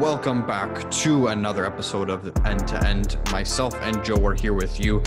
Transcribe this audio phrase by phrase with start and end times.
[0.00, 3.16] welcome back to another episode of End to End.
[3.30, 5.00] Myself and Joe are here with you.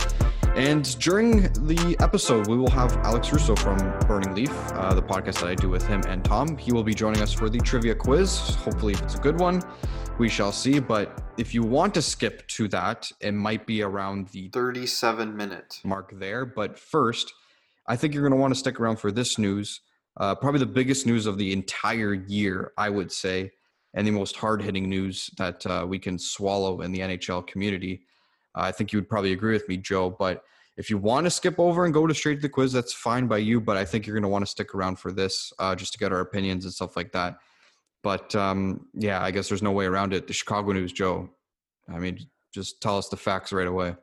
[0.56, 3.78] And during the episode, we will have Alex Russo from
[4.08, 6.58] Burning Leaf, uh, the podcast that I do with him and Tom.
[6.58, 8.56] He will be joining us for the trivia quiz.
[8.56, 9.62] Hopefully, if it's a good one,
[10.20, 10.80] we shall see.
[10.80, 15.82] But if you want to skip to that, it might be around the 37 minute
[15.84, 16.46] mark there.
[16.46, 17.34] But first,
[17.88, 19.82] I think you're going to want to stick around for this news.
[20.16, 23.52] Uh, probably the biggest news of the entire year, I would say,
[23.98, 28.04] and the most hard hitting news that uh, we can swallow in the NHL community.
[28.56, 30.12] Uh, I think you would probably agree with me, Joe.
[30.12, 30.44] But
[30.78, 33.26] if you want to skip over and go to straight to the quiz, that's fine
[33.26, 33.60] by you.
[33.60, 35.98] But I think you're going to want to stick around for this uh, just to
[35.98, 37.38] get our opinions and stuff like that.
[38.04, 40.28] But um, yeah, I guess there's no way around it.
[40.28, 41.28] The Chicago News, Joe.
[41.92, 42.20] I mean,
[42.54, 43.96] just tell us the facts right away.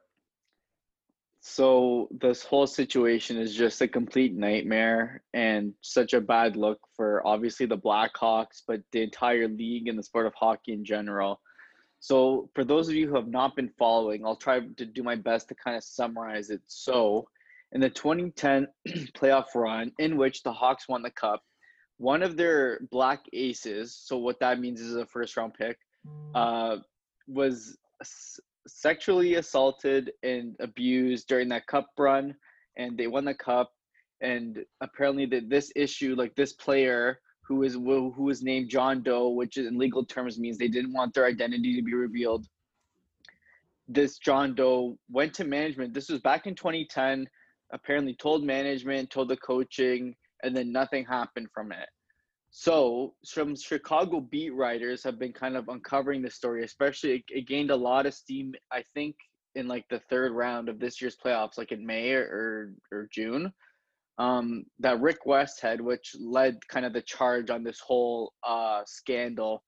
[1.47, 7.25] So this whole situation is just a complete nightmare and such a bad look for
[7.27, 11.43] obviously the Blackhawks, but the entire league and the sport of hockey in general.
[12.01, 15.17] So for those of you who have not been following, I'll try to do my
[15.17, 16.63] best to kind of summarize it.
[16.67, 17.29] So
[17.73, 18.67] in the 2010
[19.15, 21.43] playoff run in which the Hawks won the cup,
[21.99, 25.77] one of their black aces, so what that means is a first round pick,
[26.35, 26.79] uh,
[27.29, 27.77] was
[28.67, 32.35] sexually assaulted and abused during that cup run
[32.77, 33.73] and they won the cup
[34.21, 39.29] and apparently that this issue like this player who is who was named John Doe
[39.29, 42.47] which in legal terms means they didn't want their identity to be revealed
[43.89, 45.93] this John Doe went to management.
[45.93, 47.29] This was back in 2010
[47.73, 51.89] apparently told management told the coaching and then nothing happened from it
[52.57, 57.49] so some Chicago beat writers have been kind of uncovering the story, especially it, it,
[57.49, 59.17] gained a lot of steam, I think,
[59.57, 63.53] in like the third round of this year's playoffs, like in May or or June.
[64.19, 69.65] Um, that Rick Westhead, which led kind of the charge on this whole uh, scandal,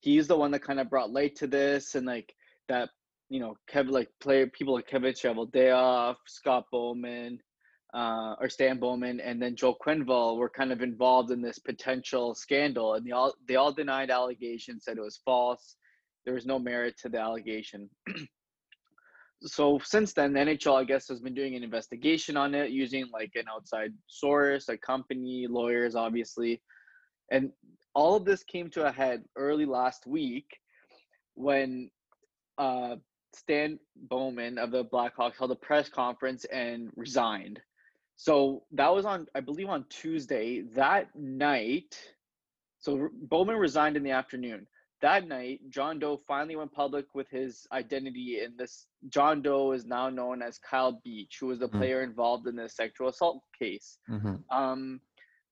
[0.00, 2.34] he's the one that kind of brought light to this, and like
[2.68, 2.88] that,
[3.28, 7.38] you know, Kevin, like player people like Kevin Cheveldayoff, Scott Bowman,
[7.96, 12.34] uh, or Stan Bowman and then Joe Quenneville were kind of involved in this potential
[12.34, 15.76] scandal, and they all they all denied allegations, said it was false.
[16.26, 17.88] There was no merit to the allegation.
[19.42, 23.06] so since then, the NHL, I guess, has been doing an investigation on it using
[23.14, 26.60] like an outside source, a company, lawyers, obviously,
[27.30, 27.50] and
[27.94, 30.58] all of this came to a head early last week
[31.34, 31.90] when
[32.58, 32.96] uh,
[33.34, 37.58] Stan Bowman of the Blackhawks held a press conference and resigned.
[38.16, 40.62] So that was on, I believe, on Tuesday.
[40.74, 41.98] That night,
[42.80, 44.66] so Bowman resigned in the afternoon.
[45.02, 48.40] That night, John Doe finally went public with his identity.
[48.42, 51.78] And this John Doe is now known as Kyle Beach, who was the mm-hmm.
[51.78, 53.98] player involved in the sexual assault case.
[54.10, 54.36] Mm-hmm.
[54.50, 55.00] Um,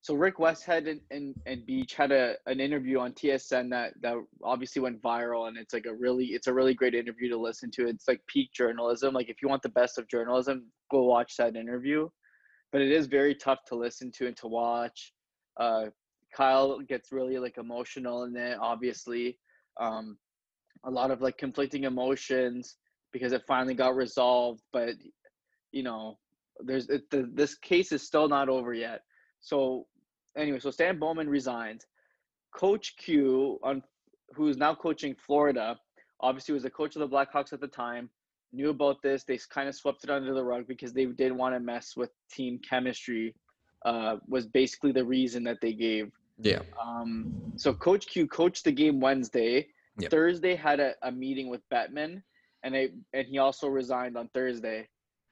[0.01, 4.17] so Rick Westhead and, and, and Beach had a an interview on TSN that that
[4.43, 7.71] obviously went viral, and it's like a really it's a really great interview to listen
[7.73, 7.89] to.
[7.89, 9.15] It's like peak journalism.
[9.15, 12.09] Like if you want the best of journalism, go watch that interview
[12.75, 15.12] but it is very tough to listen to and to watch.
[15.61, 15.85] Uh,
[16.37, 19.39] Kyle gets really like emotional in it, obviously.
[19.81, 20.19] Um,
[20.83, 22.75] a lot of like conflicting emotions
[23.13, 24.97] because it finally got resolved, but
[25.71, 26.19] you know,
[26.65, 29.03] there's it, the, this case is still not over yet.
[29.41, 29.87] So
[30.37, 31.87] anyway, so Stan Bowman resigns.
[32.57, 33.84] Coach Q, on
[34.34, 35.79] who's now coaching Florida,
[36.19, 38.11] obviously was the coach of the Blackhawks at the time
[38.54, 39.25] knew about this.
[39.25, 42.10] They kind of swept it under the rug because they didn't want to mess with
[42.31, 43.34] team chemistry.
[43.84, 46.10] Uh, was basically the reason that they gave.
[46.38, 46.60] Yeah.
[46.82, 47.32] Um.
[47.56, 49.69] So Coach Q coached the game Wednesday.
[49.98, 50.10] Yep.
[50.10, 52.22] Thursday had a, a meeting with Bettman,
[52.62, 54.88] and they and he also resigned on Thursday.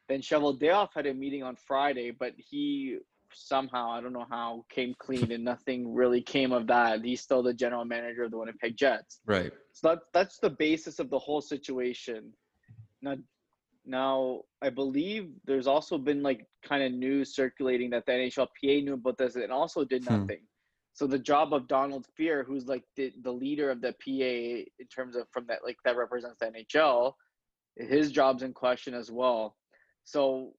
[0.08, 2.98] Then Cheveldayoff had a meeting on Friday, but he
[3.34, 7.04] somehow I don't know how came clean and nothing really came of that.
[7.04, 9.20] He's still the general manager of the Winnipeg Jets.
[9.26, 9.52] Right.
[9.72, 12.32] So that that's the basis of the whole situation.
[13.02, 13.16] Now,
[13.84, 18.94] now I believe there's also been like kind of news circulating that the NHLPA knew
[18.94, 20.14] about this and also did hmm.
[20.14, 20.38] nothing.
[20.38, 20.46] Hmm.
[20.94, 24.86] So the job of Donald Fehr, who's like the, the leader of the PA in
[24.94, 27.14] terms of from that like that represents the NHL,
[27.76, 29.56] his job's in question as well.
[30.04, 30.52] So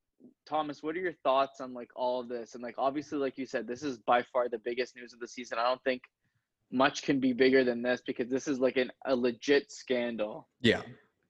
[0.48, 2.56] Thomas, what are your thoughts on like all of this?
[2.56, 5.28] And like obviously, like you said, this is by far the biggest news of the
[5.28, 5.60] season.
[5.60, 6.02] I don't think
[6.72, 10.48] much can be bigger than this because this is like an, a legit scandal.
[10.62, 10.82] Yeah,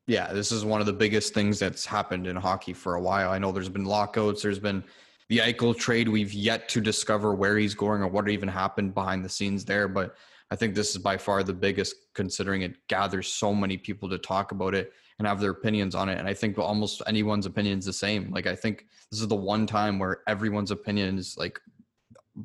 [0.07, 3.31] yeah, this is one of the biggest things that's happened in hockey for a while.
[3.31, 4.83] I know there's been lockouts, there's been
[5.29, 6.09] the Eichel trade.
[6.09, 9.87] We've yet to discover where he's going or what even happened behind the scenes there.
[9.87, 10.15] But
[10.51, 14.17] I think this is by far the biggest, considering it gathers so many people to
[14.17, 16.19] talk about it and have their opinions on it.
[16.19, 18.31] And I think almost anyone's opinion is the same.
[18.31, 21.59] Like I think this is the one time where everyone's opinion is like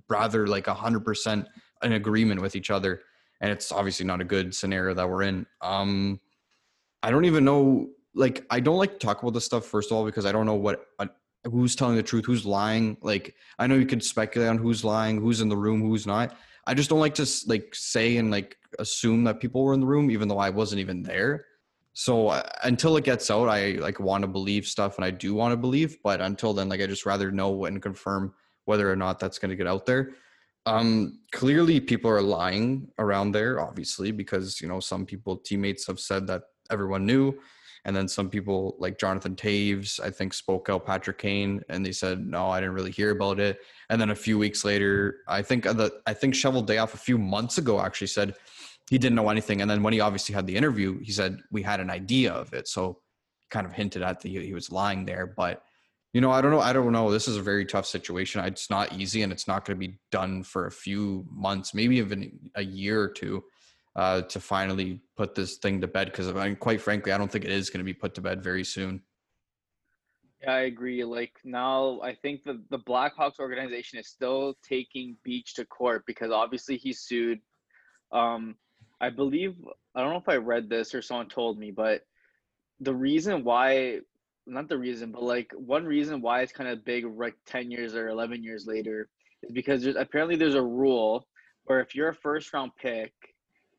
[0.09, 1.49] rather like a hundred percent
[1.83, 3.03] in agreement with each other.
[3.41, 5.47] and it's obviously not a good scenario that we're in.
[5.61, 6.21] Um,
[7.03, 7.89] I don't even know.
[8.15, 10.47] Like, I don't like to talk about this stuff first of all because I don't
[10.47, 11.07] know what uh,
[11.45, 12.97] who's telling the truth, who's lying.
[13.01, 16.37] Like, I know you could speculate on who's lying, who's in the room, who's not.
[16.67, 19.87] I just don't like to like say and like assume that people were in the
[19.87, 21.47] room, even though I wasn't even there.
[21.95, 25.35] So uh, until it gets out, I like want to believe stuff, and I do
[25.35, 25.97] want to believe.
[26.05, 28.35] But until then, like I just rather know and confirm
[28.67, 30.13] whether or not that's going to get out there.
[30.67, 35.99] Um, clearly, people are lying around there, obviously, because you know some people teammates have
[35.99, 37.39] said that everyone knew,
[37.85, 41.93] and then some people like Jonathan Toews, I think, spoke out Patrick Kane, and they
[41.93, 43.59] said no, I didn't really hear about it.
[43.91, 47.59] And then a few weeks later, I think the I think Cheveldayoff a few months
[47.59, 48.35] ago actually said
[48.91, 49.61] he didn't know anything.
[49.61, 52.53] And then when he obviously had the interview, he said we had an idea of
[52.53, 52.69] it.
[52.69, 53.01] So
[53.51, 55.63] kind of hinted at that he was lying there, but
[56.15, 56.61] you know, I don't know.
[56.61, 57.11] I don't know.
[57.11, 58.43] This is a very tough situation.
[58.45, 61.97] It's not easy, and it's not going to be done for a few months, maybe
[61.97, 63.45] even a year or two,
[63.99, 66.07] uh, to finally put this thing to bed.
[66.07, 68.21] Because I mean, quite frankly, I don't think it is going to be put to
[68.21, 69.03] bed very soon.
[70.41, 71.03] Yeah, I agree.
[71.03, 76.31] Like now, I think the the Blackhawks organization is still taking Beach to court because
[76.31, 77.41] obviously he sued.
[78.13, 78.55] Um,
[79.01, 79.57] I believe
[79.97, 82.03] I don't know if I read this or someone told me, but
[82.79, 83.99] the reason why
[84.47, 87.97] not the reason, but like one reason why it's kind of big like 10 years
[87.97, 89.09] or 11 years later
[89.43, 91.27] is because there's apparently there's a rule
[91.65, 93.13] where if you're a first round pick,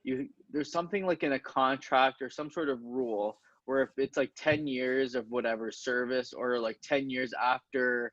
[0.09, 4.17] you there's something like in a contract or some sort of rule where if it's
[4.17, 8.11] like 10 years of whatever service or like 10 years after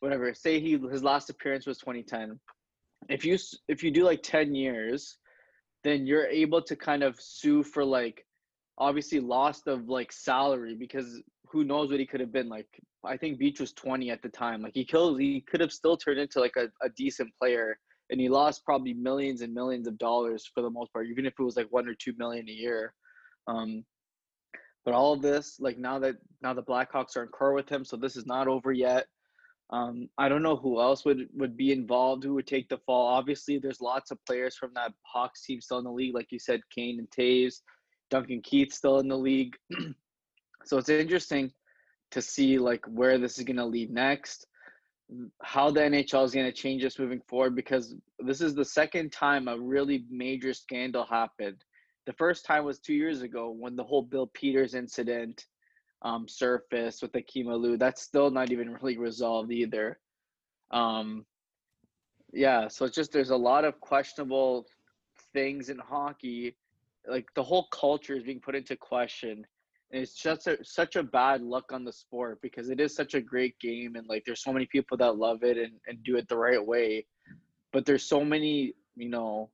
[0.00, 2.38] whatever say he his last appearance was 2010
[3.08, 3.38] if you
[3.68, 5.18] if you do like 10 years
[5.84, 8.24] then you're able to kind of sue for like
[8.78, 11.22] obviously lost of like salary because
[11.52, 12.66] who knows what he could have been like.
[13.04, 14.62] I think Beach was 20 at the time.
[14.62, 17.78] Like he killed, he could have still turned into like a, a decent player,
[18.12, 21.32] and he lost probably millions and millions of dollars for the most part, even if
[21.38, 22.94] it was like one or two million a year.
[23.48, 23.84] Um,
[24.84, 27.84] but all of this, like now that now the Blackhawks are in court with him,
[27.84, 29.06] so this is not over yet.
[29.70, 33.06] Um, I don't know who else would would be involved, who would take the fall.
[33.06, 36.38] Obviously, there's lots of players from that Hawks team still in the league, like you
[36.38, 37.60] said, Kane and Toews,
[38.10, 39.56] Duncan Keith still in the league.
[40.64, 41.52] So it's interesting
[42.12, 44.46] to see like where this is going to lead next,
[45.42, 49.12] how the NHL is going to change this moving forward because this is the second
[49.12, 51.64] time a really major scandal happened.
[52.06, 55.46] The first time was two years ago when the whole Bill Peters incident
[56.02, 57.76] um, surfaced with the Lou.
[57.76, 59.98] That's still not even really resolved either.
[60.70, 61.24] Um,
[62.32, 64.66] yeah, so it's just there's a lot of questionable
[65.32, 66.56] things in hockey.
[67.06, 69.46] Like the whole culture is being put into question
[69.92, 73.20] it's just a, such a bad luck on the sport because it is such a
[73.20, 76.28] great game and like there's so many people that love it and, and do it
[76.28, 77.04] the right way.
[77.72, 79.48] But there's so many you know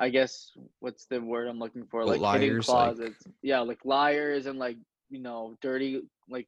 [0.00, 2.04] i guess what's the word i'm looking for?
[2.04, 3.26] Like liars, hidden closets.
[3.26, 3.34] Like...
[3.42, 4.76] yeah like liars and like
[5.10, 6.46] you know dirty like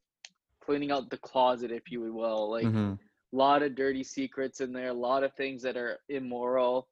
[0.63, 2.51] cleaning out the closet if you will.
[2.51, 2.93] Like mm-hmm.
[2.93, 6.89] a lot of dirty secrets in there a lot of things that are immoral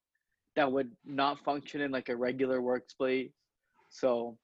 [0.57, 3.31] that would not function in like a regular workplace
[3.91, 4.37] so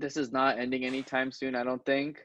[0.00, 1.54] this is not ending anytime soon.
[1.54, 2.18] I don't think.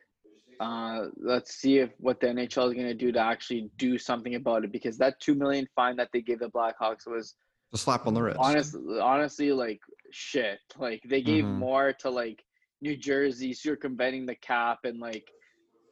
[0.59, 4.35] Uh, let's see if what the NHL is going to do to actually do something
[4.35, 7.35] about it because that two million fine that they gave the Blackhawks was
[7.73, 8.37] a slap on the wrist.
[8.39, 9.81] Honestly, honestly, like
[10.11, 10.59] shit.
[10.77, 11.59] Like they gave mm-hmm.
[11.59, 12.43] more to like
[12.81, 15.27] New Jersey circumventing the cap and like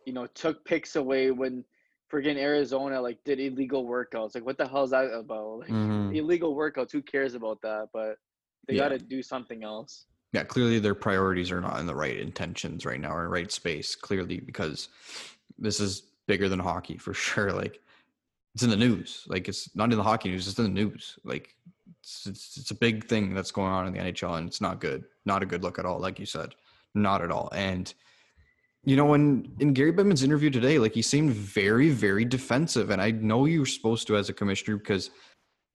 [0.05, 1.65] you know took picks away when
[2.11, 4.35] friggin' Arizona like did illegal workouts.
[4.35, 5.59] Like what the hell is that about?
[5.59, 6.15] Like mm-hmm.
[6.15, 6.91] illegal workouts.
[6.93, 7.89] Who cares about that?
[7.91, 8.15] But
[8.67, 8.83] they yeah.
[8.83, 12.85] got to do something else yeah, clearly their priorities are not in the right intentions
[12.85, 13.95] right now or right space.
[13.95, 14.89] Clearly, because
[15.59, 17.53] this is bigger than hockey for sure.
[17.53, 17.79] Like
[18.55, 19.23] it's in the news.
[19.27, 20.47] Like it's not in the hockey news.
[20.47, 21.17] It's in the news.
[21.23, 21.55] Like
[22.01, 24.81] it's, it's, it's a big thing that's going on in the NHL, and it's not
[24.81, 25.05] good.
[25.25, 25.99] Not a good look at all.
[25.99, 26.55] Like you said,
[26.95, 27.49] not at all.
[27.53, 27.93] And
[28.85, 32.89] you know, when in Gary Bettman's interview today, like he seemed very, very defensive.
[32.89, 35.11] And I know you're supposed to as a commissioner because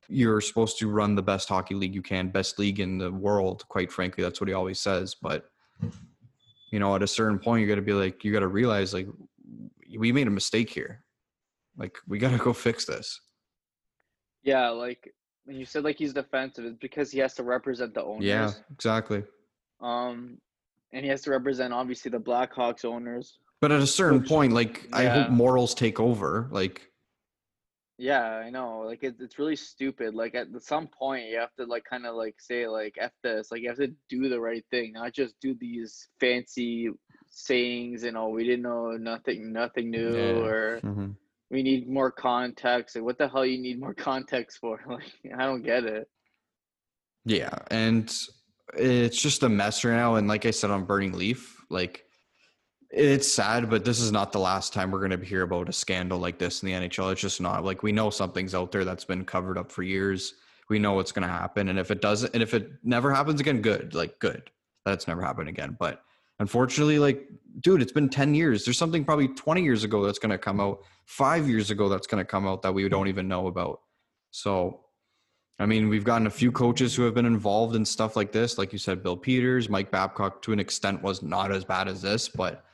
[0.09, 3.65] you're supposed to run the best hockey league you can, best league in the world.
[3.69, 5.15] Quite frankly, that's what he always says.
[5.15, 5.45] But
[6.71, 8.93] you know, at a certain point, you got to be like, you got to realize,
[8.93, 9.09] like,
[9.97, 11.03] we made a mistake here.
[11.77, 13.21] Like, we got to go fix this.
[14.43, 18.03] Yeah, like when you said like he's defensive, it's because he has to represent the
[18.03, 18.25] owners.
[18.25, 19.25] Yeah, exactly.
[19.81, 20.39] Um,
[20.93, 23.39] and he has to represent obviously the Blackhawks owners.
[23.61, 24.97] But at a certain which, point, like yeah.
[24.97, 26.49] I hope morals take over.
[26.51, 26.88] Like
[27.99, 28.83] yeah, I know.
[28.87, 30.15] Like it's it's really stupid.
[30.15, 33.51] Like at some point you have to like kind of like say like f this.
[33.51, 36.91] Like you have to do the right thing, not just do these fancy
[37.29, 38.05] sayings.
[38.05, 40.39] You know, we didn't know nothing, nothing new, yeah.
[40.39, 41.11] or mm-hmm.
[41.51, 42.95] we need more context.
[42.95, 44.81] Like what the hell you need more context for?
[44.89, 46.09] Like I don't get it.
[47.25, 48.09] Yeah, and
[48.75, 50.15] it's just a mess right now.
[50.15, 52.05] And like I said on Burning Leaf, like
[52.91, 55.73] it's sad, but this is not the last time we're going to hear about a
[55.73, 57.13] scandal like this in the NHL.
[57.13, 57.65] It's just not.
[57.65, 60.35] Like we know something's out there that's been covered up for years.
[60.71, 63.41] We know what's going to happen, and if it doesn't, and if it never happens
[63.41, 63.95] again, good.
[63.95, 64.51] Like good.
[64.85, 65.77] That's never happened again.
[65.79, 66.03] But
[66.39, 67.29] unfortunately, like
[67.61, 68.65] dude, it's been ten years.
[68.65, 70.81] There's something probably twenty years ago that's going to come out.
[71.05, 73.81] Five years ago that's going to come out that we don't even know about.
[74.31, 74.81] So
[75.59, 78.59] I mean, we've gotten a few coaches who have been involved in stuff like this.
[78.59, 82.01] Like you said, Bill Peters, Mike Babcock, to an extent, was not as bad as
[82.01, 82.65] this, but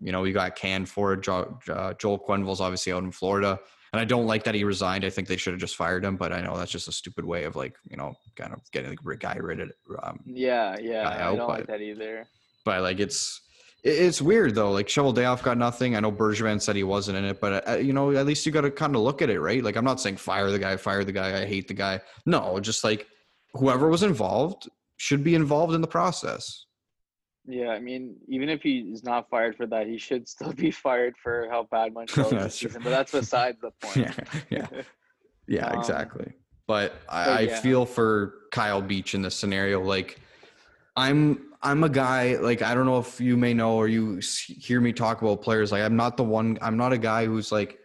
[0.00, 1.22] you know, we got canned for it.
[1.22, 3.58] Jo- uh, Joel Quenneville's obviously out in Florida,
[3.92, 5.04] and I don't like that he resigned.
[5.04, 7.24] I think they should have just fired him, but I know that's just a stupid
[7.24, 9.70] way of like, you know, kind of getting the guy rid of.
[10.02, 12.26] Um, yeah, yeah, I don't but, like that either.
[12.64, 13.40] But like, it's
[13.84, 14.72] it's weird though.
[14.72, 15.96] Like Cheveldayoff got nothing.
[15.96, 18.52] I know Bergevin said he wasn't in it, but uh, you know, at least you
[18.52, 19.62] got to kind of look at it, right?
[19.62, 21.42] Like I'm not saying fire the guy, fire the guy.
[21.42, 22.00] I hate the guy.
[22.26, 23.06] No, just like
[23.54, 26.66] whoever was involved should be involved in the process.
[27.50, 30.70] Yeah, I mean, even if he is not fired for that, he should still be
[30.70, 32.82] fired for how bad Montreal is this season.
[32.84, 33.96] But that's beside the point.
[33.96, 34.12] Yeah,
[34.50, 34.82] yeah,
[35.46, 36.32] yeah, um, exactly.
[36.66, 37.56] But I, but yeah.
[37.56, 39.82] I feel for Kyle Beach in this scenario.
[39.82, 40.20] Like,
[40.94, 44.82] I'm I'm a guy like I don't know if you may know or you hear
[44.82, 45.72] me talk about players.
[45.72, 46.58] Like I'm not the one.
[46.60, 47.78] I'm not a guy who's like,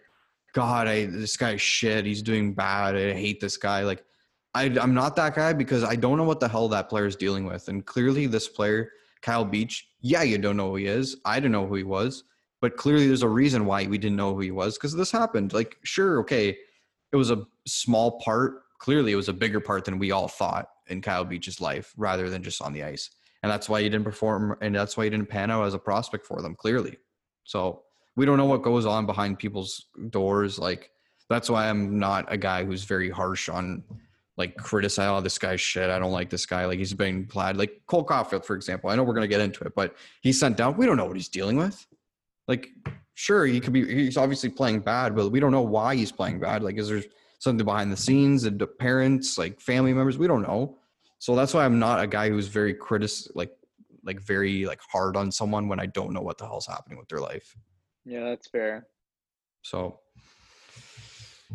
[0.54, 2.06] God, I this guy's shit.
[2.06, 2.98] He's doing bad.
[2.98, 3.84] I hate this guy.
[3.84, 4.04] Like
[4.54, 7.16] I, I'm not that guy because I don't know what the hell that player is
[7.16, 7.70] dealing with.
[7.70, 8.92] And clearly, this player,
[9.24, 11.18] Kyle Beach, yeah, you don't know who he is.
[11.26, 12.24] I don't know who he was,
[12.62, 15.54] but clearly, there's a reason why we didn't know who he was because this happened.
[15.54, 16.56] Like, sure, okay,
[17.12, 18.62] it was a small part.
[18.78, 22.30] Clearly, it was a bigger part than we all thought in Kyle Beach's life, rather
[22.30, 23.10] than just on the ice
[23.44, 25.80] and that's why he didn't perform and that's why he didn't pan out as a
[25.80, 26.98] prospect for them clearly
[27.44, 27.84] so
[28.16, 30.90] we don't know what goes on behind people's doors like
[31.30, 33.84] that's why i'm not a guy who's very harsh on
[34.38, 35.90] like criticize oh this guy's shit.
[35.90, 36.66] I don't like this guy.
[36.66, 37.58] Like he's being plaid.
[37.58, 40.40] Like cole Caufield, for example i know we're going to get into it but he's
[40.40, 41.86] sent down we don't know what he's dealing with.
[42.48, 42.70] Like
[43.16, 46.40] sure he could be he's obviously playing bad but we don't know why he's playing
[46.40, 46.64] bad.
[46.64, 47.04] Like is there
[47.40, 50.18] something behind the scenes and the parents like family members?
[50.18, 50.78] We don't know.
[51.20, 53.52] So that's why I'm not a guy who's very critic like
[54.04, 57.08] like very like hard on someone when I don't know what the hell's happening with
[57.08, 57.56] their life.
[58.04, 58.88] Yeah, that's fair.
[59.62, 60.00] So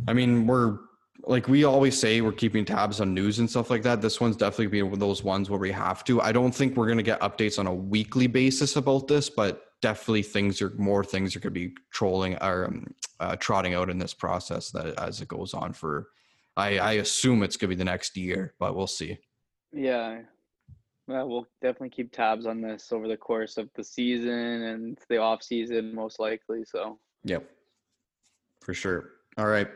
[0.06, 0.78] I mean, we're
[1.25, 4.00] like we always say we're keeping tabs on news and stuff like that.
[4.00, 6.20] This one's definitely being one of those ones where we have to.
[6.20, 9.64] I don't think we're going to get updates on a weekly basis about this, but
[9.80, 12.87] definitely things are more things are going to be trolling or um,
[13.20, 16.08] uh, trotting out in this process that as it goes on for.
[16.56, 19.18] I, I assume it's going to be the next year, but we'll see.
[19.72, 20.22] Yeah.
[21.06, 25.18] Well, we'll definitely keep tabs on this over the course of the season and the
[25.18, 26.64] off season, most likely.
[26.64, 26.98] So.
[27.25, 27.48] Yep.
[28.60, 29.10] For sure.
[29.37, 29.68] All right.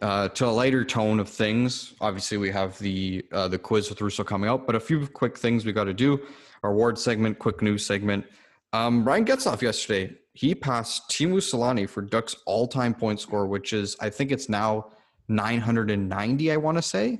[0.00, 4.00] Uh, to a lighter tone of things, obviously we have the uh, the quiz with
[4.00, 6.20] Russo coming out, but a few quick things we got to do.
[6.62, 8.24] Our award segment, quick news segment.
[8.72, 13.96] Um, Ryan Getzlaf yesterday, he passed Teemu Selanne for Ducks all-time point score, which is
[14.00, 14.92] I think it's now
[15.28, 16.52] 990.
[16.52, 17.18] I want to say.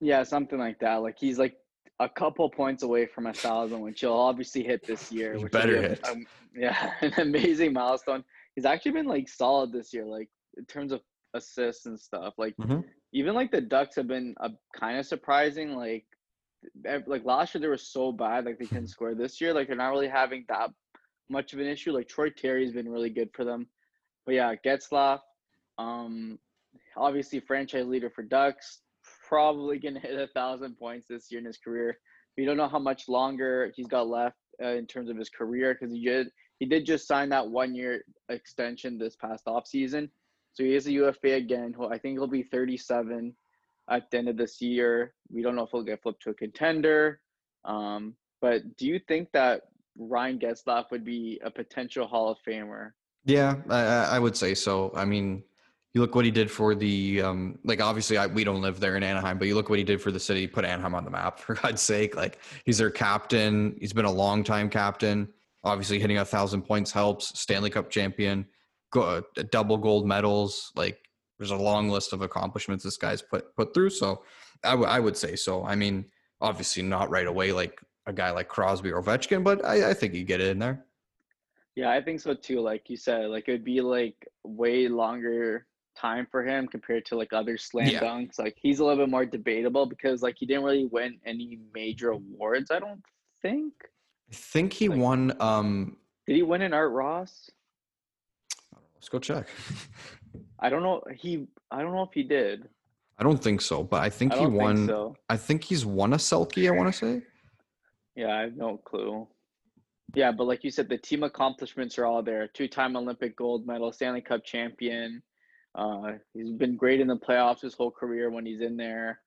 [0.00, 0.96] Yeah, something like that.
[0.96, 1.56] Like he's like
[2.00, 5.38] a couple points away from a thousand, which he'll obviously hit this year.
[5.38, 6.08] Which better hit.
[6.08, 8.24] Um, yeah, an amazing milestone.
[8.54, 11.02] He's actually been like solid this year, like in terms of
[11.34, 12.34] assists and stuff.
[12.38, 12.80] Like mm-hmm.
[13.12, 15.74] even like the Ducks have been a kind of surprising.
[15.74, 16.04] Like
[17.06, 19.14] like last year they were so bad, like they couldn't score.
[19.14, 20.70] This year, like they're not really having that
[21.28, 21.92] much of an issue.
[21.92, 23.66] Like Troy Terry's been really good for them.
[24.24, 25.20] But yeah, Getzlaf,
[25.78, 26.38] um,
[26.96, 28.80] obviously franchise leader for Ducks
[29.28, 31.98] probably to hit a thousand points this year in his career.
[32.36, 35.74] We don't know how much longer he's got left uh, in terms of his career
[35.74, 40.08] because he did he did just sign that one year extension this past off season.
[40.52, 41.74] So he is a UFA again.
[41.90, 43.34] I think he'll be 37
[43.90, 45.14] at the end of this year.
[45.30, 47.20] We don't know if he'll get flipped to a contender.
[47.64, 49.62] Um, but do you think that
[49.96, 52.90] Ryan Getzlaf would be a potential Hall of Famer?
[53.24, 54.92] Yeah, I, I would say so.
[54.94, 55.42] I mean,
[55.94, 58.96] you look what he did for the um, like obviously I, we don't live there
[58.96, 61.10] in anaheim but you look what he did for the city put anaheim on the
[61.10, 65.28] map for god's sake like he's their captain he's been a long time captain
[65.64, 68.46] obviously hitting a thousand points helps stanley cup champion
[68.92, 70.98] go, uh, double gold medals like
[71.38, 74.22] there's a long list of accomplishments this guy's put put through so
[74.64, 76.04] I, w- I would say so i mean
[76.40, 80.14] obviously not right away like a guy like crosby or ovechkin but i, I think
[80.14, 80.84] you get it in there
[81.74, 82.60] yeah, I think so too.
[82.60, 87.16] Like you said, like it would be like way longer time for him compared to
[87.16, 88.00] like other slam yeah.
[88.00, 88.38] dunks.
[88.38, 92.10] Like he's a little bit more debatable because like he didn't really win any major
[92.10, 92.70] awards.
[92.70, 93.02] I don't
[93.40, 93.72] think.
[94.30, 95.32] I think he like, won.
[95.40, 95.96] um
[96.26, 97.50] Did he win an Art Ross?
[99.02, 99.48] Let's go check.
[100.60, 101.02] I don't know.
[101.16, 101.48] He.
[101.72, 102.68] I don't know if he did.
[103.18, 104.76] I don't think so, but I think I he won.
[104.76, 105.16] think so.
[105.28, 106.68] I think he's won a Selke.
[106.68, 107.22] I want to say.
[108.14, 109.26] Yeah, I have no clue.
[110.14, 112.46] Yeah, but like you said, the team accomplishments are all there.
[112.46, 115.20] Two-time Olympic gold medal, Stanley Cup champion.
[115.74, 119.18] Uh, he's been great in the playoffs his whole career when he's in there.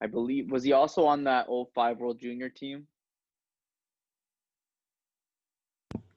[0.00, 2.86] I believe was he also on that 05 World Junior team?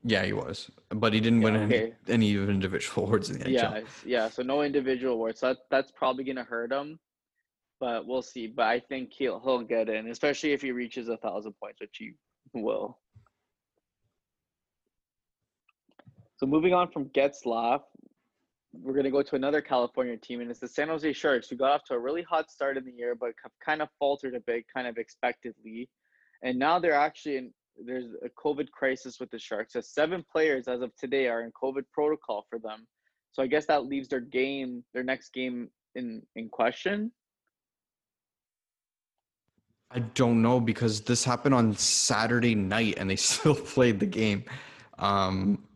[0.03, 1.93] Yeah, he was, but he didn't Yeah, win any, okay.
[2.07, 3.51] any individual awards in the NHL.
[3.53, 4.29] Yeah, yeah.
[4.29, 5.41] So no individual awards.
[5.41, 6.99] So that, that's probably gonna hurt him,
[7.79, 8.47] but we'll see.
[8.47, 11.95] But I think he'll he'll get in, especially if he reaches a thousand points, which
[11.97, 12.13] he
[12.53, 12.97] will.
[16.37, 17.81] So moving on from Getzlaf,
[18.73, 21.71] we're gonna go to another California team, and it's the San Jose Sharks, who got
[21.71, 24.39] off to a really hot start in the year, but have kind of faltered a
[24.39, 25.87] bit, kind of expectedly,
[26.41, 27.53] and now they're actually in.
[27.77, 29.73] There's a COVID crisis with the Sharks.
[29.73, 32.87] So seven players as of today are in COVID protocol for them.
[33.31, 37.11] So I guess that leaves their game, their next game in in question.
[39.93, 44.45] I don't know because this happened on Saturday night and they still played the game.
[44.99, 45.67] Um,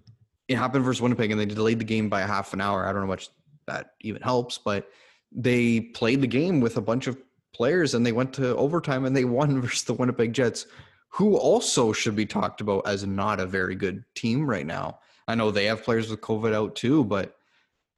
[0.48, 2.86] it happened versus Winnipeg and they delayed the game by a half an hour.
[2.86, 3.30] I don't know much
[3.68, 4.90] that even helps, but
[5.32, 7.18] they played the game with a bunch of
[7.54, 10.68] players and they went to overtime and they won versus the Winnipeg Jets,
[11.16, 15.00] who also should be talked about as not a very good team right now.
[15.30, 17.38] I know they have players with COVID out too, but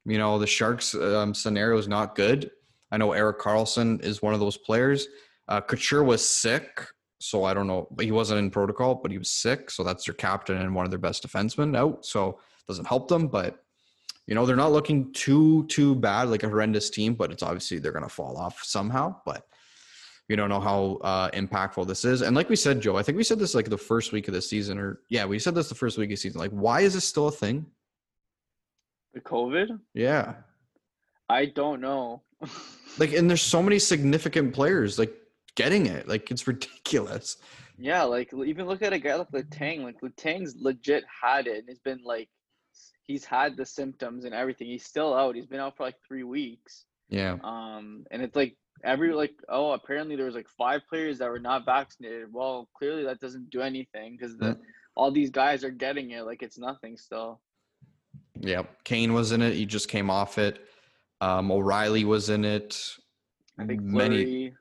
[0.04, 2.52] you know the Sharks um, scenario is not good.
[2.92, 5.08] I know Erik Karlsson is one of those players.
[5.48, 6.86] Uh, Couture was sick,
[7.18, 10.04] so I don't know, but he wasn't in protocol, but he was sick, so that's
[10.04, 12.06] their captain and one of their best defensemen out.
[12.06, 13.64] So doesn't help them, but
[14.28, 17.80] you know they're not looking too too bad, like a horrendous team, but it's obviously
[17.80, 19.16] they're gonna fall off somehow.
[19.26, 19.44] But
[20.28, 22.22] we don't know how uh, impactful this is.
[22.22, 24.34] And like we said, Joe, I think we said this like the first week of
[24.34, 26.38] the season, or yeah, we said this the first week of the season.
[26.38, 27.64] Like, why is this still a thing?
[29.14, 29.78] The COVID?
[29.94, 30.34] Yeah,
[31.28, 32.22] I don't know.
[32.98, 35.14] like, and there's so many significant players like
[35.54, 36.06] getting it.
[36.06, 37.38] Like, it's ridiculous.
[37.78, 39.82] yeah, like even look at a guy like Letang.
[39.82, 42.28] Like Letang's legit had it, and it's been like
[43.02, 44.68] he's had the symptoms and everything.
[44.68, 45.34] He's still out.
[45.34, 46.84] He's been out for like three weeks.
[47.08, 47.38] Yeah.
[47.42, 51.38] Um, and it's like every like oh apparently there was like five players that were
[51.38, 52.32] not vaccinated.
[52.32, 54.60] Well, clearly that doesn't do anything because the Mm.
[54.96, 57.40] all these guys are getting it like it's nothing still.
[58.40, 59.54] Yeah, Kane was in it.
[59.54, 60.66] He just came off it.
[61.20, 62.80] Um, O'Reilly was in it.
[63.58, 64.52] I think many.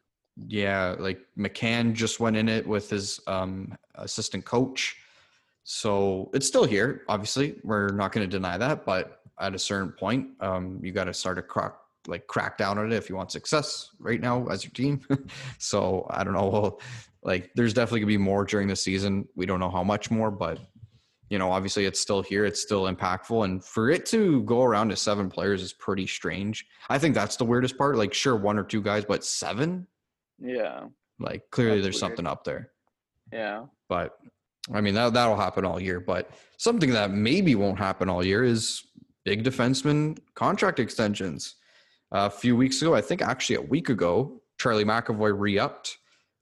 [0.48, 4.96] Yeah, like McCann just went in it with his um, assistant coach.
[5.64, 7.04] So it's still here.
[7.10, 11.06] Obviously, we're not going to deny that, but at a certain point, um, you got
[11.06, 11.74] to start to crack
[12.08, 15.02] like crack down on it if you want success right now as your team.
[15.60, 16.48] so I don't know.
[16.50, 16.82] Well
[17.24, 19.28] like, there's definitely gonna be more during the season.
[19.36, 20.60] We don't know how much more, but
[21.30, 22.46] you know, obviously it's still here.
[22.46, 26.66] It's still impactful, and for it to go around to seven players is pretty strange.
[26.90, 27.98] I think that's the weirdest part.
[27.98, 29.88] Like, sure, one or two guys, but seven.
[30.40, 30.86] yeah,
[31.20, 32.12] Like clearly That's there's weird.
[32.12, 32.72] something up there.
[33.34, 33.66] yeah.
[33.90, 34.18] But
[34.74, 36.00] I mean that that'll happen all year.
[36.00, 38.84] But something that maybe won't happen all year is
[39.26, 41.56] big defenseman contract extensions.
[42.12, 45.98] A few weeks ago, I think actually a week ago, Charlie McAvoy re-upped.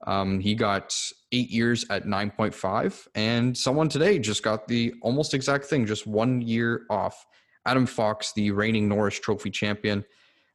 [0.07, 0.95] Um, he got
[1.31, 6.41] eight years at 9.5, and someone today just got the almost exact thing, just one
[6.41, 7.25] year off.
[7.65, 10.05] Adam Fox, the reigning Norris Trophy champion,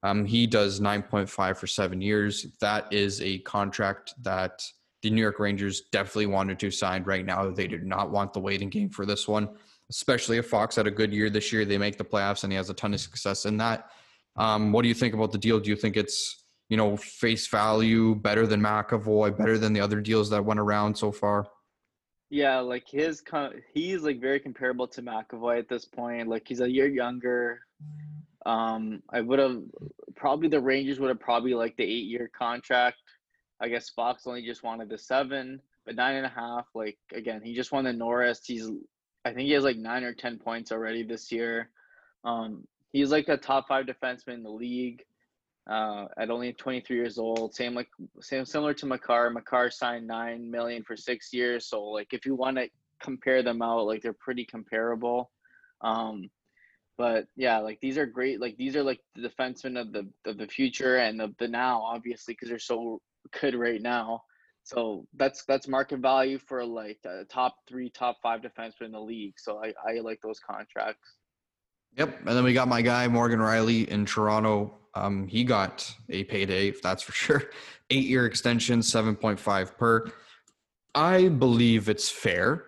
[0.03, 2.46] um, he does 9.5 for seven years.
[2.61, 4.62] That is a contract that
[5.03, 7.51] the New York Rangers definitely wanted to sign right now.
[7.51, 9.49] They did not want the waiting game for this one,
[9.90, 11.64] especially if Fox had a good year this year.
[11.64, 13.90] They make the playoffs and he has a ton of success in that.
[14.37, 15.61] Um, what do you think about the deal?
[15.61, 20.01] Do you think it's you know face value better than McAvoy, better than the other
[20.01, 21.47] deals that went around so far?
[22.31, 23.23] Yeah, like his
[23.75, 26.29] he's like very comparable to McAvoy at this point.
[26.29, 27.61] Like he's a year younger.
[28.47, 29.62] Um, I would have
[30.16, 32.99] probably the Rangers would have probably like the eight year contract.
[33.61, 36.66] I guess Fox only just wanted the seven, but nine and a half.
[36.75, 38.43] Like again, he just won the Norris.
[38.45, 38.71] He's
[39.25, 41.71] I think he has like nine or ten points already this year.
[42.25, 45.03] Um, he's like a top five defenseman in the league.
[45.70, 47.88] Uh, at only 23 years old, same like
[48.20, 49.31] same similar to Makar.
[49.31, 52.68] Makar signed nine million for six years, so like if you want to
[53.00, 55.31] compare them out, like they're pretty comparable.
[55.81, 56.29] Um,
[56.98, 58.40] but yeah, like these are great.
[58.40, 61.83] Like these are like the defensemen of the of the future and of the now,
[61.83, 63.00] obviously, because they're so
[63.40, 64.22] good right now.
[64.64, 69.00] So that's that's market value for like a top three, top five defensemen in the
[69.00, 69.35] league.
[69.38, 71.16] So I I like those contracts.
[71.96, 72.18] Yep.
[72.20, 74.79] And then we got my guy Morgan Rielly in Toronto.
[74.94, 77.50] Um, he got a payday, that's for sure.
[77.90, 80.11] Eight year extension, 7.5 per.
[80.94, 82.66] I believe it's fair.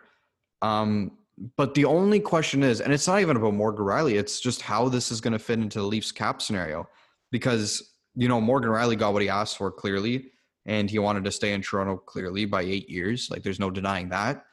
[0.60, 1.12] Um,
[1.56, 4.88] but the only question is, and it's not even about Morgan Rielly, it's just how
[4.88, 6.88] this is going to fit into the Leafs cap scenario.
[7.30, 10.32] Because you know, Morgan Rielly got what he asked for clearly,
[10.66, 13.28] and he wanted to stay in Toronto clearly by eight years.
[13.30, 14.44] Like, there's no denying that.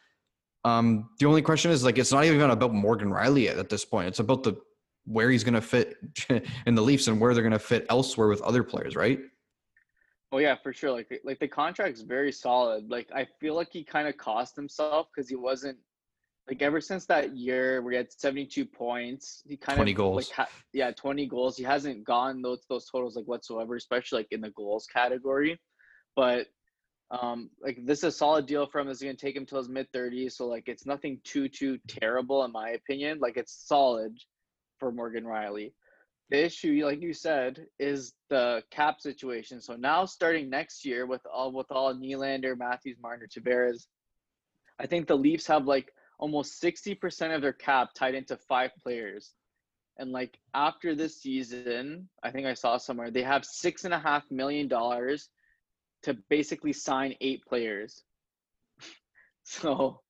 [0.66, 3.86] Um, the only question is like, it's not even about Morgan Rielly at, at this
[3.86, 4.08] point.
[4.08, 4.58] It's about the
[5.06, 5.96] where he's going to fit
[6.66, 9.20] in the Leafs and where they're going to fit elsewhere with other players, right?
[10.32, 10.92] Oh yeah, for sure.
[10.92, 12.90] Like like the contract's very solid.
[12.90, 15.78] Like I feel like he kind of cost himself because he wasn't
[16.48, 20.16] like ever since that year where he had 72 points, he kind 20 of goals.
[20.30, 21.58] like ha- yeah, 20 goals.
[21.58, 25.60] He hasn't gone those those totals like whatsoever, especially like in the goals category.
[26.16, 26.48] But
[27.12, 28.88] um like this is a solid deal for him.
[28.88, 30.34] This is gonna take him till his mid 30s.
[30.34, 33.20] So like it's nothing too too terrible in my opinion.
[33.20, 34.18] Like it's solid
[34.78, 35.74] for Morgan Rielly.
[36.30, 39.62] The issue, like you said, is the cap situation.
[39.62, 43.88] So now starting next year with all with all Nylander, Matthews, Marner, Tavares,
[44.80, 49.34] I think the Leafs have like almost 60% of their cap tied into five players.
[49.98, 54.00] And like after this season, I think I saw somewhere they have six and a
[54.00, 55.30] half million dollars
[56.04, 58.04] to basically sign eight players.
[59.44, 60.02] so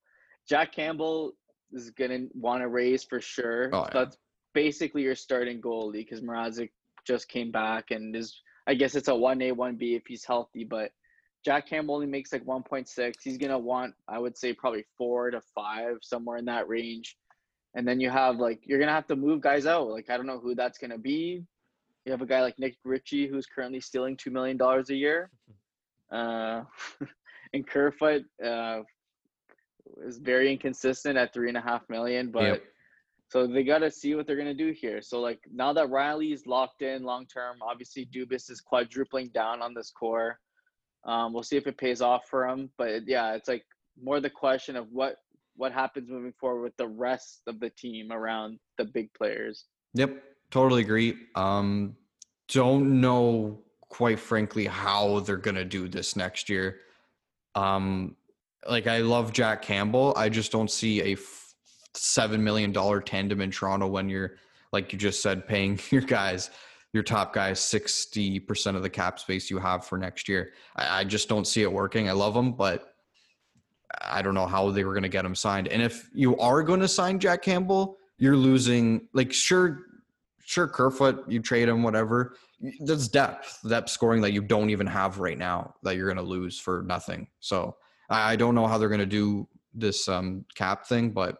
[0.47, 1.34] Jack Campbell
[1.71, 3.69] is gonna want to raise for sure.
[3.73, 3.89] Oh, yeah.
[3.93, 4.17] That's
[4.54, 6.69] basically your starting goalie because Mrazek
[7.06, 10.25] just came back and is I guess it's a one A one B if he's
[10.25, 10.91] healthy, but
[11.45, 13.23] Jack Campbell only makes like one point six.
[13.23, 17.17] He's gonna want I would say probably four to five somewhere in that range,
[17.75, 19.88] and then you have like you're gonna have to move guys out.
[19.88, 21.43] Like I don't know who that's gonna be.
[22.06, 25.30] You have a guy like Nick Ritchie who's currently stealing two million dollars a year,
[26.12, 26.63] uh,
[27.54, 28.82] and Kerfoot uh,
[30.06, 32.43] is very inconsistent at three and a half million, but.
[32.43, 32.63] Yep.
[33.32, 35.04] So they got to see what they're gonna do here.
[35.04, 39.76] So like now that Rielly's locked in long term, obviously Dubas is quadrupling down on
[39.76, 40.39] this core.
[41.06, 42.72] Um, we'll see if it pays off for him.
[42.78, 43.63] But yeah, it's like
[44.02, 45.17] more the question of what
[45.56, 49.65] what happens moving forward with the rest of the team around the big players.
[49.93, 51.15] Yep, totally agree.
[51.36, 51.95] Um,
[52.48, 56.78] don't know, quite frankly, how they're gonna do this next year.
[57.56, 58.15] Um,
[58.67, 60.13] like I love Jack Campbell.
[60.15, 61.54] I just don't see a f-
[61.93, 64.36] seven million dollar tandem in Toronto when you're
[64.71, 66.52] like you just said, paying your guys,
[66.93, 70.54] your top guys, sixty percent of the cap space you have for next year.
[70.75, 72.10] I, I just don't see it working.
[72.10, 72.93] I love them, but
[74.02, 75.67] I don't know how they were going to get him signed.
[75.67, 79.08] And if you are going to sign Jack Campbell, you're losing.
[79.13, 79.86] Like, sure,
[80.45, 82.36] sure, Kerfoot, you trade him, whatever.
[82.82, 86.30] That's depth, depth scoring that you don't even have right now that you're going to
[86.30, 87.28] lose for nothing.
[87.39, 87.76] So
[88.10, 91.38] I, I don't know how they're going to do this um, cap thing, but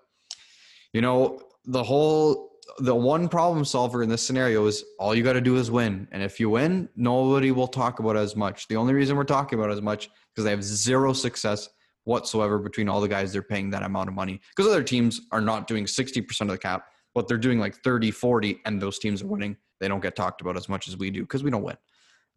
[0.94, 5.34] you know, the whole the one problem solver in this scenario is all you got
[5.34, 6.08] to do is win.
[6.12, 8.68] And if you win, nobody will talk about it as much.
[8.68, 11.68] The only reason we're talking about it as much because they have zero success
[12.04, 14.40] whatsoever between all the guys they're paying that amount of money.
[14.56, 16.86] Because other teams are not doing 60% of the cap,
[17.20, 19.58] but they're doing like 30, 40, and those teams are winning.
[19.82, 21.76] They don't get talked about as much as we do because we don't win.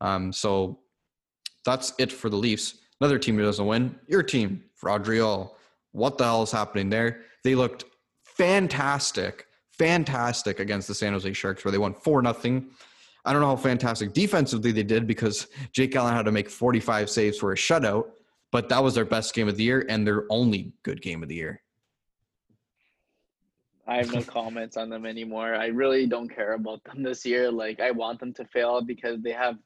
[0.00, 0.80] Um, so
[1.64, 2.78] that's it for the Leafs.
[3.00, 5.50] Another team who doesn't win, your team, Rodriol.
[5.92, 7.20] What the hell is happening there?
[7.44, 7.84] They looked
[8.24, 12.68] fantastic, fantastic against the San Jose Sharks, where they won four nothing.
[13.24, 17.08] I don't know how fantastic defensively they did because Jake Allen had to make 45
[17.08, 18.06] saves for a shutout,
[18.50, 21.28] but that was their best game of the year and their only good game of
[21.28, 21.62] the year.
[23.86, 25.54] I have no comments on them anymore.
[25.54, 27.50] I really don't care about them this year.
[27.50, 29.56] Like I want them to fail because they have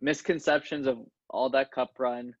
[0.00, 0.98] misconceptions of
[1.30, 2.34] all that cup run.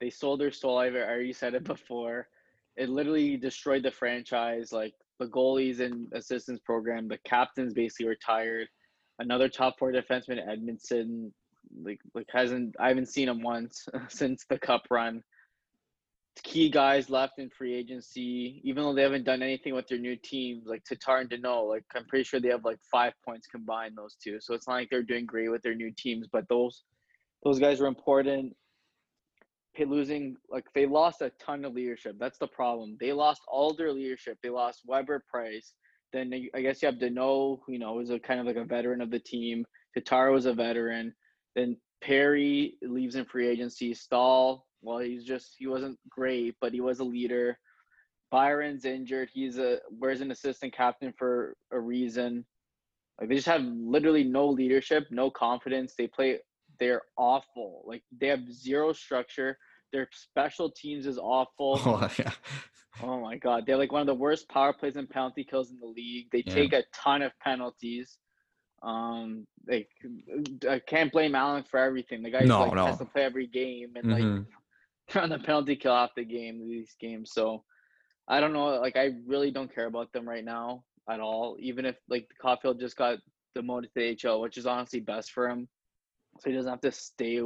[0.00, 0.78] They sold their soul.
[0.78, 2.28] I already said it before.
[2.76, 4.72] It literally destroyed the franchise.
[4.72, 8.68] Like the goalies and assistants program, the captain's basically retired.
[9.18, 11.32] Another top four defenseman, Edmondson,
[11.82, 15.22] like like hasn't I haven't seen him once since the cup run.
[16.42, 20.16] Key guys left in free agency, even though they haven't done anything with their new
[20.16, 21.68] teams, like Tatar and Danault.
[21.68, 24.38] Like I'm pretty sure they have like five points combined those two.
[24.40, 26.84] So it's not like they're doing great with their new teams, but those
[27.44, 28.54] those guys were important.
[29.78, 32.16] Losing like they lost a ton of leadership.
[32.18, 32.96] That's the problem.
[32.98, 34.38] They lost all their leadership.
[34.42, 35.74] They lost Weber Price.
[36.14, 39.02] Then I guess you have Danault, you know, was a kind of like a veteran
[39.02, 39.66] of the team.
[39.94, 41.14] Tatar was a veteran.
[41.54, 43.92] Then Perry leaves in free agency.
[43.92, 47.58] Staal, well, he's just he wasn't great, but he was a leader.
[48.30, 49.28] Byron's injured.
[49.32, 52.44] He's a where's an assistant captain for a reason.
[53.20, 55.94] Like they just have literally no leadership, no confidence.
[55.96, 56.38] They play
[56.80, 57.82] they're awful.
[57.86, 59.58] Like they have zero structure.
[59.92, 61.80] Their special teams is awful.
[61.84, 62.32] Oh, yeah.
[63.02, 65.78] Oh my god, they're like one of the worst power plays and penalty kills in
[65.78, 66.28] the league.
[66.32, 66.54] They Yeah.
[66.54, 68.16] take a ton of penalties.
[68.82, 69.88] Um, like
[70.68, 72.22] I can't blame Allen for everything.
[72.22, 72.86] The guy No, like, no.
[72.86, 74.46] has to play every game and like
[75.14, 77.30] On the penalty kill off the game these games.
[77.32, 77.62] So
[78.28, 78.80] I don't know.
[78.80, 81.56] Like I really don't care about them right now at all.
[81.60, 83.18] Even if like Caufield just got
[83.54, 85.68] demoted to the HL, which is honestly best for him.
[86.40, 87.40] so he doesn't have to stay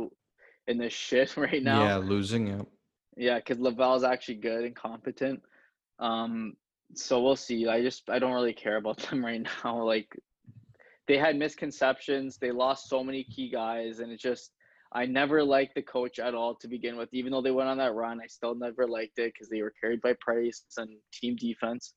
[0.66, 1.84] in this shit right now.
[1.84, 2.46] Yeah, losing.
[2.46, 2.62] Yeah.
[3.16, 5.42] Yeah, because Laval's actually good and competent.
[5.98, 6.54] Um,
[6.94, 7.68] so we'll see.
[7.68, 9.84] I just I don't really care about them right now.
[9.84, 10.16] Like
[11.06, 12.38] they had misconceptions.
[12.38, 14.52] They lost so many key guys, and it just
[14.92, 17.08] I never liked the coach at all to begin with.
[17.12, 19.72] Even though they went on that run, I still never liked it because they were
[19.80, 21.94] carried by Price and team defense.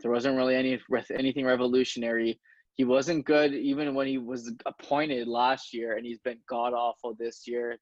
[0.00, 0.78] There wasn't really any
[1.12, 2.38] anything revolutionary.
[2.74, 7.14] He wasn't good even when he was appointed last year, and he's been god awful
[7.18, 7.76] this year.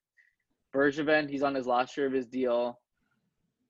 [0.73, 2.79] Bergevin, he's on his last year of his deal.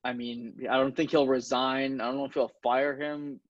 [0.06, 2.00] I mean, I don't think he'll resign.
[2.00, 3.41] I don't know if he'll fire him.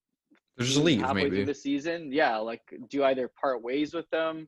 [0.57, 1.35] There's just leave halfway maybe.
[1.35, 2.11] through the season.
[2.11, 4.47] Yeah, like do either part ways with them?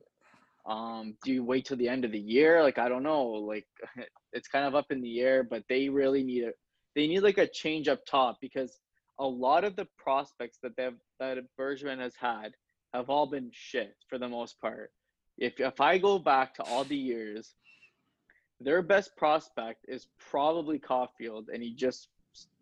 [0.66, 2.62] Um, do you wait till the end of the year?
[2.62, 3.24] Like I don't know.
[3.24, 3.66] Like
[4.32, 6.54] it's kind of up in the air, but they really need it.
[6.94, 8.78] They need like a change up top because
[9.18, 12.52] a lot of the prospects that they've that Bergevin has had
[12.92, 14.90] have all been shit for the most part.
[15.38, 17.54] If if I go back to all the years,
[18.60, 22.08] their best prospect is probably Caufield, and he just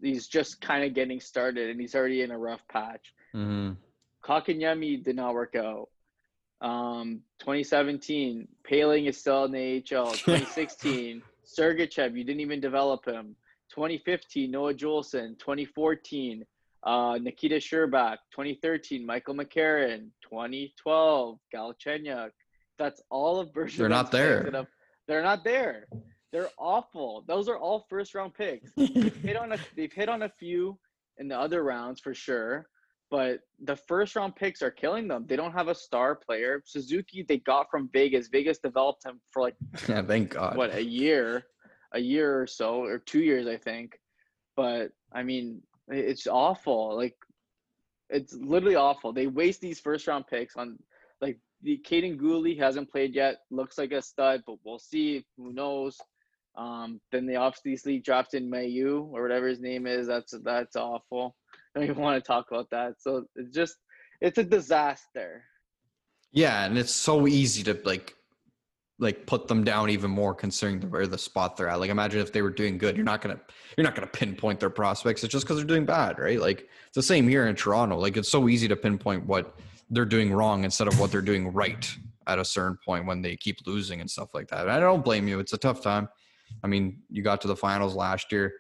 [0.01, 3.13] he's just kind of getting started, and he's already in a rough patch.
[3.35, 3.73] Mm-hmm.
[4.25, 5.89] Kotkaniemi did not work out.
[6.61, 10.11] Um, 2017, Poehling is still in the AHL.
[10.13, 13.37] 2016, Sergachev, you didn't even develop him.
[13.75, 15.39] 2015, Noah Juulsen.
[15.39, 16.45] 2014,
[16.83, 18.17] uh, Nikita Scherbak.
[18.33, 20.09] 2013, Michael McCarron.
[20.29, 22.31] 2012, Galchenyuk.
[22.79, 24.51] That's all of Bergevin's They're not there.
[24.53, 24.67] have-
[25.07, 25.87] They're not there.
[26.33, 27.25] They're awful.
[27.27, 28.71] Those are all first round picks.
[28.77, 30.79] They've hit on a, they've hit on a few
[31.17, 32.69] in the other rounds for sure
[33.11, 35.25] but the first round picks are killing them.
[35.27, 36.63] They don't have a star player.
[36.65, 38.29] Suzuki they got from Vegas.
[38.29, 39.57] Vegas developed him for like
[39.89, 40.57] Yeah, thank God.
[40.57, 41.47] what a year,
[41.93, 43.99] a year or so, or two years I think.
[44.57, 46.97] But I mean, it's awful.
[46.97, 47.17] Like
[48.11, 49.13] it's literally awful.
[49.13, 50.79] They waste these first round picks on
[51.21, 53.39] like the Kaiden Guhle hasn't played yet.
[53.51, 55.25] Looks like a stud, but we'll see.
[55.37, 55.97] Who knows?
[56.57, 60.07] Um, then they obviously drafted Mailloux or whatever his name is.
[60.09, 61.37] That's that's awful.
[61.75, 62.95] Don't even want to talk about that.
[62.99, 63.77] So it's just
[64.21, 65.45] it's a disaster.
[66.33, 68.15] Yeah, and it's so easy to like
[69.01, 71.79] like put them down even more considering where the spot they're at.
[71.79, 73.41] Like imagine if they were doing good, you're not gonna
[73.77, 75.23] you're not gonna pinpoint their prospects.
[75.23, 76.41] It's just because they're doing bad, right?
[76.41, 77.97] Like it's the same here in Toronto.
[77.97, 79.59] Like it's so easy to pinpoint what
[79.91, 81.91] they're doing wrong instead of what they're doing right
[82.27, 84.63] at a certain point when they keep losing and stuff like that.
[84.63, 85.39] And I don't blame you.
[85.39, 86.09] It's a tough time.
[86.63, 88.53] I mean, you got to the finals last year.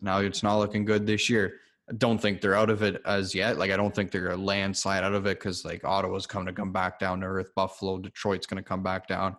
[0.00, 1.54] Now it's not looking good this year.
[1.96, 3.58] Don't think they're out of it as yet.
[3.58, 6.52] Like I don't think they're a landslide out of it because like Ottawa's coming to
[6.52, 7.54] come back down to earth.
[7.54, 9.36] Buffalo, Detroit's going to come back down,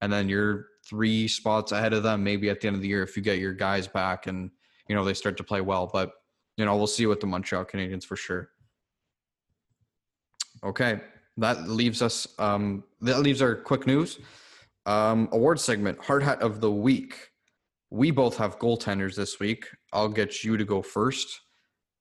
[0.00, 2.24] and then you're three spots ahead of them.
[2.24, 4.50] Maybe at the end of the year if you get your guys back and
[4.88, 5.88] you know they start to play well.
[5.92, 6.10] But
[6.56, 8.50] you know we'll see with the Montreal Canadiens for sure.
[10.64, 11.00] Okay,
[11.36, 12.26] that leaves us.
[12.38, 14.18] Um, that leaves our quick news
[14.86, 15.98] um, award segment.
[16.04, 17.28] Hard hat of the week.
[17.90, 19.66] We both have goaltenders this week.
[19.92, 21.41] I'll get you to go first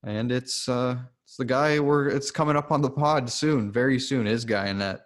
[0.04, 4.00] and it's uh it's the guy where it's coming up on the pod soon, very
[4.00, 4.26] soon.
[4.26, 5.06] His guy in that.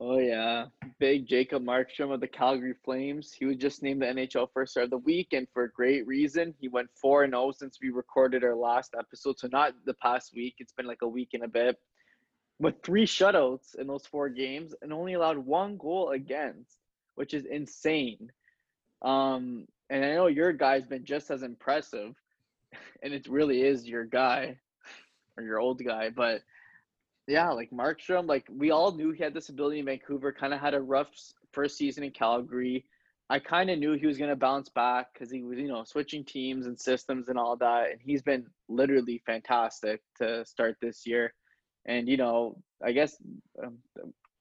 [0.00, 0.66] Oh yeah,
[0.98, 3.32] big Jacob Markstrom of the Calgary Flames.
[3.32, 6.54] He was just named the NHL First Star of the Week, and for great reason.
[6.58, 10.32] He went four and zero since we recorded our last episode, so not the past
[10.34, 10.56] week.
[10.58, 11.78] It's been like a week and a bit,
[12.58, 16.78] with three shutouts in those four games, and only allowed one goal against,
[17.14, 18.32] which is insane.
[19.02, 22.16] Um, and I know your guy's been just as impressive
[23.02, 24.58] and it really is your guy
[25.36, 26.10] or your old guy.
[26.10, 26.42] But
[27.26, 30.32] yeah, like Markstrom, like we all knew he had this ability in Vancouver.
[30.32, 31.10] Kind of had a rough
[31.52, 32.84] first season in Calgary.
[33.30, 35.82] I kind of knew he was going to bounce back because he was, you know,
[35.84, 37.92] switching teams and systems and all that.
[37.92, 41.32] And he's been literally fantastic to start this year.
[41.86, 43.16] And you know, I guess,
[43.62, 43.78] um,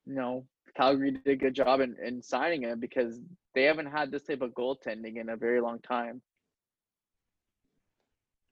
[0.05, 3.19] you know, Calgary did a good job in, in signing him because
[3.53, 6.21] they haven't had this type of goaltending in a very long time.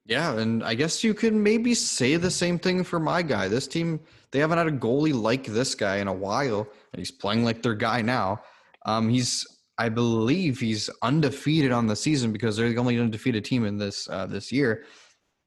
[0.05, 3.47] Yeah, and I guess you could maybe say the same thing for my guy.
[3.47, 3.99] This team,
[4.31, 7.61] they haven't had a goalie like this guy in a while, and he's playing like
[7.61, 8.41] their guy now.
[8.85, 9.45] Um, he's,
[9.77, 14.09] I believe, he's undefeated on the season because they're the only undefeated team in this
[14.09, 14.85] uh, this year.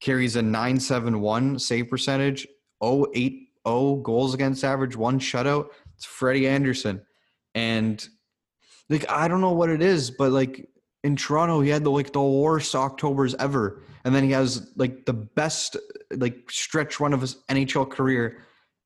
[0.00, 2.46] Carries a nine seven one save percentage,
[2.82, 5.68] 080 goals against average, one shutout.
[5.96, 7.02] It's Freddie Andersen,
[7.54, 8.06] and
[8.88, 10.68] like I don't know what it is, but like
[11.04, 15.04] in Toronto, he had the like the worst October's ever, and then he has like
[15.04, 15.76] the best
[16.16, 18.42] like stretch run of his NHL career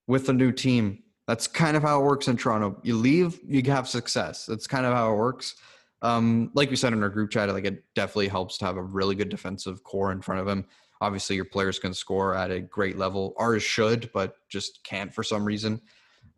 [0.08, 1.02] with a new team.
[1.28, 2.80] That's kind of how it works in Toronto.
[2.82, 4.46] You leave, you have success.
[4.46, 5.54] That's kind of how it works.
[6.02, 8.82] Um, like we said in our group chat, like it definitely helps to have a
[8.82, 10.64] really good defensive core in front of him.
[11.00, 13.34] Obviously, your players can score at a great level.
[13.38, 15.80] Ours should, but just can't for some reason.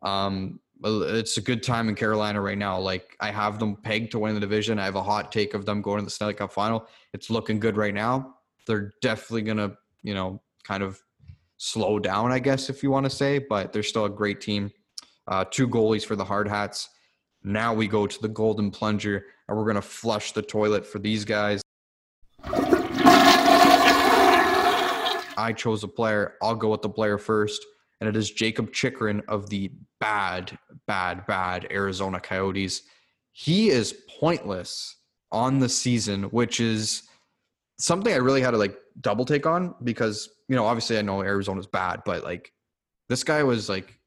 [0.02, 2.78] Um, it's a good time in Carolina right now.
[2.78, 4.78] Like I have them pegged to win the division.
[4.78, 6.86] I have a hot take of them going to the Stanley Cup final.
[7.12, 8.36] It's looking good right now.
[8.66, 11.00] They're definitely gonna, you know, kind of
[11.58, 14.70] slow down, I guess, if you want to say, but they're still a great team.
[15.28, 16.88] Uh, two goalies for the Hard Hats.
[17.42, 21.24] Now we go to the Golden Plunger, and we're gonna flush the toilet for these
[21.24, 21.62] guys.
[25.36, 26.34] I chose a player.
[26.42, 27.64] I'll go with the player first
[28.00, 32.82] and it is Jacob Chychrun of the bad, bad, bad Arizona Coyotes.
[33.32, 34.96] He is pointless
[35.30, 37.02] on the season, which is
[37.78, 41.22] something I really had to like double take on because, you know, obviously I know
[41.22, 42.52] Arizona's bad, but like
[43.08, 43.98] this guy was like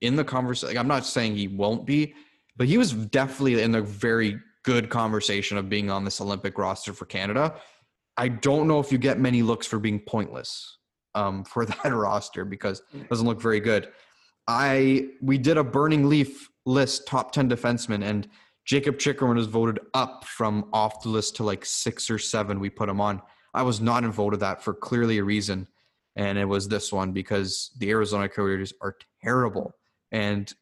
[0.00, 0.74] in the conversation.
[0.74, 2.14] Like, I'm not saying he won't be,
[2.56, 6.92] but he was definitely in the very good conversation of being on this Olympic roster
[6.92, 7.54] for Canada.
[8.16, 10.77] I don't know if you get many looks for being pointless
[11.18, 13.88] um, for that roster because it doesn't look very good.
[14.46, 18.28] I we did a burning leaf list top 10 defensemen and
[18.64, 22.60] Jacob Chychrun was voted up from off the list to like six or seven.
[22.60, 23.22] We put him on.
[23.54, 25.66] I was not in vote of that for clearly a reason.
[26.16, 29.72] And it was this one because the Arizona Coyotes are terrible.
[30.12, 30.52] And,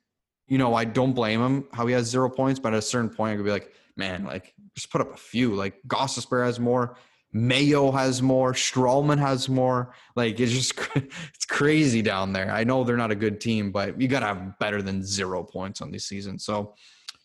[0.46, 3.10] you know, I don't blame him how he has zero points, but at a certain
[3.10, 5.56] point, I could be like, man, like just put up a few.
[5.56, 6.96] Like Gostisbehere has more.
[7.36, 8.54] Mayo has more.
[8.54, 9.92] Stralman has more.
[10.16, 12.50] Like it's just it's crazy down there.
[12.50, 15.42] I know they're not a good team, but you got to have better than zero
[15.42, 16.38] points on this season.
[16.38, 16.74] So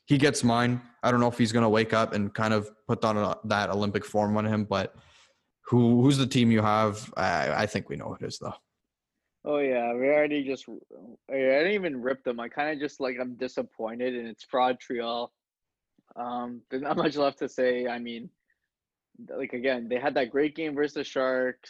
[0.07, 0.81] he gets mine.
[1.01, 4.03] I don't know if he's to wake up and kind of put on that Olympic
[4.03, 4.95] form on him, but
[5.67, 7.13] who who's the team you have?
[7.15, 8.55] I, I think we know who it is though.
[9.45, 10.65] Oh yeah, we already just
[11.29, 12.39] I didn't even rip them.
[12.41, 15.31] I kind of just like I'm disappointed, and it's fraud Trial.
[16.17, 17.87] Um, there's not much left to say.
[17.87, 18.29] I mean,
[19.29, 21.69] like again, they had that great game versus the Sharks,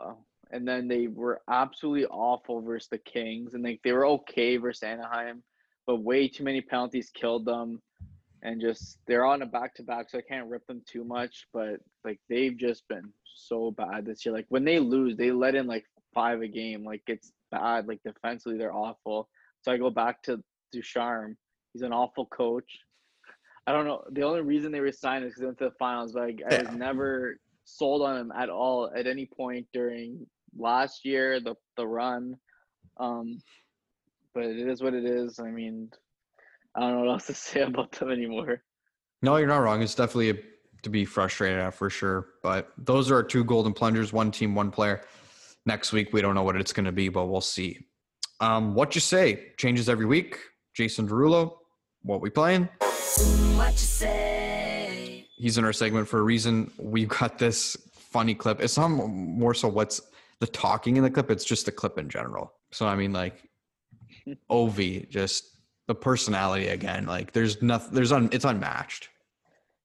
[0.00, 0.14] uh,
[0.50, 4.82] and then they were absolutely awful versus the Kings, and like they were okay versus
[4.82, 5.42] Anaheim,
[5.86, 7.80] but way too many penalties killed them,
[8.42, 11.46] and just they're on a back to back, so I can't rip them too much,
[11.52, 14.34] but like they've just been so bad this year.
[14.34, 16.84] Like when they lose, they let in like five a game.
[16.84, 17.86] Like it's bad.
[17.88, 19.28] Like defensively, they're awful.
[19.62, 20.42] So I go back to
[20.72, 21.36] Ducharme.
[21.72, 22.80] He's an awful coach.
[23.70, 24.02] I don't know.
[24.10, 26.34] The only reason they resigned is because they went to the finals, but I, I
[26.50, 26.62] yeah.
[26.62, 30.26] was never sold on him at all at any point during
[30.58, 32.34] last year, the the run.
[32.98, 33.40] Um,
[34.34, 35.38] but it is what it is.
[35.38, 35.88] I mean,
[36.74, 38.64] I don't know what else to say about them anymore.
[39.22, 39.82] No, you're not wrong.
[39.82, 40.34] It's definitely a,
[40.82, 42.26] to be frustrated at for sure.
[42.42, 45.02] But those are our two golden plungers, one team, one player.
[45.64, 47.86] Next week, we don't know what it's going to be, but we'll see.
[48.40, 50.38] Um, what you say changes every week.
[50.74, 51.58] Jason Derulo,
[52.02, 52.68] what we playing?
[53.18, 55.24] You?
[55.36, 56.70] He's in our segment for a reason.
[56.78, 58.60] We've got this funny clip.
[58.60, 60.00] It's not more so what's
[60.40, 61.30] the talking in the clip.
[61.30, 62.52] It's just the clip in general.
[62.72, 63.48] So I mean, like,
[64.50, 67.06] Ov just the personality again.
[67.06, 67.94] Like, there's nothing.
[67.94, 68.28] There's un.
[68.32, 69.08] It's unmatched.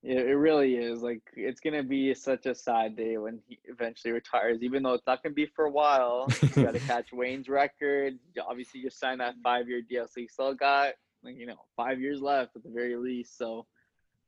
[0.03, 1.01] It, it really is.
[1.01, 4.61] Like, it's gonna be such a sad day when he eventually retires.
[4.61, 6.27] Even though it's not gonna be for a while.
[6.41, 8.19] you got to catch Wayne's record.
[8.47, 10.93] Obviously, just signed that five-year deal, so you still got
[11.25, 13.38] like you know five years left at the very least.
[13.38, 13.65] So,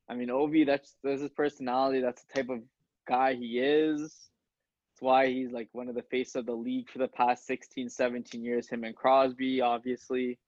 [0.09, 2.01] I mean, Ovi, that's that's his personality.
[2.01, 2.61] That's the type of
[3.07, 4.01] guy he is.
[4.01, 7.89] That's why he's like one of the face of the league for the past 16,
[7.89, 8.67] 17 years.
[8.67, 10.39] Him and Crosby, obviously.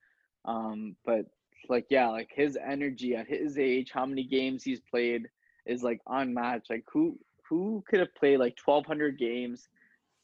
[0.46, 1.26] Um, but
[1.70, 5.28] like yeah, like his energy at his age, how many games he's played
[5.66, 6.70] is like unmatched.
[6.70, 9.68] Like who who could have played like 1,200 games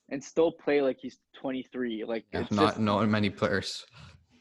[0.09, 2.03] and still play like he's 23?
[2.05, 3.85] Like yeah, not just, not many players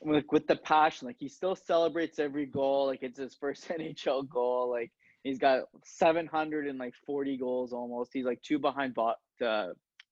[0.04, 1.06] like with the passion.
[1.06, 2.86] Like he still celebrates every goal.
[2.86, 4.70] Like it's his first NHL goal.
[4.70, 8.10] Like he's got 740 goals almost.
[8.12, 9.68] He's like two behind Bob, uh,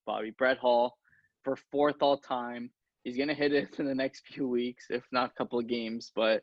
[0.07, 0.96] Bobby Brett Hall
[1.44, 2.70] for fourth all time.
[3.05, 6.12] He's gonna hit it in the next few weeks, if not a couple of games.
[6.14, 6.42] But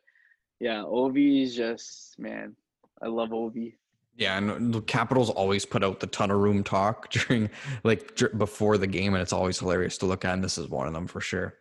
[0.59, 2.55] yeah, Ovi is just man.
[3.01, 3.75] I love Ovi.
[4.15, 7.49] Yeah, and the Capitals always put out the tunnel room talk during
[7.83, 10.33] like before the game, and it's always hilarious to look at.
[10.33, 11.55] And this is one of them for sure.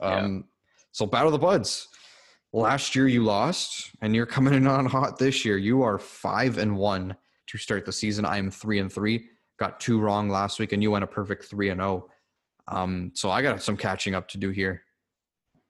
[0.00, 0.44] Um,
[0.94, 1.88] so battle the buds.
[2.52, 5.58] Last year you lost, and you're coming in on hot this year.
[5.58, 7.16] You are five and one
[7.48, 8.24] to start the season.
[8.24, 9.26] I am three and three.
[9.58, 12.08] Got two wrong last week, and you went a perfect three and zero.
[12.68, 12.76] Oh.
[12.76, 14.82] Um, so I got some catching up to do here.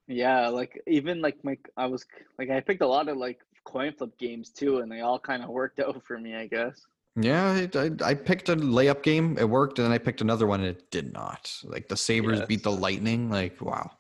[0.07, 2.05] Yeah, like even like my I was
[2.39, 5.43] like I picked a lot of like coin flip games too, and they all kind
[5.43, 6.83] of worked out for me, I guess.
[7.17, 9.39] Yeah, I, I, picked a layup game.
[9.39, 11.51] It worked, and then I picked another one, and it did not.
[11.63, 12.49] Like the Sabres yes.
[12.49, 13.31] beat the Lightning.
[13.31, 13.91] Like wow.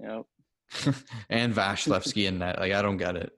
[0.00, 0.94] Yep.
[1.30, 2.58] and Vasilevskiy in that.
[2.58, 3.32] Like I don't get it.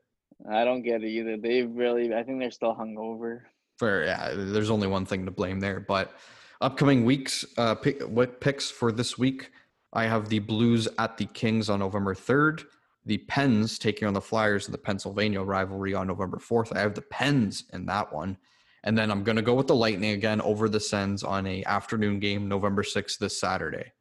[0.51, 1.37] I don't get it either.
[1.37, 3.43] They really I think they're still hungover.
[3.79, 5.81] For yeah, there's only one thing to blame there.
[5.81, 6.13] But
[6.61, 9.51] upcoming weeks, uh pick what picks for this week.
[9.93, 12.65] I have the Blues at the Kings on November 3rd.
[13.05, 16.75] the Pens taking on the Flyers in the Pennsylvania rivalry on November 4th.
[16.75, 18.39] I have the Pens in that one.
[18.85, 21.63] And then I'm going to go with the Lightning again over the Sens on a
[21.65, 23.93] afternoon game November 6th this Saturday.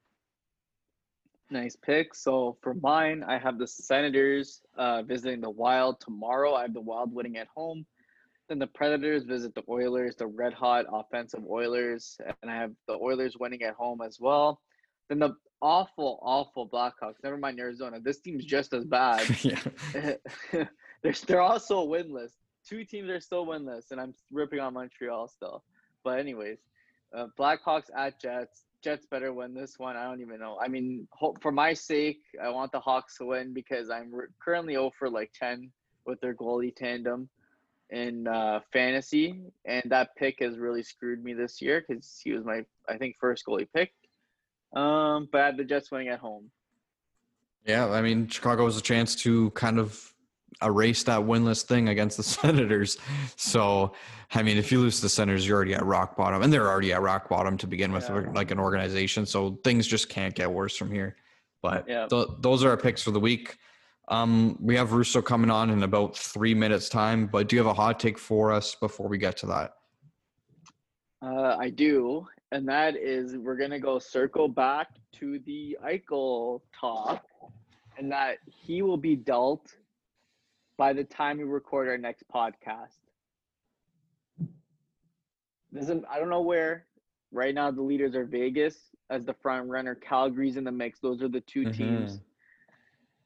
[1.52, 2.16] Nice pick.
[2.16, 6.54] So for mine, I have the Senators uh, visiting the Wild tomorrow.
[6.54, 7.86] I have the Wild winning at home.
[8.48, 12.94] Then the Predators visit the Oilers, the red hot offensive Oilers, and I have the
[12.94, 14.62] Oilers winning at home as well.
[15.10, 17.22] Then the awful, awful Blackhawks.
[17.22, 18.00] Never mind Arizona.
[18.00, 19.28] This team's just as bad.
[20.52, 22.32] they're they're also winless.
[22.66, 25.64] Two teams are still winless, and I'm ripping on Montreal still.
[26.04, 26.60] But anyways,
[27.16, 28.64] uh, Blackhawks at Jets.
[28.84, 29.96] Jets better win this one.
[29.96, 30.58] I don't even know.
[30.62, 31.08] I mean,
[31.42, 34.12] for my sake, I want the Hawks to win because I'm
[34.44, 35.72] currently 0 for like 10
[36.06, 37.30] with their goalie tandem
[37.92, 42.46] in uh, fantasy, and that pick has really screwed me this year because he was
[42.46, 43.92] my I think first goalie pick.
[44.76, 46.50] Um, but I the Jets winning at home.
[47.66, 50.14] Yeah, I mean, Chicago has a chance to kind of
[50.64, 52.98] erase that winless thing against the Senators.
[53.36, 53.94] So,
[54.34, 56.94] I mean, if you lose the Senators, you're already at rock bottom, and they're already
[56.94, 58.26] at rock bottom to begin with, yeah.
[58.34, 59.26] like an organization.
[59.26, 61.16] So things just can't get worse from here.
[61.62, 62.08] But yeah.
[62.08, 63.58] th- those are our picks for the week.
[64.08, 67.72] Um, we have Russo coming on in about three minutes time, but do you have
[67.72, 69.74] a hot take for us before we get to that?
[71.22, 77.24] Uh, I do, and that is we're gonna go circle back to the Eichel talk,
[77.98, 79.76] and that he will be dealt
[80.82, 82.98] by the time we record our next podcast.
[85.72, 86.88] Doesn't I don't know where.
[87.32, 89.94] Right now, the leaders are Vegas as the front runner.
[89.94, 91.00] Calgary's in the mix.
[91.00, 91.72] Those are the 2 mm-hmm.
[91.72, 92.22] teams.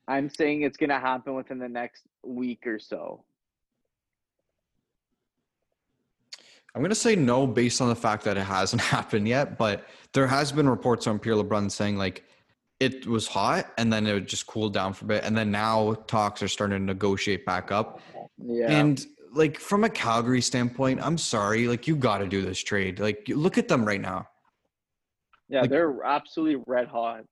[0.10, 3.24] I'm saying it's gonna happen within the next week or so.
[6.76, 9.86] I'm going to say no based on the fact that it hasn't happened yet, but
[10.12, 12.26] there has been reports on Pierre LeBrun saying like
[12.80, 15.24] it was hot and then it would just cool down for a bit.
[15.24, 18.02] And then now talks are starting to negotiate back up.
[18.38, 18.70] Yeah.
[18.70, 23.00] And like from a Calgary standpoint, I'm sorry, like you got to do this trade.
[23.00, 24.28] Like look at them right now.
[25.48, 27.24] Yeah, like, they're absolutely red hot.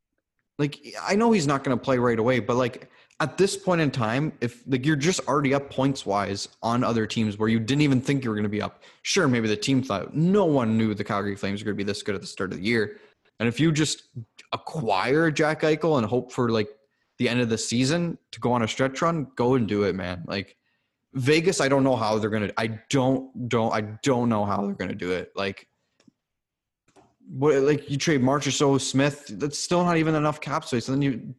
[0.60, 2.89] Like I know he's not going to play right away, but like
[3.20, 7.06] at this point in time, if like you're just already up points wise on other
[7.06, 9.58] teams where you didn't even think you were going to be up, sure, maybe the
[9.58, 12.22] team thought no one knew the Calgary Flames were going to be this good at
[12.22, 12.98] the start of the year.
[13.40, 14.04] And if you just
[14.52, 16.70] acquire Jack Eichel and hope for like
[17.18, 19.96] the end of the season to go on a stretch run, go and do it,
[19.96, 20.24] man.
[20.28, 20.56] Like
[21.14, 22.52] Vegas, I don't know how they're gonna.
[22.58, 25.32] I don't don't I don't know how they're gonna do it.
[25.36, 25.68] Like
[27.30, 30.88] what like you trade Marchessault Smith, that's still not even enough cap space.
[30.88, 31.36] And then you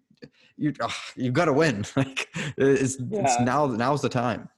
[0.57, 0.73] you
[1.17, 1.85] you got to win.
[1.97, 3.23] Like it's, yeah.
[3.23, 4.49] it's now now's the time.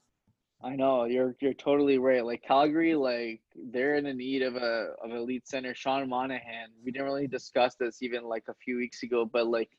[0.63, 2.25] I know you're you're totally right.
[2.25, 3.41] Like Calgary, like
[3.71, 5.75] they're in the need of a of elite center.
[5.75, 6.69] Sean Monahan.
[6.83, 9.69] We didn't really discuss this even like a few weeks ago, but like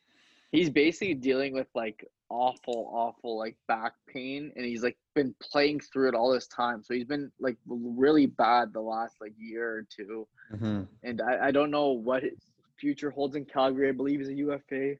[0.52, 5.80] he's basically dealing with like awful, awful like back pain, and he's like been playing
[5.80, 6.82] through it all this time.
[6.84, 10.82] So he's been like really bad the last like year or 2 mm-hmm.
[11.02, 12.38] and I, I don't know what his
[12.78, 13.88] future holds in Calgary.
[13.88, 14.92] I believe he's a UFA.
[14.92, 14.96] I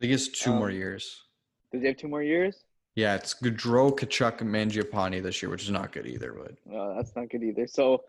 [0.00, 1.24] think it's two um, more years.
[1.72, 2.64] Does he have two more years?
[2.98, 6.32] Yeah, it's Gaudreau, Tkachuk, and Mangiapane this year, which is not good either.
[6.32, 7.68] But no, that's not good either.
[7.68, 8.02] So,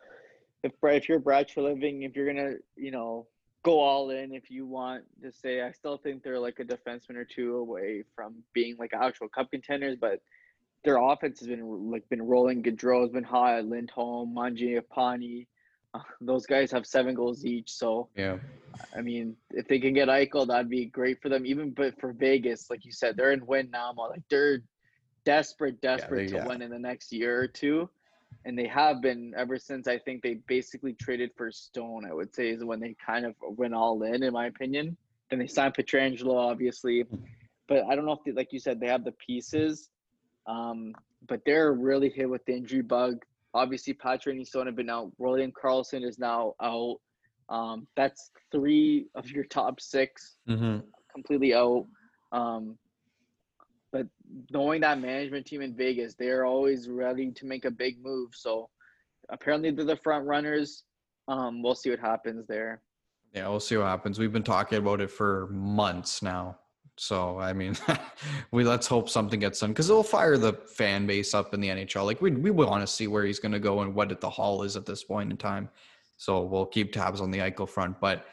[0.64, 3.28] if if you're Brad Treliving, if you're gonna, you know,
[3.62, 7.18] go all in, if you want to say, I still think they're like a defenseman
[7.18, 10.24] or two away from being like actual cup contenders, but
[10.84, 12.64] their offense has been like been rolling.
[12.64, 13.66] Gaudreau has been hot.
[13.66, 15.46] Lindholm, Mangiapane,
[15.94, 17.72] uh, those guys have seven goals each.
[17.72, 18.38] So yeah,
[18.98, 21.46] I mean, if they can get Eichel, that'd be great for them.
[21.46, 23.94] Even but for Vegas, like you said, they're in win now.
[23.96, 24.64] Like they're
[25.30, 27.88] desperate, desperate yeah, they, to win in the next year or two.
[28.46, 32.34] And they have been ever since I think they basically traded for Stone, I would
[32.34, 34.98] say, is when they kind of went all in, in my opinion.
[35.30, 37.06] Then they signed Pietrangelo, obviously.
[37.68, 39.90] But I don't know if, they, like you said, they have the pieces.
[40.48, 40.96] Um,
[41.28, 43.24] but they're really hit with the injury bug.
[43.54, 45.12] Obviously, Patrick and Stone have been out.
[45.20, 46.98] William Karlsson is now out.
[47.50, 50.80] Um, that's three of your top 6 mm-hmm.
[51.14, 51.86] completely out.
[52.32, 52.78] Um,
[53.92, 54.08] but
[54.52, 58.30] knowing that management team in Vegas, they're always ready to make a big move.
[58.34, 58.70] So
[59.30, 60.84] apparently they're the front runners.
[61.28, 62.82] Um, we'll see what happens there.
[63.34, 64.18] Yeah, we'll see what happens.
[64.18, 66.58] We've been talking about it for months now.
[66.98, 67.78] So I mean,
[68.52, 71.70] we let's hope something gets done because it'll fire the fan base up in the
[71.70, 72.06] NHL.
[72.06, 74.64] Like we we want to see where he's going to go and what the haul
[74.64, 75.70] is at this point in time.
[76.18, 78.26] So we'll keep tabs on the Eichel front, but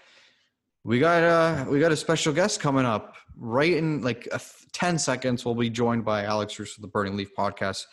[0.87, 4.41] we got a we got a special guest coming up right in like a
[4.73, 5.45] 10 seconds.
[5.45, 7.87] We'll be joined by Alex Russo, the Burning Leaf podcast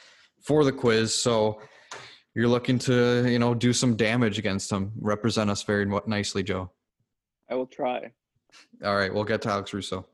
[0.44, 1.16] for the quiz.
[1.16, 1.60] So
[2.36, 4.92] you're looking to, you know, do some damage against him.
[5.00, 6.70] Represent us very nicely, Joe.
[7.50, 8.12] I will try.
[8.86, 9.12] All right.
[9.12, 10.06] We'll get to Alex Russo.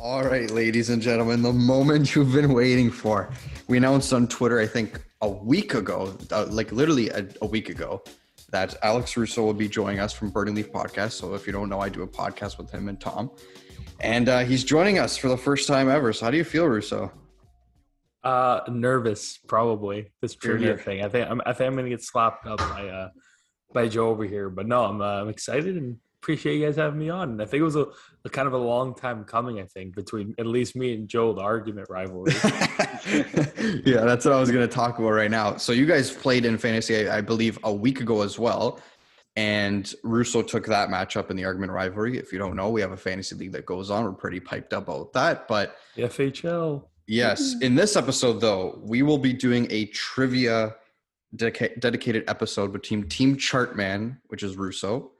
[0.00, 3.30] All right, ladies and gentlemen, the moment you've been waiting for.
[3.66, 7.68] We announced on Twitter, I think a week ago, uh, like literally a, a, week
[7.68, 8.04] ago,
[8.50, 11.12] that Alex Russo will be joining us from Burning Leaf Podcast.
[11.12, 13.30] So if you don't know, I do a podcast with him and Tom.
[14.00, 16.12] And uh, he's joining us for the first time ever.
[16.12, 17.12] So how do you feel, Russo?
[18.24, 21.04] Uh, nervous, probably this trivia thing.
[21.04, 23.08] I think I'm, I think I'm gonna get slapped up by uh
[23.72, 26.98] by Joe over here, but no, I'm uh, I'm excited and appreciate you guys having
[26.98, 27.30] me on.
[27.30, 27.86] And I think it was a,
[28.24, 29.60] a, kind of a long time coming.
[29.60, 32.32] I think between at least me and Joe, the argument rivalry.
[33.84, 35.56] yeah, that's what I was going to talk about right now.
[35.56, 38.80] So you guys played in fantasy, I, I believe, a week ago as well.
[39.36, 42.18] And Russo took that matchup in the argument rivalry.
[42.18, 44.04] If you don't know, we have a fantasy league that goes on.
[44.04, 45.46] We're pretty piped up about that.
[45.46, 46.84] But the FHL.
[47.06, 47.54] Yes.
[47.54, 47.62] Mm-hmm.
[47.62, 50.74] In this episode, though, we will be doing a trivia
[51.36, 55.12] dedica- dedicated episode between Team Chartman, which is Russo,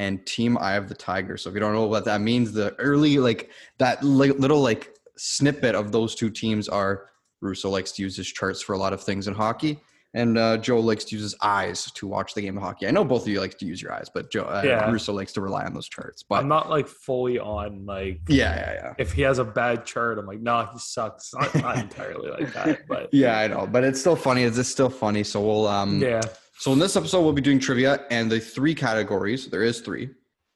[0.00, 1.36] and Team Eye of the Tiger.
[1.36, 5.74] So if you don't know what that means, the early like that little like snippet
[5.74, 7.10] of those two teams are
[7.42, 9.78] Russo likes to use his charts for a lot of things in hockey,
[10.14, 12.86] and uh, Joe likes to use his eyes to watch the game of hockey.
[12.88, 14.90] I know both of you like to use your eyes, but Joe uh, yeah.
[14.90, 16.22] Russo likes to rely on those charts.
[16.22, 18.94] But I'm not like fully on like yeah, yeah, yeah.
[18.96, 21.34] If he has a bad chart, I'm like, no, nah, he sucks.
[21.34, 23.68] Not, not entirely like that, but yeah, I know.
[23.70, 24.44] But it's still funny.
[24.44, 25.24] It's just still funny.
[25.24, 26.22] So we'll um yeah.
[26.60, 29.46] So in this episode, we'll be doing trivia and the three categories.
[29.46, 30.10] There is three.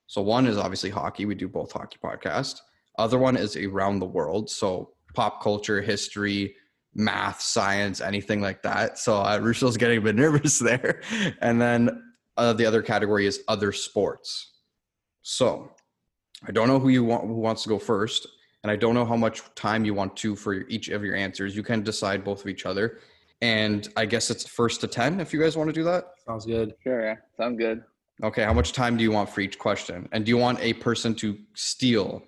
[0.06, 1.24] So one is obviously hockey.
[1.24, 2.56] We do both hockey podcast.
[2.98, 4.50] Other one is around the world.
[4.50, 6.56] So pop culture, history,
[6.94, 8.98] math, science, anything like that.
[8.98, 11.00] So uh, Russo's getting a bit nervous there.
[11.40, 12.02] And then
[12.36, 14.52] uh, the other category is other sports.
[15.22, 15.70] So
[16.46, 18.28] I don't know who you want who wants to go first,
[18.62, 21.56] and I don't know how much time you want to for each of your answers.
[21.56, 22.98] You can decide both of each other.
[23.44, 26.14] And I guess it's first to 10 if you guys want to do that.
[26.26, 26.74] Sounds good.
[26.82, 27.04] Sure.
[27.04, 27.16] Yeah.
[27.36, 27.82] Sounds good.
[28.22, 28.42] Okay.
[28.42, 30.08] How much time do you want for each question?
[30.12, 32.22] And do you want a person to steal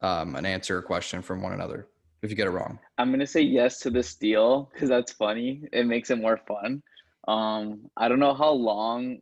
[0.00, 1.88] um, an answer or question from one another?
[2.22, 2.78] if you get it wrong?
[2.98, 5.64] I'm gonna say yes to the steal because that's funny.
[5.72, 6.82] It makes it more fun.
[7.28, 9.18] Um, I don't know how long,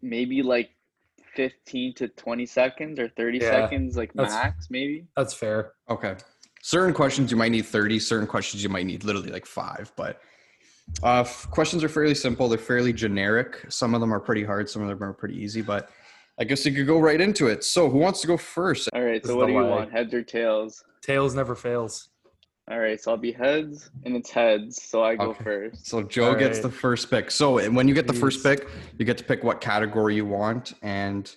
[0.00, 0.70] maybe like
[1.34, 5.06] 15 to 20 seconds or 30 yeah, seconds, like max, maybe.
[5.16, 5.72] That's fair.
[5.88, 6.16] Okay.
[6.62, 7.98] Certain questions you might need 30.
[7.98, 9.90] Certain questions you might need literally like five.
[9.96, 10.20] But
[11.02, 12.48] uh, questions are fairly simple.
[12.48, 13.64] They're fairly generic.
[13.68, 14.68] Some of them are pretty hard.
[14.68, 15.62] Some of them are pretty easy.
[15.62, 15.90] But
[16.38, 17.64] I guess you could go right into it.
[17.64, 18.88] So who wants to go first?
[18.94, 19.24] All right.
[19.24, 19.90] So what do you want?
[19.92, 20.84] Heads or tails?
[21.02, 22.08] Tails never fails.
[22.70, 25.42] All right, so I'll be heads, and it's heads, so I go okay.
[25.42, 25.84] first.
[25.84, 26.62] So Joe All gets right.
[26.62, 27.32] the first pick.
[27.32, 28.68] So when you get the first pick,
[28.98, 31.34] you get to pick what category you want, and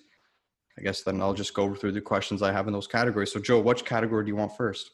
[0.78, 3.32] I guess then I'll just go through the questions I have in those categories.
[3.32, 4.92] So Joe, which category do you want first?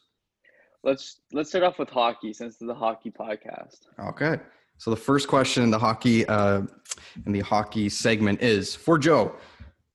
[0.83, 3.87] Let's let's start off with hockey since it's a hockey podcast.
[3.99, 4.37] Okay.
[4.77, 6.63] So the first question in the hockey uh,
[7.25, 9.35] in the hockey segment is for Joe.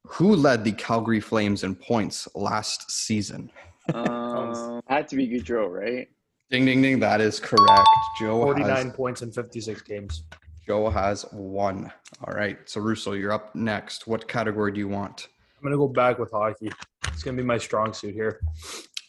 [0.06, 3.50] Who led the Calgary Flames in points last season?
[3.94, 6.08] um, had to be Gaudreau, right?
[6.50, 6.98] Ding, ding, ding.
[6.98, 7.88] That is correct.
[8.18, 10.24] Joe 49 has, points in 56 games.
[10.66, 11.92] Joe has one.
[12.24, 12.58] All right.
[12.64, 14.06] So, Russo, you're up next.
[14.06, 15.28] What category do you want?
[15.56, 16.70] I'm going to go back with hockey.
[17.08, 18.40] It's going to be my strong suit here.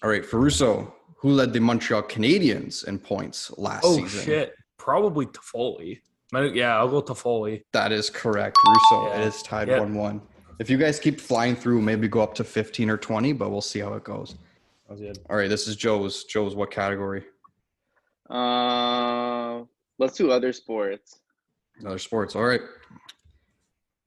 [0.04, 0.26] All right.
[0.26, 4.20] For Russo, who led the Montreal Canadiens in points last oh, season?
[4.22, 4.56] Oh, shit.
[4.78, 6.00] Probably Toffoli.
[6.34, 7.64] Yeah, I'll go Toffoli.
[7.74, 8.58] That is correct.
[8.66, 9.22] Russo, yeah.
[9.22, 10.22] it is tied 1 1.
[10.60, 13.62] If you guys keep flying through, maybe go up to 15 or 20, but we'll
[13.62, 14.36] see how it goes.
[14.90, 16.24] All right, this is Joe's.
[16.24, 17.24] Joe's what category?
[18.30, 19.64] Uh,
[19.98, 21.20] let's do other sports.
[21.86, 22.36] Other sports.
[22.36, 22.62] All right.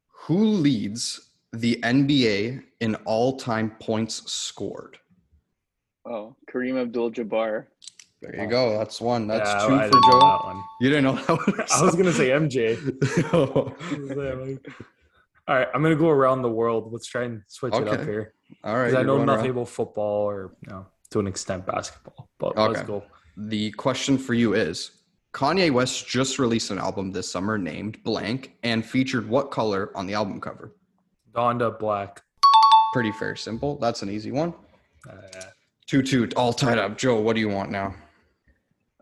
[0.08, 4.98] Who leads the NBA in all-time points scored?
[6.04, 7.66] Oh, Kareem Abdul-Jabbar.
[8.22, 8.78] There you go.
[8.78, 9.26] That's one.
[9.26, 10.62] That's yeah, two I for Joe.
[10.80, 11.66] You didn't know that one.
[11.74, 12.78] I was gonna say MJ.
[15.48, 16.92] All right, I'm gonna go around the world.
[16.92, 17.90] Let's try and switch okay.
[17.90, 18.34] it up here.
[18.62, 18.94] All right.
[18.94, 19.50] I know nothing around.
[19.50, 22.72] about football or you know, to an extent basketball, but okay.
[22.72, 23.02] let's go.
[23.36, 24.92] The question for you is
[25.32, 30.06] Kanye West just released an album this summer named Blank and featured what color on
[30.06, 30.76] the album cover?
[31.32, 32.22] Donda Black.
[32.92, 33.78] Pretty fair, simple.
[33.78, 34.54] That's an easy one.
[35.08, 35.16] Uh,
[35.92, 36.96] two two, all tied up.
[36.96, 37.94] Joe, what do you want now?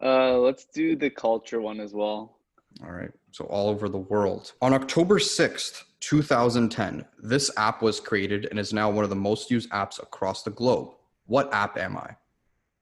[0.03, 2.39] Uh, let's do the culture one as well.
[2.83, 3.13] All right.
[3.31, 4.53] So all over the world.
[4.61, 9.53] On October 6th, 2010, this app was created and is now one of the most
[9.53, 10.91] used apps across the globe.
[11.27, 12.17] What app am I?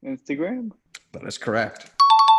[0.02, 0.70] Instagram.
[1.12, 1.90] That is correct.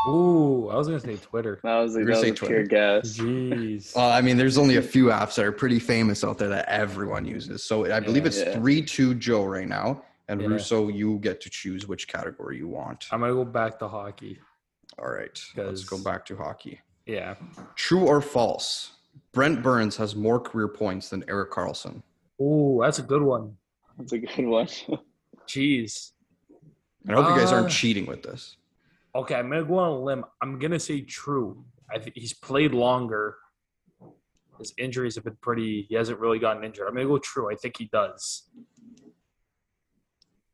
[0.08, 1.60] Ooh, I was gonna say Twitter.
[1.62, 3.20] That was, a, that was a pure guess.
[3.20, 3.96] Jeez.
[3.96, 6.68] well, I mean, there's only a few apps that are pretty famous out there that
[6.68, 7.64] everyone uses.
[7.64, 10.48] So I believe yeah, it's three two Joe right now, and yeah.
[10.48, 13.08] Russo, you get to choose which category you want.
[13.12, 14.40] I'm gonna go back to hockey.
[14.98, 16.80] All right, let's go back to hockey.
[17.06, 17.36] Yeah.
[17.76, 18.92] True or false?
[19.34, 22.04] Brent Burns has more career points than Erik Karlsson.
[22.40, 23.58] Oh, that's a good one.
[23.98, 24.68] That's a good one.
[25.48, 26.12] Jeez.
[27.08, 28.58] And I hope you guys aren't Uh, cheating with this.
[29.16, 30.26] Okay, I'm gonna go on a limb.
[30.42, 31.64] I'm gonna say true.
[31.92, 33.36] I think he's played longer.
[34.60, 35.88] His injuries have been pretty.
[35.90, 36.88] He hasn't really gotten injured.
[36.88, 37.52] I'm gonna go true.
[37.52, 38.44] I think he does.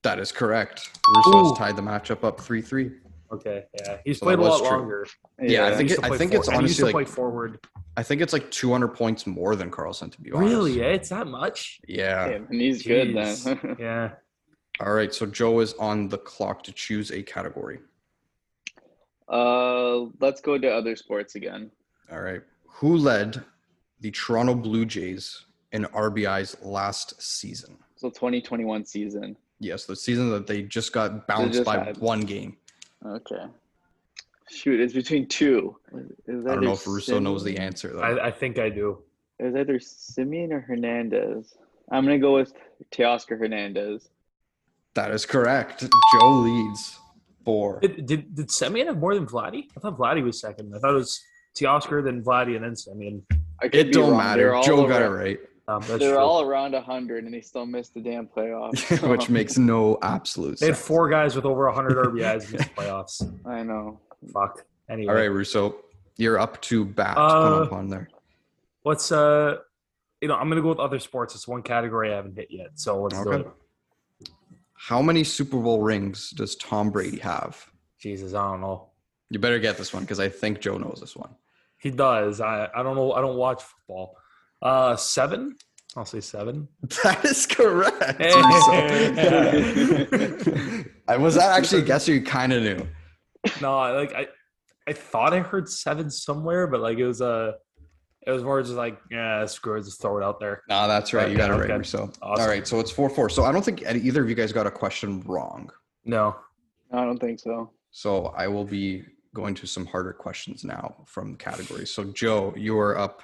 [0.06, 0.92] That is correct.
[1.16, 2.92] Russo has tied the matchup up 3 3.
[3.32, 4.78] Okay, yeah, he's So played that a was lot true.
[4.78, 5.08] longer.
[5.42, 7.16] Yeah, I think it- I think for- it's and he used honestly to like- play
[7.16, 7.60] forward.
[7.98, 10.52] I think it's like 200 points more than Karlsson, to be honest.
[10.54, 10.74] Really?
[10.78, 11.80] Yeah, it's that much.
[11.88, 12.28] Yeah.
[12.28, 13.44] and he's good Jeez.
[13.62, 13.76] then.
[13.80, 14.12] yeah.
[14.80, 15.12] All right.
[15.12, 17.80] So Joe is on the clock to choose a category.
[19.28, 21.72] uh, let's go to other sports again.
[22.12, 22.42] All right.
[22.68, 23.44] Who led
[24.02, 27.78] the Toronto Blue Jays in RBI's last season?
[27.96, 29.36] So 2021 season.
[29.66, 32.56] Yes, the season that they just got bounced just by had- one game.
[33.06, 33.44] Okay.
[34.48, 35.76] Shoot, it's between two.
[36.28, 38.02] Is I don't know if Russo knows the answer though.
[38.02, 39.00] I, I think I do.
[39.40, 41.56] It's either Semien or Hernandez.
[41.92, 42.54] I'm gonna go with
[42.92, 44.08] Teoscar Hernandez.
[44.94, 45.82] that is correct.
[46.20, 47.00] Joe leads
[47.44, 47.80] four.
[47.80, 49.66] Did did, did Semien have more than Vladdy?
[49.76, 50.74] I thought Vladdy was second.
[50.76, 51.22] I thought it was
[51.56, 53.22] Teoscar, then Vladdy, and then Semien.
[53.62, 54.18] I It don't wrong.
[54.18, 54.60] matter.
[54.64, 56.18] Joe got it around- right, Um, that's They're true.
[56.20, 59.08] all around 100, and he still missed the damn playoffs.
[59.10, 60.88] which makes no absolute They had sense.
[60.88, 63.22] four guys with over 100 RBIs in the playoffs.
[63.48, 64.00] I know.
[64.32, 64.64] Fuck.
[64.90, 65.78] Anyway, All right, Russo,
[66.18, 67.18] you're up to bat.
[67.18, 68.10] Uh, Put on there.
[68.84, 69.58] Let's uh,
[70.22, 71.34] you know, I'm gonna go with other sports.
[71.34, 73.48] It's one category I haven't hit yet, so let's do it.
[74.74, 77.66] How many Super Bowl rings does Tom Brady have?
[78.00, 78.90] Jesus, I don't know.
[79.32, 81.32] You better get this one because I think Joe knows this one.
[81.80, 82.42] He does.
[82.42, 83.14] I I don't know.
[83.14, 84.16] I don't watch football.
[84.66, 85.56] Uh, seven.
[85.96, 86.68] I'll say seven.
[87.04, 88.20] That is correct.
[88.20, 88.72] Russo.
[91.08, 92.88] I was that actually a guess or you kind of knew.
[93.62, 94.28] No, I- like I,
[94.88, 97.54] I thought I heard seven somewhere, but like it was Uh,
[98.26, 100.64] it was more just like, yeah, screw it, just throw it out there.
[100.68, 101.28] No, that's right.
[101.30, 101.78] You Okay, got it right, okay.
[101.78, 102.12] Russo.
[102.24, 102.42] Awesome.
[102.44, 103.30] All right, so it's four four.
[103.30, 105.70] So I don't think any- either of you guys got a question wrong.
[106.06, 106.36] No.
[106.92, 107.72] I don't think so.
[107.92, 109.04] So I will be
[109.36, 111.92] going to some harder questions now from categories.
[111.92, 113.22] So Joe, you are up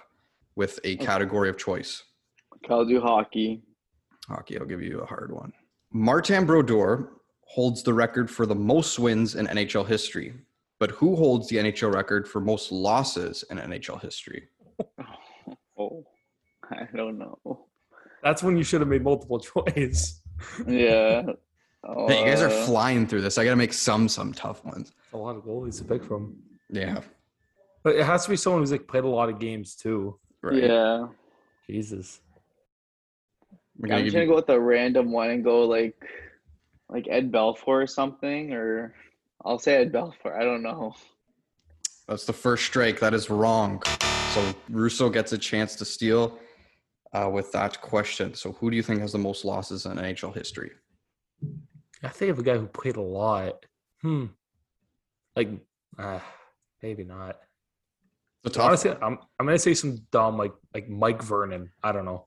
[0.55, 2.03] with a category of choice.
[2.69, 3.61] I'll do hockey.
[4.27, 5.51] Hockey, I'll give you a hard one.
[5.91, 7.09] Martin Brodeur
[7.45, 10.33] holds the record for the most wins in NHL history,
[10.79, 14.47] but who holds the NHL record for most losses in NHL history?
[15.79, 16.05] Oh,
[16.69, 17.39] I don't know.
[18.23, 20.21] That's when you should have made multiple choice.
[20.67, 21.23] Yeah.
[22.07, 23.39] Hey, you guys are Uh, flying through this.
[23.39, 24.91] I got to make some some tough ones.
[25.13, 26.35] A lot of goalies to pick from.
[26.69, 26.99] Yeah,
[27.81, 30.19] But it has to be someone who's like played a lot of games too.
[30.41, 30.63] Right.
[30.63, 31.07] Yeah.
[31.67, 32.21] Jesus.
[33.81, 35.95] I'm gonna just gonna you, go with a random one and go like,
[36.89, 38.93] like Ed Belfour or something, or
[39.43, 40.37] I'll say Ed Belfour.
[40.37, 40.93] I don't know.
[42.07, 42.99] that's the first strike.
[42.99, 43.81] That is wrong.
[44.33, 46.37] So Russo gets a chance to steal
[47.13, 48.33] uh, with that question.
[48.33, 50.71] So who do you think has the most losses in NHL history?
[52.03, 53.65] I think of a guy who played a lot.
[54.01, 54.25] Hmm.
[55.35, 55.49] Like,
[55.97, 56.19] uh,
[56.81, 57.39] maybe not.
[58.43, 61.71] The Honestly, I'm I'm gonna say some dumb like like Mike Vernon.
[61.83, 62.25] I don't know.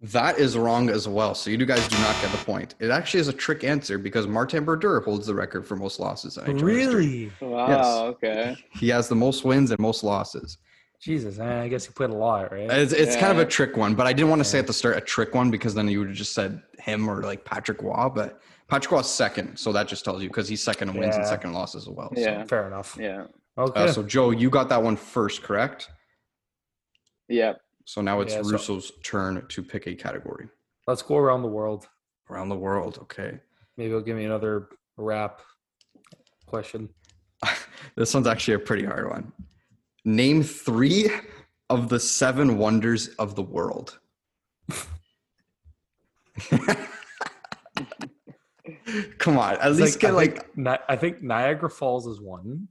[0.00, 1.32] That is wrong as well.
[1.34, 2.74] So you do guys do not get the point.
[2.80, 6.38] It actually is a trick answer because Martin Brodeur holds the record for most losses
[6.38, 7.32] in NHL history.
[7.40, 8.06] Wow.
[8.06, 8.56] Okay.
[8.72, 10.58] He has the most wins and most losses.
[11.00, 12.70] Jesus, I guess he played a lot, right?
[12.70, 14.72] It's, it's kind of a trick one, but I didn't want to say at the
[14.72, 17.82] start a trick one because then you would have just said him or like Patrick
[17.82, 18.08] Roy.
[18.08, 21.26] But Patrick Roy's second, so that just tells you because he's second in wins and
[21.26, 22.12] second in losses as well.
[22.16, 22.44] Yeah.
[22.44, 22.96] Fair enough.
[23.00, 23.26] Yeah.
[23.56, 23.84] So, Okay.
[23.84, 25.90] uh, so Joe, you got that one first, correct?
[27.28, 27.54] Yeah.
[27.84, 30.48] So now it's Yeah, so- Russo's turn to pick a category
[30.86, 31.88] Let's go around the world.
[32.30, 32.98] around the world.
[33.02, 33.40] Okay.
[33.76, 35.42] Maybe he'll give me another rap
[36.46, 36.88] question.
[37.96, 39.32] this one's actually a pretty hard one.
[40.04, 41.10] Name three
[41.68, 43.98] of the seven wonders of the world.
[49.18, 52.20] Come on, at It's least get I like, think, Ni- I think Niagara Falls is
[52.20, 52.68] one.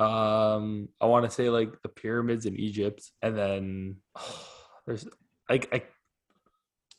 [0.00, 3.96] Um, I want to say like the pyramids in Egypt, and then
[4.86, 5.06] there's
[5.48, 5.82] like I.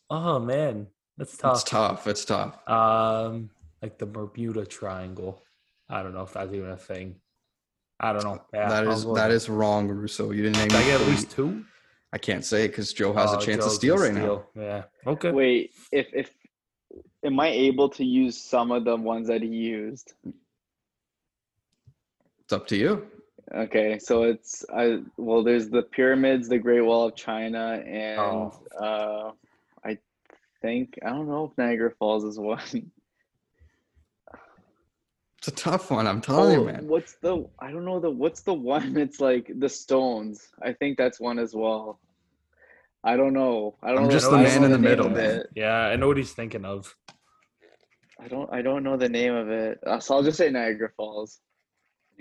[0.10, 0.88] Oh man,
[1.18, 1.56] that's tough.
[1.56, 2.08] it's tough.
[2.08, 2.70] It's tough.
[2.70, 3.50] Um,
[3.82, 5.42] like the Bermuda Triangle.
[5.90, 7.16] I don't know if that's even a thing.
[8.00, 8.42] I don't know.
[8.54, 10.32] Yeah, that I'll is go with that wrong, Russo.
[10.32, 11.66] You didn't name Did I get at least two?
[12.14, 14.44] I can't say it because Joe has Oh, a chance to steal gonna right now.
[14.56, 14.84] Yeah.
[15.08, 15.32] Okay.
[15.32, 15.72] Wait.
[15.92, 16.32] If if
[17.24, 20.14] am I able to use some of the ones that he used?
[22.52, 23.08] It's up to you.
[23.56, 28.52] Okay, so it's I well, there's the pyramids, the Great Wall of China, and Oh.
[28.78, 29.32] uh,
[29.86, 29.98] I
[30.62, 32.92] think I don't know if Niagara Falls is one.
[35.38, 36.08] It's a tough one.
[36.08, 36.88] I'm telling Oh, you, man.
[36.90, 38.98] what's the I don't know the what's the one?
[38.98, 40.50] It's like the stones.
[40.62, 42.02] I think that's one as well.
[43.02, 43.78] I don't know.
[43.82, 45.44] I don't I'm just I the man know in the name middle, man.
[45.56, 46.94] Yeah, I know what he's thinking of.
[48.20, 49.80] I don't I don't know the name of it.
[49.88, 51.40] Uh, so I'll just say Niagara Falls.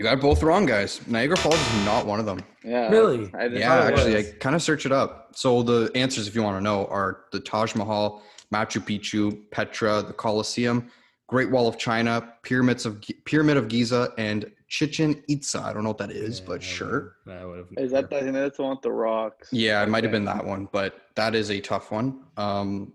[0.01, 1.07] You got both wrong, guys.
[1.09, 2.43] Niagara Falls is not one of them.
[2.65, 2.89] Yeah.
[2.89, 3.31] Really?
[3.35, 5.29] I Yeah, know actually, I kind of search it up.
[5.37, 10.01] So the answers, if you want to know, are the Taj Mahal, Machu Picchu, Petra,
[10.01, 10.91] the Colosseum,
[11.27, 15.61] Great Wall of China, Pyramids of Pyramid of Giza, and Chichen Itza.
[15.61, 17.17] I don't know what that is, but Yeah, sure.
[17.29, 19.53] I would've Is that the, I think that's the one with the rocks?
[19.53, 22.23] Yeah, it might have been that one, but that is a tough one.
[22.39, 22.95] Um,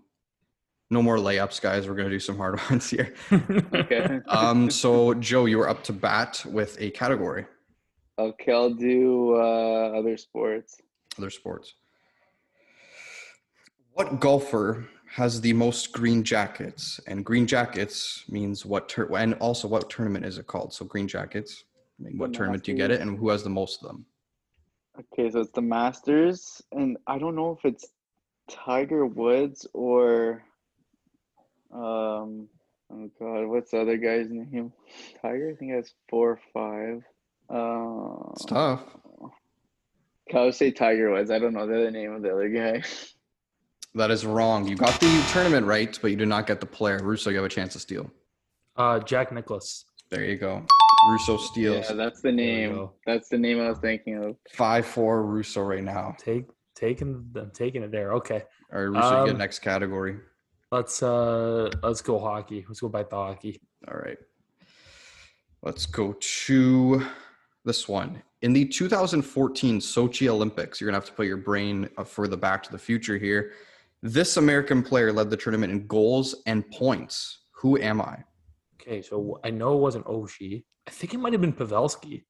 [0.90, 1.88] no more layups, guys.
[1.88, 3.14] We're gonna do some hard ones here.
[3.32, 4.20] Okay.
[4.28, 7.46] Um, so Joe, you were up to bat with a category,
[8.18, 10.80] Okay, I'll do uh, other sports.
[11.18, 11.74] other sports.
[13.92, 17.00] What golfer has the most green jackets?
[17.06, 18.88] And green jackets means what?
[18.88, 20.72] Tur- and also what tournament is it called?
[20.72, 21.64] So green jackets.
[21.98, 23.88] I mean, what The tournament do you get it, and who has the most of
[23.88, 24.04] them?
[24.98, 27.86] Okay, so it's the Masters, and I don't know if it's
[28.50, 30.42] Tiger Woods or
[31.76, 32.48] um
[32.92, 34.72] oh god, what's the other guy's name?
[35.22, 37.02] Tiger, I think has four or five.
[37.48, 38.82] Uh, It's tough.
[40.34, 41.30] I'll say Tiger Woods.
[41.30, 42.82] I don't know the other name of the other guy.
[43.94, 44.68] That is wrong.
[44.68, 46.98] You got the tournament right, but you did not get the player.
[47.02, 48.10] Russo, you have a chance to steal.
[48.76, 49.86] uh, Jack Nicklaus.
[50.10, 50.66] There you go.
[51.08, 52.90] Russo steals Yeah, that's the name.
[53.06, 54.36] That's the name I was thinking of.
[54.52, 56.14] five four Russo right now.
[56.18, 58.12] Take taking I'm taking it there.
[58.12, 58.42] Okay.
[58.70, 60.18] All right, Russo, you get Um, next category.
[60.72, 62.64] Let's uh let's go hockey.
[62.66, 63.60] Let's go back to hockey.
[63.88, 64.18] All right.
[65.62, 67.06] Let's go to
[67.64, 68.22] this one.
[68.42, 72.62] In the 2014 Sochi Olympics, you're gonna have to put your brain uh, further back
[72.64, 73.52] to the future here.
[74.02, 77.38] This American player led the tournament in goals and points.
[77.52, 78.22] Who am I?
[78.80, 80.64] Okay, so I know it wasn't Oshie.
[80.86, 82.24] I think it might have been Pavelski.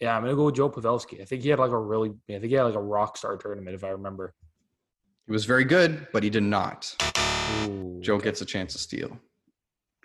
[0.00, 1.20] Yeah, I'm gonna go with Joe Pavelski.
[1.20, 3.36] I think he had like a really I think he had like a rock star
[3.36, 4.34] tournament if I remember.
[5.26, 6.94] He was very good, but he did not.
[7.64, 8.24] Ooh, Joe okay.
[8.24, 9.18] gets a chance to steal.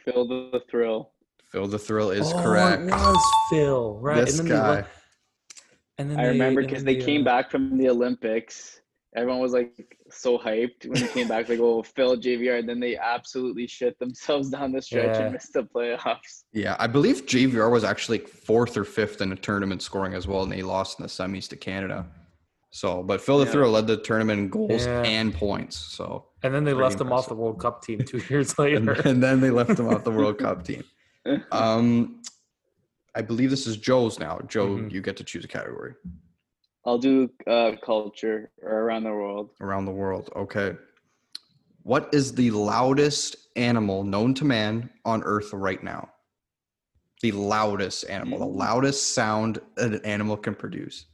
[0.03, 1.11] Feel the thrill.
[1.51, 2.81] Phil the Thrill is Oh, correct.
[2.83, 4.25] It was Phil, right?
[4.25, 4.81] This and guy.
[4.81, 4.87] They,
[5.97, 8.79] and then I they- remember because then they came uh, back from the Olympics.
[9.17, 12.57] Everyone was like so hyped when they came back, like, oh, Phil, JVR.
[12.59, 15.23] And then they absolutely shit themselves down the stretch Yeah.
[15.23, 16.43] and missed the playoffs.
[16.53, 20.43] Yeah, I believe JVR was actually fourth or fifth in a tournament scoring as well,
[20.43, 22.05] and they lost in the semis to Canada.
[22.71, 23.51] So, but Phil the Yeah.
[23.51, 25.03] Thrill led the tournament in goals Yeah.
[25.03, 25.75] and points.
[25.77, 28.93] So, And then they Pretty left him off the World Cup team two years later.
[28.93, 30.83] and then they left him off the World Cup team.
[31.51, 32.23] Um,
[33.13, 34.39] I believe this is Joe's now.
[34.47, 34.91] Joe, Mhm.
[34.91, 35.93] you get to choose a category
[36.83, 39.51] I'll do uh, culture or around the world.
[39.61, 40.31] around the world.
[40.35, 40.75] Okay.
[41.83, 46.09] What is the loudest animal known to man on Earth right now?
[47.21, 48.55] The loudest animal, the Mm.
[48.57, 51.05] loudest sound that an animal can produce.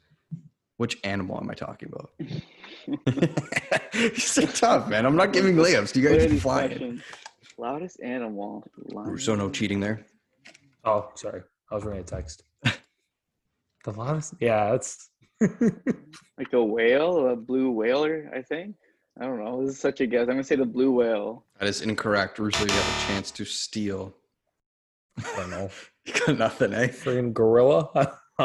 [0.77, 2.11] Which animal am I talking about?
[3.93, 5.05] You're so tough, man.
[5.05, 5.95] I'm not giving layups.
[5.95, 6.69] You guys are these flying.
[6.69, 7.01] questions?
[7.57, 8.63] Loudest animal.
[9.17, 10.05] So no cheating there.
[10.85, 11.41] oh, sorry.
[11.71, 12.43] I was reading a text.
[12.63, 15.09] the loudest yeah, that's
[15.41, 18.75] Like a whale, a blue whaler, I think.
[19.19, 19.63] I don't know.
[19.65, 20.21] This is such a guess.
[20.21, 21.43] I'm gonna say the blue whale.
[21.59, 22.37] That is incorrect.
[22.37, 24.15] Russo, you have a chance to steal.
[25.17, 25.69] I don't know.
[26.05, 26.87] You got nothing, eh?
[26.87, 28.19] Friggin' gorilla.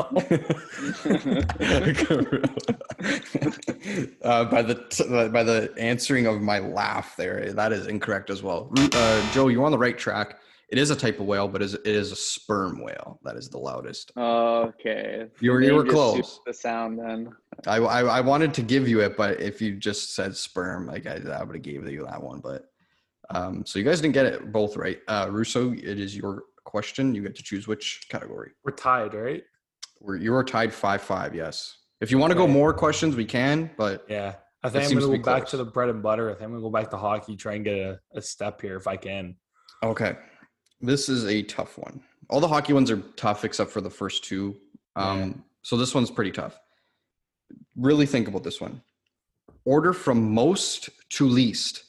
[4.22, 8.42] uh, by the t- by the answering of my laugh there, that is incorrect as
[8.42, 8.72] well.
[8.78, 10.38] Uh, Joe, you're on the right track.
[10.70, 13.20] It is a type of whale, but is it is a sperm whale.
[13.24, 14.12] That is the loudest.
[14.16, 15.26] Okay.
[15.40, 16.40] You were- you were close.
[16.46, 17.30] The sound then.
[17.66, 21.06] I, I I wanted to give you it, but if you just said sperm, like
[21.06, 22.40] I, I would have gave you that one.
[22.40, 22.64] But
[23.28, 25.00] um, so you guys didn't get it both right.
[25.06, 27.14] Uh, Russo, it is your question.
[27.14, 28.52] You get to choose which category.
[28.64, 29.42] We're tied, right?
[30.02, 31.34] We're you are tied five five.
[31.34, 31.76] Yes.
[32.00, 33.70] If you want to go more questions, we can.
[33.76, 34.34] But Yeah.
[34.64, 36.30] I think I'm gonna go back to the bread and butter.
[36.30, 38.76] I think I'm gonna go back to hockey, try and get a, a step here
[38.76, 39.36] if I can.
[39.82, 40.16] Okay.
[40.80, 42.00] This is a tough one.
[42.28, 44.56] All the hockey ones are tough except for the first two.
[44.96, 45.32] Um, Yeah.
[45.62, 46.58] So this one's pretty tough.
[47.76, 48.82] Really think about this one.
[49.64, 51.84] Order from most to least.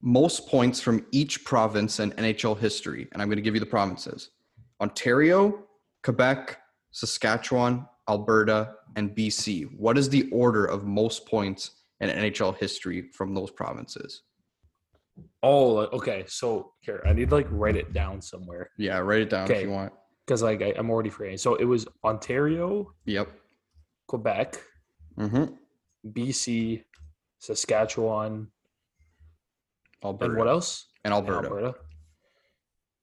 [0.00, 3.08] Most points from each province in NHL history.
[3.12, 4.30] And I'm going to give you the provinces
[4.80, 5.64] Ontario,
[6.04, 6.58] Quebec,
[6.92, 9.64] Saskatchewan, Alberta, and BC.
[9.76, 14.22] What is the order of most points in NHL history from those provinces?
[15.42, 16.24] Oh, okay.
[16.26, 19.50] So here, I need to like write it down somewhere Yeah, write it down if
[19.50, 19.62] Okay.
[19.64, 19.92] you want.
[20.26, 21.38] because like I, I'm already forgetting.
[21.38, 23.30] So it was Ontario, Yep.
[24.08, 24.56] Quebec,
[25.18, 25.54] Mm-hmm.
[26.12, 26.82] BC,
[27.38, 28.48] Saskatchewan,
[30.02, 30.30] Alberta.
[30.30, 30.86] and what else?
[31.04, 31.74] And And Alberta.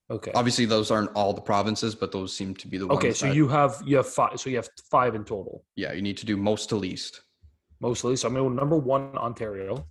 [0.10, 0.32] Okay.
[0.36, 2.98] Obviously, those aren't all the provinces, but those seem to be the ones.
[3.00, 4.40] Okay, so that- you have you have five.
[4.40, 7.22] So you have five in total, yeah, you need to do most to least.
[7.82, 8.16] Most mostly.
[8.16, 9.86] So I'm gonna go number one, Ontario.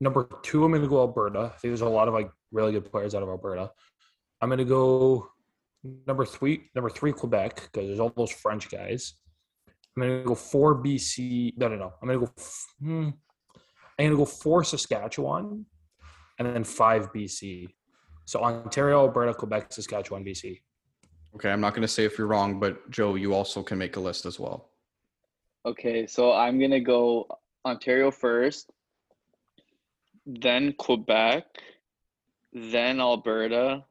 [0.00, 1.40] Number two, I'm gonna go Alberta.
[1.40, 3.70] I think there's a lot of like really good players out of Alberta.
[4.40, 5.28] I'm gonna go
[6.06, 9.14] number three, number three Quebec because there's all those French guys.
[9.96, 11.54] I'm gonna go four BC.
[11.56, 11.92] No, no, no.
[12.02, 12.32] I'm gonna go.
[12.80, 13.10] Hmm,
[13.98, 15.66] I'm gonna go four Saskatchewan,
[16.38, 17.68] and then five BC.
[18.24, 20.60] So Ontario, Alberta, Quebec, Saskatchewan, BC.
[21.34, 23.96] Okay, I'm not going to say if you're wrong, but Joe, you also can make
[23.96, 24.70] a list as well.
[25.66, 27.26] Okay, so I'm gonna go
[27.64, 28.70] Ontario first,
[30.26, 31.44] then Quebec,
[32.52, 33.82] then Alberta,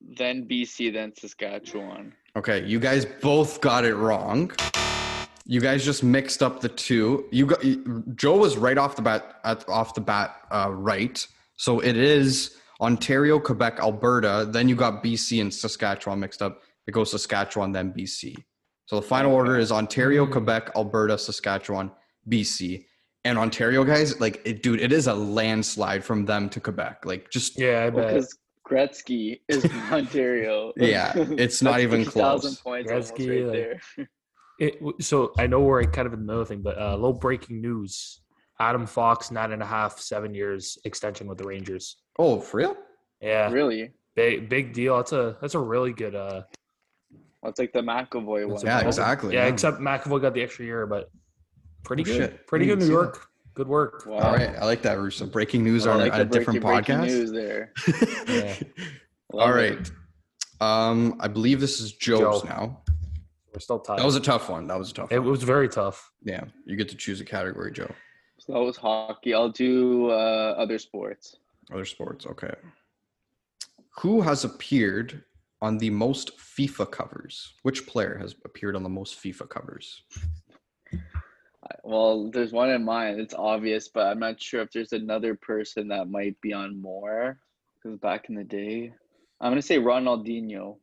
[0.00, 2.14] then BC, then Saskatchewan.
[2.36, 4.52] Okay, you guys both got it wrong.
[5.44, 7.26] You guys just mixed up the two.
[7.32, 7.60] You got
[8.14, 11.26] Joe was right off the bat at, off the bat uh, right.
[11.56, 14.46] So it is Ontario, Quebec, Alberta.
[14.50, 16.62] Then you got BC and Saskatchewan mixed up.
[16.86, 18.34] It goes Saskatchewan, then BC.
[18.86, 20.26] So the final order is Ontario.
[20.26, 21.90] Quebec, Alberta, Saskatchewan,
[22.28, 22.84] BC.
[23.24, 27.04] And Ontario guys, like it, dude, it is a landslide from them to Quebec.
[27.04, 28.14] Like just Yeah, I bet.
[28.14, 30.72] Because Gretzky is from Ontario.
[30.76, 32.60] Yeah, it's not even 3,000 close.
[32.60, 33.52] points Gretzky, right like-
[33.96, 34.08] there.
[34.60, 37.60] It, so I know we're kind of in the another thing, but uh, low breaking
[37.60, 38.22] news:
[38.58, 41.96] Adam Fox nine and a half, seven years extension with the Rangers.
[42.18, 42.76] Oh, for real?
[43.20, 43.92] Yeah, Really?
[44.14, 44.96] big big deal.
[44.96, 46.14] That's a that's a really good.
[46.14, 46.42] Uh,
[47.42, 48.60] That's like the McAvoy one.
[48.64, 49.52] Yeah, exactly, Yeah, yeah.
[49.52, 51.10] except McAvoy got the extra year, but
[51.84, 52.16] pretty Oh, good.
[52.16, 52.46] shit.
[52.46, 53.26] Pretty good, New see York.
[53.54, 54.04] Good work.
[54.06, 54.18] Wow.
[54.18, 55.26] All right, I like that, Russo.
[55.26, 57.06] Breaking news I on, like on the a different breaking- breaking podcast.
[57.06, 57.72] News there.
[58.28, 58.54] Yeah.
[59.32, 59.78] All Love it.
[59.80, 59.90] right.
[60.60, 62.48] Um, I believe this is Joe's Joe.
[62.48, 62.82] now.
[63.52, 63.98] We're still tied.
[63.98, 64.66] That was a tough one.
[64.68, 65.28] That was a tough it one.
[65.30, 66.10] was very tough.
[66.22, 67.90] Yeah, you get to choose a category, Joe.
[68.38, 69.34] So that was hockey.
[69.34, 71.36] I'll do uh, other sports.
[71.72, 72.54] Other sports, okay.
[74.00, 75.24] Who has appeared
[75.60, 77.54] on the most FIFA covers?
[77.62, 80.02] Which player has appeared on the most FIFA covers?
[81.82, 83.20] Well, there's one in mind.
[83.20, 87.38] It's obvious, but I'm not sure if there's another person that might be on more.
[87.82, 88.92] Because back in the day,
[89.40, 90.76] I'm gonna say Ronaldinho.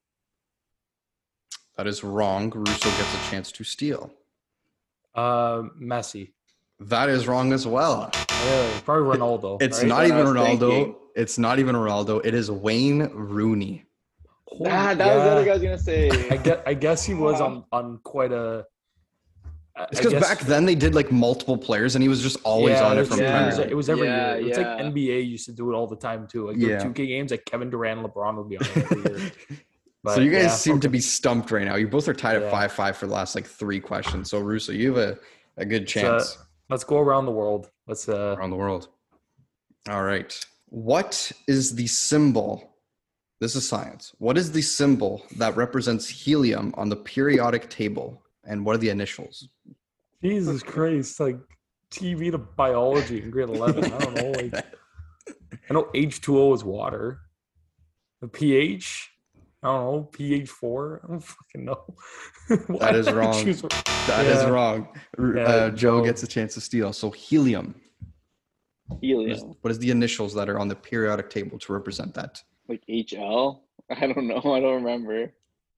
[1.78, 2.52] That is wrong.
[2.52, 4.12] Russo gets a chance to steal.
[5.14, 6.32] Uh, Messi.
[6.80, 8.12] That is wrong as well.
[8.46, 9.62] Really, probably Ronaldo.
[9.62, 9.88] It's right?
[9.88, 10.70] not even Ronaldo.
[10.70, 10.96] thinking.
[11.16, 12.26] It's not even Ronaldo.
[12.26, 13.86] It is Wayne Rooney.
[14.52, 15.46] Oh, ah, that was the other yeah.
[15.46, 16.10] guy I was gonna say.
[16.30, 17.66] I guess I guess he was Wow.
[17.72, 18.66] on on quite a.
[19.78, 22.80] I- It's because back then they did like multiple players, and he was just always
[22.80, 23.32] on it from yeah.
[23.32, 23.72] Premier It was, League.
[23.72, 24.48] it was every Yeah, year.
[24.50, 24.76] It's yeah.
[24.76, 26.48] like NBA used to do it all the time too.
[26.50, 26.80] Like Yeah.
[26.80, 29.32] two K games, like Kevin Durant, and LeBron would be on it every year.
[30.14, 31.76] so you guys yeah, seem to be stumped right now.
[31.76, 34.30] You both are tied at five five for the last like three questions.
[34.30, 35.18] So Russo, you have a,
[35.58, 36.38] a good So, chance
[36.70, 37.70] let's go around the world.
[37.88, 38.36] Let's uh.
[38.38, 38.90] around the world.
[39.90, 40.38] All right.
[40.68, 42.72] What is the symbol?
[43.40, 44.14] This is science.
[44.18, 48.24] What is the symbol that represents helium on the periodic table?
[48.46, 49.50] And what are the initials?
[50.24, 51.20] Jesus Christ!
[51.20, 51.40] Like
[51.92, 53.86] TV to biology in grade eleven.
[53.86, 54.32] I don't know.
[54.32, 54.56] Like
[55.70, 57.20] I know H two O is water.
[58.22, 59.12] The pH.
[59.66, 60.10] I don't know.
[60.12, 61.02] pH four.
[61.04, 61.96] I don't fucking know.
[62.80, 63.34] That is wrong.
[63.44, 64.50] choose- That is Yeah.
[64.50, 64.88] wrong.
[65.18, 66.04] Yeah, uh, Joe Joe.
[66.06, 66.94] gets a chance to steal.
[66.94, 67.76] So helium.
[68.88, 72.14] What is, Helium, what is the initials that are on the periodic table to represent
[72.14, 72.42] that?
[72.70, 73.62] like HL.
[73.90, 74.38] I don't know.
[74.38, 75.34] I don't remember.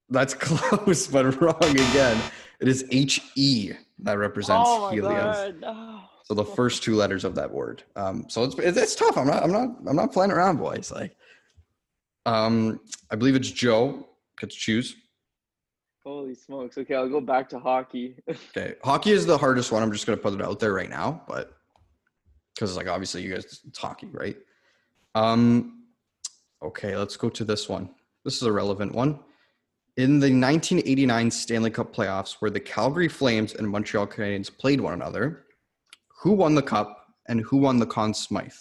[0.10, 2.22] That's close, but wrong again.
[2.60, 5.60] It is He that represents helium.
[5.62, 6.02] No.
[6.26, 7.84] So the first two letters of that word.
[7.96, 9.18] Um, so it's, it's it's tough.
[9.18, 10.92] I'm not I'm not I'm not playing around, boys.
[10.92, 11.16] Like,
[12.28, 14.05] um, I believe it's Joe
[14.39, 14.95] gets to choose.
[16.05, 16.78] Holy smokes.
[16.78, 18.17] Okay, I'll go back to hockey.
[18.49, 19.82] Okay, hockey is the hardest one.
[19.82, 21.53] I'm just gonna put it out there right now, but
[22.53, 24.38] because like obviously you guys it's hockey, right?
[25.15, 25.84] Um,
[26.63, 27.89] okay, let's go to this one.
[28.25, 29.19] This is a relevant one.
[29.95, 34.93] In the 1989 Stanley Cup playoffs, where the Calgary Flames and Montreal Canadiens played one
[34.93, 35.45] another,
[36.21, 38.51] who won the cup and who won the Conn Smythe?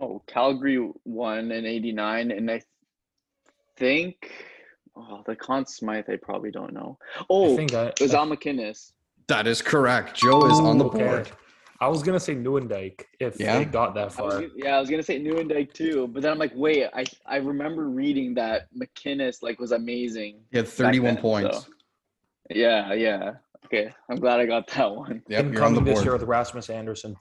[0.00, 2.60] Oh, Calgary won in '89, and I
[3.76, 4.30] think
[4.96, 6.08] oh the Conn Smythe.
[6.08, 6.98] I probably don't know.
[7.30, 8.92] Oh, I think I, it was Al MacInnis.
[9.28, 10.14] That is correct.
[10.16, 11.04] Joe is on the Ooh, okay.
[11.04, 11.30] board.
[11.80, 13.58] I was gonna say Nieuwendyk if Yeah?
[13.58, 14.42] they got that I was, far.
[14.56, 17.88] yeah, I was gonna say Nieuwendyk too, but then I'm like, wait, I I remember
[17.88, 20.40] reading that MacInnis like was amazing.
[20.50, 21.58] He had 31 then, points.
[21.66, 21.72] so-
[22.50, 23.34] Yeah, yeah.
[23.66, 25.22] Okay, I'm glad I got that one.
[25.28, 27.16] Yep, you're on the Incoming this year with Rasmus Andersson.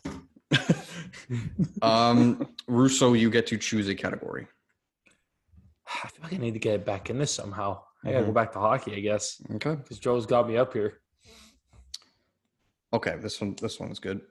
[1.82, 4.48] um, Russo, you get to choose a category.
[6.04, 7.82] I feel like I need to get back in this somehow.
[8.04, 9.74] I gotta go back to hockey, I guess, Okay.
[9.76, 11.00] because Joe's got me up here.
[12.94, 14.22] Okay, this one this one is good.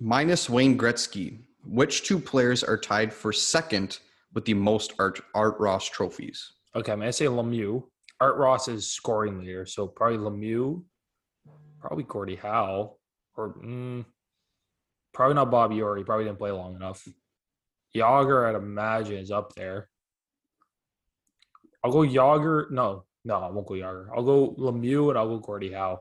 [0.00, 3.98] Minus Wayne Gretzky, which two players are tied for second
[4.32, 6.52] with the most Art Art Ross trophies?
[6.74, 7.84] Okay, I'm gonna say Lemieux.
[8.20, 10.82] Art Ross is scoring leader, so probably Lemieux,
[11.80, 12.96] probably Gordie Howe,
[13.36, 14.04] or mm,
[15.18, 15.96] probably not Orr.
[15.96, 17.06] He probably didn't play long enough.
[17.94, 19.88] Jagr, I'd imagine, is up there.
[21.82, 22.70] I'll go Jagr.
[22.70, 24.10] No, no, I won't go Jagr.
[24.14, 26.00] I'll go Lemieux and I'll go Gordie Howe.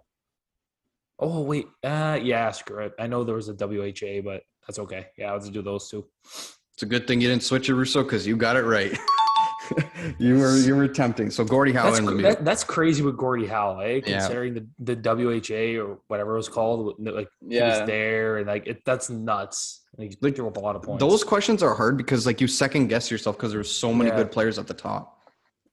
[1.17, 2.93] Oh wait, uh, yeah, screw it.
[2.99, 5.07] I know there was a WHA, but that's okay.
[5.17, 6.05] Yeah, let's do those two.
[6.23, 8.95] It's a good thing you didn't switch it, Russo, because you got it right.
[10.19, 11.29] you were you were tempting.
[11.29, 14.01] So Gordie Howe That's, and cr- that- that's crazy with Gordie Howe, eh?
[14.05, 14.19] Yeah.
[14.19, 17.79] Considering the, the WHA or whatever it was called, like he Yeah.
[17.79, 19.85] was there and like it, that's nuts.
[19.97, 20.99] Like, he Like, threw up a lot of points.
[21.01, 24.17] Those questions are hard because like you second guess yourself because there's so many Yeah.
[24.17, 25.19] good players at the top.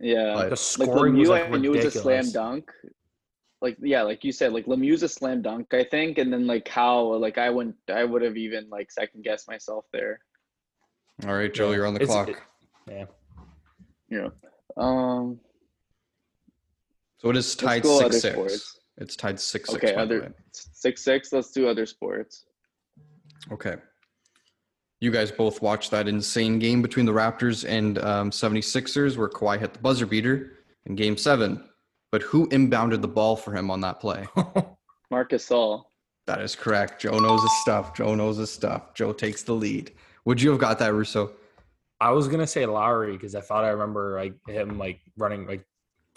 [0.01, 0.35] Yeah.
[0.35, 2.71] But- the like scoring Lemieux, was like I knew was a slam dunk.
[3.63, 6.69] Like yeah, like you said, like Lemieux's a slam dunk, I think, and then like
[6.69, 10.21] how like I wouldn't, I would have even like second guessed myself there.
[11.27, 11.77] All right, Joe, Yeah.
[11.77, 12.29] you're on the It's- clock.
[12.29, 12.37] it-
[12.91, 13.05] yeah.
[14.15, 14.29] Yeah.
[14.77, 15.41] Um.
[17.19, 18.35] so it is tied six six.
[18.35, 18.81] sports.
[18.99, 19.83] It's tied six six.
[19.83, 19.93] Okay.
[19.93, 20.03] the way.
[20.03, 21.33] Other six six.
[21.33, 22.45] Let's do other sports.
[23.51, 23.77] Okay.
[25.01, 29.59] You guys both watched that insane game between the Raptors and um, 76ers where Kawhi
[29.59, 30.53] hit the buzzer beater
[30.87, 31.63] in game seven.
[32.11, 34.27] But who inbounded the ball for him on that play?
[35.11, 35.83] Marc Gasol.
[36.27, 37.03] that is correct.
[37.03, 37.95] Joe knows his stuff.
[37.95, 38.95] Joe knows his stuff.
[38.95, 39.93] Joe takes the lead.
[40.25, 41.33] Would you have got that, Russo?
[42.05, 45.65] I was gonna say Lowry because I thought I remember like him like running like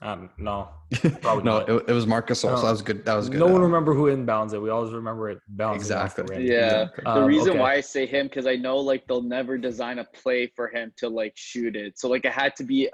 [0.02, 0.68] I don't know.
[1.22, 3.06] Probably no, it, it was Marc Gasol, so that was good.
[3.06, 3.40] That was good.
[3.40, 4.60] No one uh, remember who inbounds it.
[4.60, 6.26] We always remember it bouncing Exactly.
[6.36, 6.46] rim.
[6.46, 6.88] Yeah.
[6.94, 7.04] Okay.
[7.06, 7.60] The Um, reason okay.
[7.60, 10.92] why I say him because I know like they'll never design a play for him
[10.98, 11.98] to like shoot it.
[11.98, 12.90] So like it had to be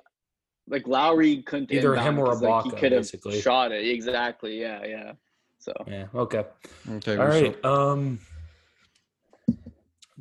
[0.70, 3.42] like Lowry couldn't Either inbound him or 'cause, like, he could have basically.
[3.42, 4.62] shot it exactly.
[4.62, 5.12] Yeah, yeah.
[5.58, 6.06] So Yeah.
[6.14, 6.46] Okay.
[6.90, 7.42] Okay, All Russo.
[7.42, 7.66] right.
[7.66, 8.20] Um,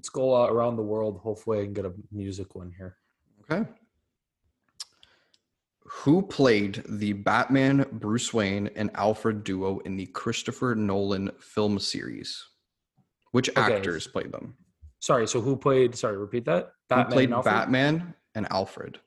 [0.02, 1.20] let's go uh, around the world.
[1.22, 2.96] Hopefully, I can get a music one here.
[3.42, 3.70] Okay.
[5.84, 12.44] Who played the Batman, Bruce Wayne, and Alfred duo in the Christopher Nolan film series?
[13.30, 13.60] Which Okay.
[13.60, 14.56] actors played them?
[14.98, 15.28] Sorry.
[15.28, 15.94] So who played?
[15.94, 16.16] Sorry.
[16.16, 16.72] Repeat that.
[16.92, 18.98] Who played and Batman and Alfred?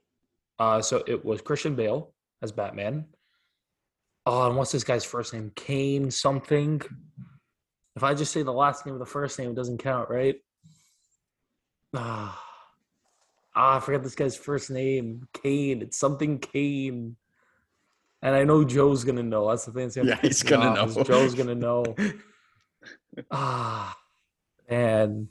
[0.60, 3.06] Uh, so it was Christian Bale as Batman.
[4.26, 5.52] Oh, and what's this guy's first name?
[5.58, 6.82] Kane something.
[7.98, 10.36] If I just say the last name of the first name, it doesn't count, right?
[11.96, 12.43] Ah,
[13.56, 15.28] ah I forgot this guy's first name.
[15.34, 15.82] Kane.
[15.82, 17.16] It's something Kane.
[18.22, 19.50] And I know Joe's gonna know.
[19.50, 21.04] That's the gonna Yeah, he's gonna off, know.
[21.04, 21.96] Joe's gonna know.
[23.30, 23.96] Ah,
[24.68, 25.28] and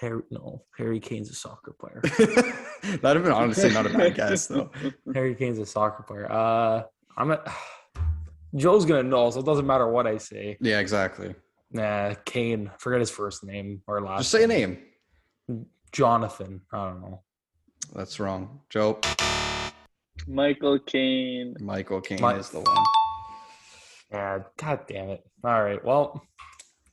[0.00, 0.22] Harry.
[0.30, 2.00] No, Harry Kane's a soccer player.
[2.02, 4.70] That'd have been honestly not a bad guess, though.
[5.14, 6.30] Harry Kane's a soccer player.
[6.30, 6.84] Uh,
[7.16, 7.42] I'm a,
[8.54, 10.56] Joe's gonna know, so it doesn't matter what I say.
[10.60, 11.34] Yeah, exactly.
[11.70, 12.70] Nah, Kane.
[12.78, 14.20] Forget his first name or last.
[14.20, 14.78] Just say a name.
[15.92, 16.60] Jonathan.
[16.72, 17.22] I don't know.
[17.94, 18.60] That's wrong.
[18.70, 18.98] Joe,
[20.26, 21.56] Michael Caine.
[21.60, 22.84] Michael Caine Mi- is the one.
[24.12, 24.38] Yeah.
[24.56, 25.24] God damn it.
[25.44, 25.82] All right.
[25.84, 26.22] Well,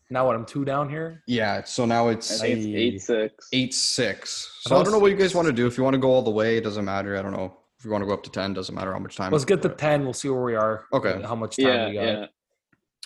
[0.09, 0.35] now what?
[0.35, 1.23] I'm two down here.
[1.27, 3.47] Yeah, so now I it's think it's I- eight six.
[3.53, 4.61] eight six.
[4.65, 5.65] I So I don't know what you guys want to do.
[5.67, 7.17] If you want to go all the way, it doesn't matter.
[7.17, 7.57] I don't know.
[7.79, 9.31] If you want to go up to ten, doesn't matter how much time.
[9.31, 10.03] Let's get to ten.
[10.03, 10.85] We'll see where we are.
[10.93, 11.13] Okay.
[11.13, 12.01] and How much time Yeah, we got?
[12.03, 12.25] yeah.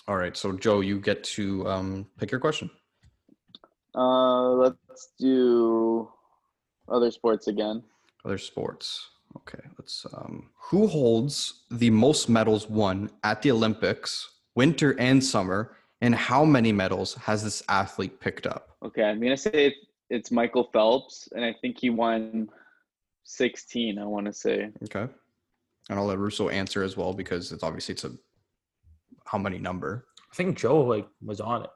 [0.08, 0.36] All right.
[0.36, 2.70] So Joe, you get to um, pick your question.
[3.94, 6.08] Uh, let's do
[6.88, 7.82] other sports again.
[8.24, 9.08] Other sports.
[9.36, 9.60] Okay.
[9.78, 10.06] Let's.
[10.14, 16.44] Um, who holds the most medals won at the Olympics, winter and summer, and how
[16.44, 18.76] many medals has this athlete picked up?
[18.82, 19.74] Okay, I'm gonna say
[20.08, 22.48] it's Michael Phelps, and I think he won
[23.24, 23.98] sixteen.
[23.98, 24.70] I want to say.
[24.84, 25.06] Okay.
[25.88, 28.12] And I'll let Russo answer as well because it's obviously it's a
[29.24, 30.06] how many number.
[30.32, 31.70] I think Joe like was on it.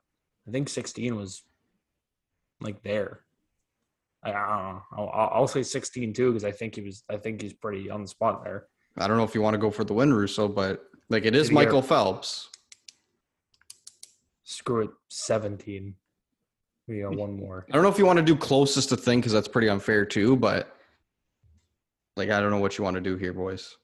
[0.46, 1.42] I think 16 was
[2.64, 3.20] like there.
[4.24, 4.82] I, I don't know.
[4.92, 7.04] I'll, I'll I'll say 16 too because I think he was.
[7.10, 8.66] I think he's pretty on the spot there.
[8.98, 11.34] I don't know if you want to go for the win, Russo, but like it
[11.34, 12.48] is Did Michael Phelps.
[14.44, 15.94] Screw it, 17.
[16.86, 17.66] We got one more.
[17.70, 20.04] I don't know if you want to do closest to thing because that's pretty unfair
[20.04, 20.76] too, but
[22.16, 23.76] like I don't know what you want to do here, boys.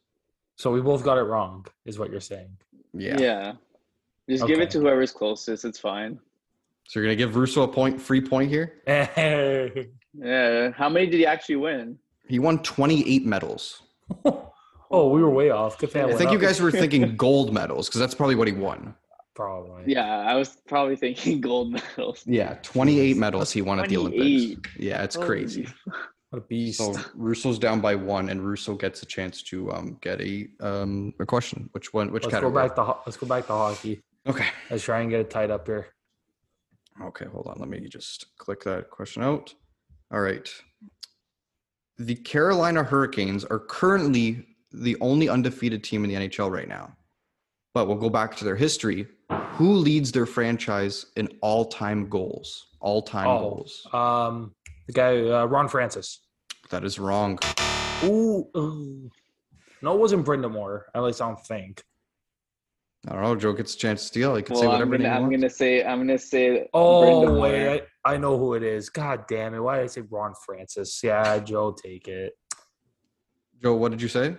[0.56, 2.50] So we both got it wrong, is what you're saying.
[2.92, 3.16] Yeah.
[3.18, 3.52] Yeah.
[4.28, 5.64] Just give it to whoever's closest.
[5.64, 6.20] It's fine.
[6.86, 8.74] So you're gonna give Russo a point, free point here.
[10.12, 10.72] Yeah.
[10.72, 11.96] How many did he actually win?
[12.28, 13.82] He won 28 medals.
[14.92, 15.78] Oh, we were way off.
[15.78, 18.48] Good thing I went think you guys were thinking gold medals because that's probably what
[18.48, 18.92] he won.
[19.36, 19.84] probably.
[19.86, 22.24] Yeah, I was probably thinking gold medals.
[22.26, 24.60] Yeah, 28 medals he won at the Olympics.
[24.76, 25.68] Yeah, it's crazy.
[26.30, 26.78] What a beast.
[26.78, 31.14] So Russo's down by one, and Russo gets a chance to um, get a um,
[31.20, 31.68] a question.
[31.70, 32.10] Which one?
[32.10, 34.02] Which let's go back to ho- let's go back to hockey.
[34.26, 34.48] Okay.
[34.70, 35.86] Let's try and get it tied up here.
[37.02, 37.56] Okay, hold on.
[37.58, 39.54] Let me just click that question out.
[40.12, 40.48] All right.
[41.98, 46.94] The Carolina Hurricanes are currently the only undefeated team in the NHL right now.
[47.74, 49.06] But we'll go back to their history.
[49.52, 52.66] Who leads their franchise in all-time goals?
[52.80, 53.40] All-time Oh.
[53.40, 53.86] goals.
[53.92, 54.54] Um,
[54.86, 56.20] the guy uh, Ron Francis.
[56.70, 57.38] That is wrong.
[58.04, 59.10] Ooh, ooh.
[59.82, 60.82] No, it wasn't Brind'Amour.
[60.94, 61.82] At least I don't think.
[63.08, 63.34] I don't know.
[63.36, 64.36] Joe gets a chance to steal.
[64.36, 66.68] He can say Well, I'm whatever gonna, name I'm gonna say I'm gonna say.
[66.74, 68.90] Oh wait, I, I know who it is.
[68.90, 69.60] God damn it!
[69.60, 71.00] Why did I say Ron Francis?
[71.02, 72.34] Yeah, Joe, take it.
[73.62, 74.36] Joe, what did you say?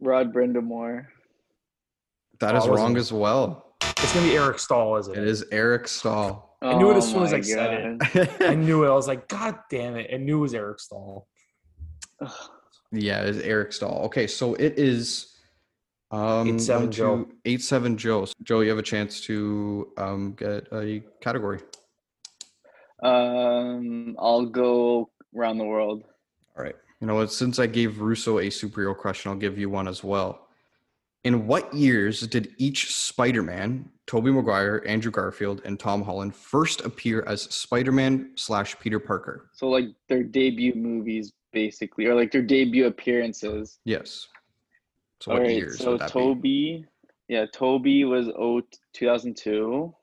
[0.00, 1.06] Rod Brind'Amour.
[2.40, 3.76] That Oh, is I wasn't- wrong as well.
[3.82, 5.28] It's gonna be Eric Staal, isn't It it?
[5.28, 6.58] is Eric Staal.
[6.60, 8.40] I knew it as Oh soon as my I said God.
[8.42, 8.88] I knew it.
[8.88, 10.10] I was like, God damn it!
[10.12, 11.26] I knew it was Eric Staal.
[12.92, 14.02] yeah, it is Eric Staal.
[14.06, 15.33] Okay, so it is
[16.14, 17.16] um 8-7 one, Joe.
[17.24, 18.24] two- eight seven Joe.
[18.26, 21.60] So, Joe, you have a chance to um get a category.
[23.02, 26.04] Um, I'll go around the world.
[26.56, 26.76] All right.
[27.00, 27.32] You know what?
[27.32, 30.46] Since I gave Russo a superhero question, I'll give you one as well.
[31.24, 37.24] In what years did each Spider-Man, Tobey Maguire, Andrew Garfield, and Tom Holland first appear
[37.26, 39.48] as Spider-Man slash Peter Parker?
[39.54, 43.78] So like their debut movies, basically, or like their debut appearances.
[43.84, 44.28] Yes.
[45.24, 45.56] So All what right.
[45.56, 46.20] years So would that be?
[46.20, 46.86] Toby,
[47.28, 48.60] yeah, Toby was oh,
[48.92, 49.94] 2002.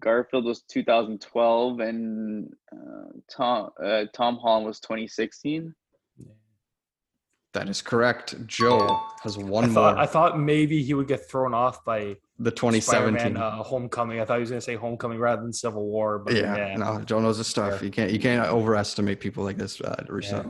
[0.00, 2.76] Garfield was 2012, and uh,
[3.30, 5.72] Tom uh, Tom Holland was 2016.
[7.52, 8.34] That is correct.
[8.48, 8.98] Joe Yeah.
[9.22, 10.02] has I one thought more.
[10.02, 13.36] I thought maybe he would get thrown off by the 2017.
[13.36, 14.20] Uh, Homecoming.
[14.20, 16.18] I thought he was gonna say Homecoming rather than Civil War.
[16.18, 17.76] But yeah, yeah, no, Joe knows his stuff.
[17.76, 17.84] Fair.
[17.84, 20.42] You can't you can't overestimate people like this, uh, Yeah.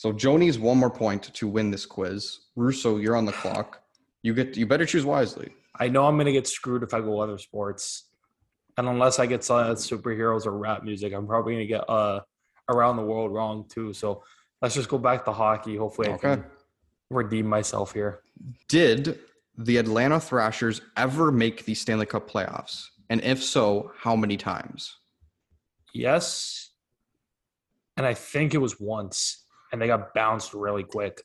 [0.00, 2.38] So Joni's one more point to win this quiz.
[2.56, 3.82] Russo, you're on the clock.
[4.22, 5.50] You get you better choose wisely.
[5.78, 8.08] I know I'm gonna get screwed if I go other sports,
[8.78, 12.20] and unless I get uh, superheroes or rap music, I'm probably gonna get uh
[12.70, 13.92] around the world wrong too.
[13.92, 14.22] So
[14.62, 15.76] let's just go back to hockey.
[15.76, 16.36] Hopefully, I Okay.
[16.36, 16.44] can
[17.10, 18.22] redeem myself here.
[18.68, 19.18] Did
[19.58, 22.86] the Atlanta Thrashers ever make the Stanley Cup playoffs?
[23.10, 24.96] And if so, how many times?
[25.92, 26.70] Yes,
[27.98, 31.22] and I think it was once, and they got bounced really quick.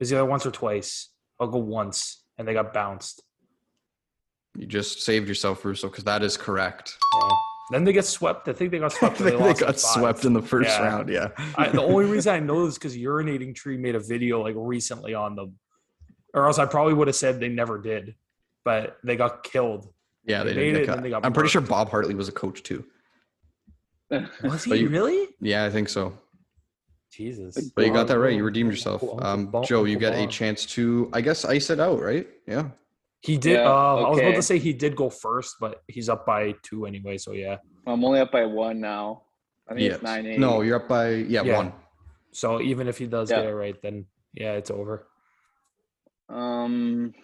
[0.00, 1.08] Is either once or twice?
[1.40, 3.22] I'll go once, and they got bounced.
[4.56, 6.96] You just saved yourself, Russo, because that is correct.
[7.22, 7.28] Yeah.
[7.70, 8.48] Then they get swept.
[8.48, 9.18] I think they got swept.
[9.18, 10.82] they They, in got swept in the first Yeah.
[10.84, 11.08] round.
[11.10, 11.28] Yeah.
[11.56, 15.14] I, the only reason I know this because urinating tree made a video like recently
[15.14, 15.58] on them,
[16.34, 18.14] or else I probably would have said they never did,
[18.64, 19.92] but they got killed.
[20.24, 20.82] Yeah, They they, made did.
[20.82, 21.60] it, and they got I'm pretty sure.
[21.62, 22.84] Bob Hartley was a coach too.
[24.42, 25.28] Was he you- really?
[25.40, 26.14] Yeah, I think so.
[27.10, 27.70] Jesus.
[27.74, 28.34] But you got that right.
[28.34, 29.02] You redeemed yourself.
[29.22, 32.26] Um, Uncle Joe, you Uncle get a chance to, I guess, ice it out, right?
[32.46, 32.70] Yeah.
[33.20, 33.54] He did.
[33.54, 36.54] Yeah, uh, I was about to say he did go first, but he's up by
[36.62, 37.18] two anyway.
[37.18, 37.56] So yeah.
[37.86, 39.22] I'm only up by one now.
[39.68, 39.94] I think Yes.
[39.96, 40.38] it's nine eight.
[40.38, 41.56] No, you're up by yeah, Yeah.
[41.56, 41.72] one.
[42.30, 43.38] So even if he does Yeah.
[43.38, 45.06] get it right, then yeah, it's over.
[46.28, 47.14] Um,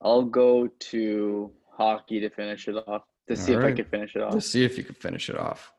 [0.00, 3.76] I'll go to hockey to finish it off to see if I Alright.
[3.76, 4.34] can finish it off.
[4.34, 5.72] Let's see if you can finish it off.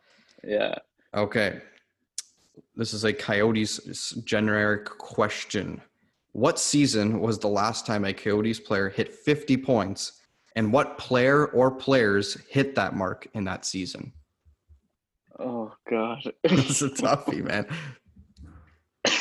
[0.43, 0.76] Yeah.
[1.13, 1.61] Okay.
[2.76, 5.82] This is a Coyotes generic question.
[6.32, 10.21] What season was the last time a Coyotes player hit 50 points?
[10.55, 14.11] And what player or players hit that mark in that season?
[15.39, 16.24] Oh God.
[16.43, 17.67] This is a toughie, man.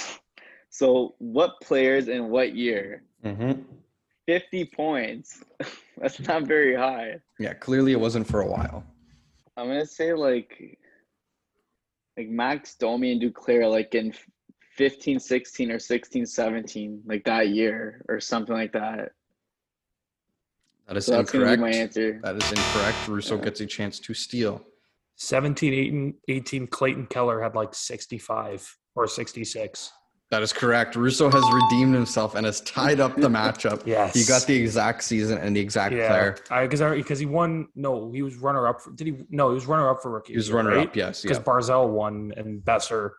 [0.71, 3.05] so, what players in what year?
[3.25, 3.63] Mm-hmm.
[4.27, 5.43] Fifty points.
[5.97, 7.17] That's not very high.
[7.39, 8.85] Yeah, clearly it wasn't for a while.
[9.57, 10.79] I'm gonna say like,
[12.17, 14.13] like Max Domi and Duclair, like in
[14.77, 19.13] 15, 16 or 16, 17, like that year or something like that.
[20.89, 21.59] That is So that's incorrect.
[21.59, 22.21] be my answer.
[22.23, 23.09] That is incorrect.
[23.09, 23.45] Russo Yeah.
[23.45, 24.65] gets a chance to steal.
[25.17, 29.93] 17, 18, 18 Clayton Keller had like 65 or 66.
[30.33, 30.97] That is correct.
[30.97, 33.83] Russo has redeemed himself and has tied up the matchup.
[33.87, 34.15] Yes.
[34.15, 36.67] He got the exact season and the exact Yeah, player.
[36.67, 37.69] because because he won.
[37.75, 38.81] No, he was runner up.
[38.81, 39.15] For, did he?
[39.29, 40.33] No, he was runner up for rookie.
[40.33, 40.89] He was runner right?
[40.89, 41.21] up, yes.
[41.21, 41.43] because Yeah.
[41.45, 43.11] Barzal won and Boeser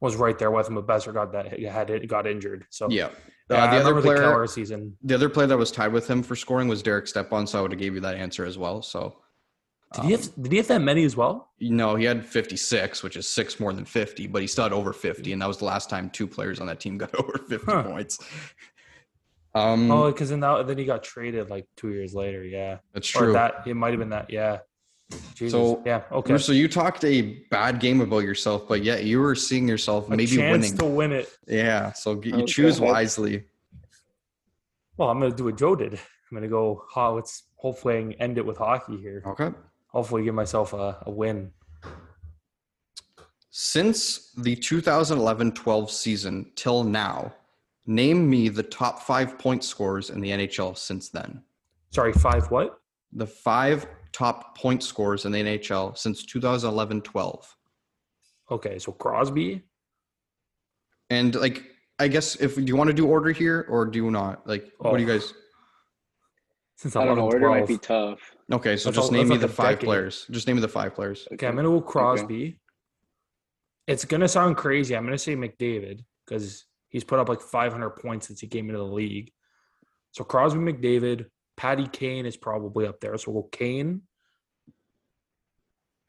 [0.00, 2.64] was right there with him, but Boeser got that had it got injured.
[2.70, 3.10] So Yeah.
[3.50, 4.96] Yeah, Uh, I the other player, the season.
[5.02, 7.60] the other player that was tied with him for scoring was Derek Stepan, so I
[7.62, 8.80] would have gave you that answer as well.
[8.80, 9.16] So,
[9.94, 11.50] Did he have Did he have that many as well?
[11.60, 14.92] No, he had 56, which is six more than 50, but he still had over
[14.92, 17.66] 50, and that was the last time two players on that team got over 50
[17.66, 17.82] Huh.
[17.84, 18.18] points.
[19.54, 22.44] Um, Oh, because then that, then he got traded like two years later.
[22.44, 23.32] Yeah, that's or true.
[23.34, 24.30] that it might have been that.
[24.30, 24.58] Yeah.
[25.34, 25.52] Jesus.
[25.52, 26.38] So, yeah, okay.
[26.38, 30.16] So you talked a bad game about yourself, but yet you were seeing yourself A
[30.16, 30.76] maybe winning.
[30.78, 31.28] to win it.
[31.46, 32.46] yeah, so you Okay.
[32.46, 33.44] choose wisely.
[34.96, 35.94] Well, I'm gonna do what Joe did.
[35.94, 36.84] I'm gonna go.
[36.96, 39.22] Oh, let's hopefully end it with hockey here.
[39.26, 39.50] Okay.
[39.94, 41.52] Hopefully, give myself a, a win.
[43.50, 47.32] Since the 2011-12 season till now,
[47.86, 51.42] name me the top five point scorers in the NHL since then.
[51.90, 52.50] Sorry, five.
[52.50, 52.80] What?
[53.12, 57.44] The five top point scorers in the NHL since 2011-12.
[58.50, 59.62] Okay, so Crosby,
[61.10, 61.62] And like,
[62.00, 64.44] I guess if do you want to do order here or do you not?
[64.46, 65.16] Like, what do you Oh.
[65.18, 65.32] guys?
[66.76, 67.26] Since I don't know.
[67.28, 68.33] on Order might be tough.
[68.52, 69.84] Okay, so That's just all- name me like the five decade.
[69.86, 70.26] players.
[70.30, 71.26] Just name me the five players.
[71.32, 72.58] Okay, I'm gonna go Crosby.
[73.86, 74.94] It's gonna sound crazy.
[74.96, 78.78] I'm gonna say McDavid because he's put up like 500 points since he came into
[78.78, 79.32] the league.
[80.12, 81.26] So Crosby, McDavid,
[81.56, 83.16] Patty Kane is probably up there.
[83.18, 84.02] So we'll go Kane.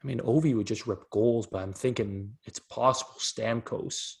[0.02, 4.16] I mean, Ovi would just rip goals, but I'm thinking it's possible Stamkos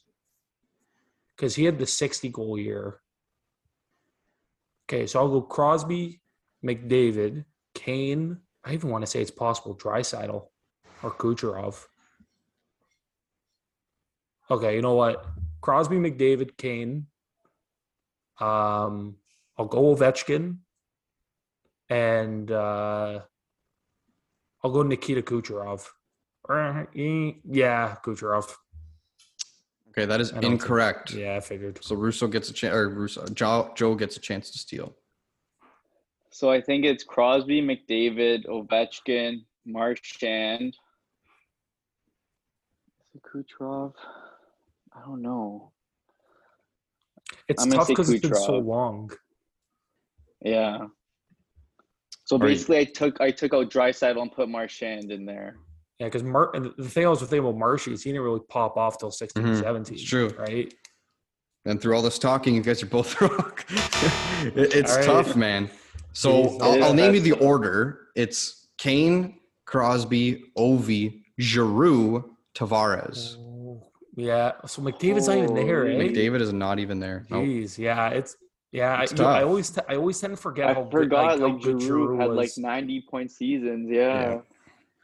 [1.36, 3.00] because he had the 60 goal year.
[4.88, 6.20] Okay, so I'll go Crosby,
[6.64, 7.44] McDavid,
[7.76, 8.38] Kane.
[8.64, 10.46] I even want to say it's possible Draisaitl
[11.02, 11.84] or Kucherov.
[14.50, 15.24] Okay, you know what?
[15.60, 17.06] Crosby, McDavid, Kane.
[18.40, 19.16] Um,
[19.58, 20.58] I'll go Ovechkin,
[21.88, 23.20] and uh,
[24.62, 25.86] I'll go Nikita Kucherov.
[26.48, 28.52] Uh, Yeah, Kucherov.
[29.90, 31.12] Okay, that is I don't think- incorrect.
[31.14, 31.82] Yeah, I figured.
[31.82, 34.94] So Russo gets a chance, or Russo, Joe, Joe gets a chance to steal.
[36.36, 40.76] So I think it's Crosby, McDavid, Ovechkin, Marchand.
[43.14, 43.94] Is it Kucherov?
[44.94, 45.72] I don't know.
[47.48, 49.10] It's I'm gonna tough because it's been so long.
[50.42, 50.88] Yeah.
[52.26, 52.48] So Right.
[52.48, 55.56] basically, I took I took out Draisaitl and put Marchand in there.
[56.00, 58.42] Yeah, because Mar- and the thing I was thinking about Marshy is he didn't really
[58.50, 59.94] pop off till 16, Mhm, 17.
[59.94, 60.28] it's true.
[60.38, 60.70] Right?
[61.64, 63.52] And through all this talking, you guys are both wrong.
[64.54, 65.06] It- it's All right.
[65.06, 65.70] tough, man.
[66.12, 68.08] So I'll, I'll name you the order.
[68.14, 73.36] It's Kane, Crosby, Ovi, Giroux, Tavares.
[73.38, 73.82] Oh,
[74.16, 74.52] yeah.
[74.66, 75.92] So McDavid's not even there, eh?
[75.92, 77.26] Holy McDavid is not even there.
[77.30, 77.44] Nope.
[77.44, 78.36] Jeez, yeah, it's
[78.72, 79.02] yeah.
[79.02, 80.92] It's I, you know, I always t- I always tend to forget how I good-
[80.92, 82.58] forgot how like, good Giroux had like was.
[82.58, 83.88] ninety point seasons.
[83.90, 84.30] Yeah.
[84.30, 84.38] Yeah.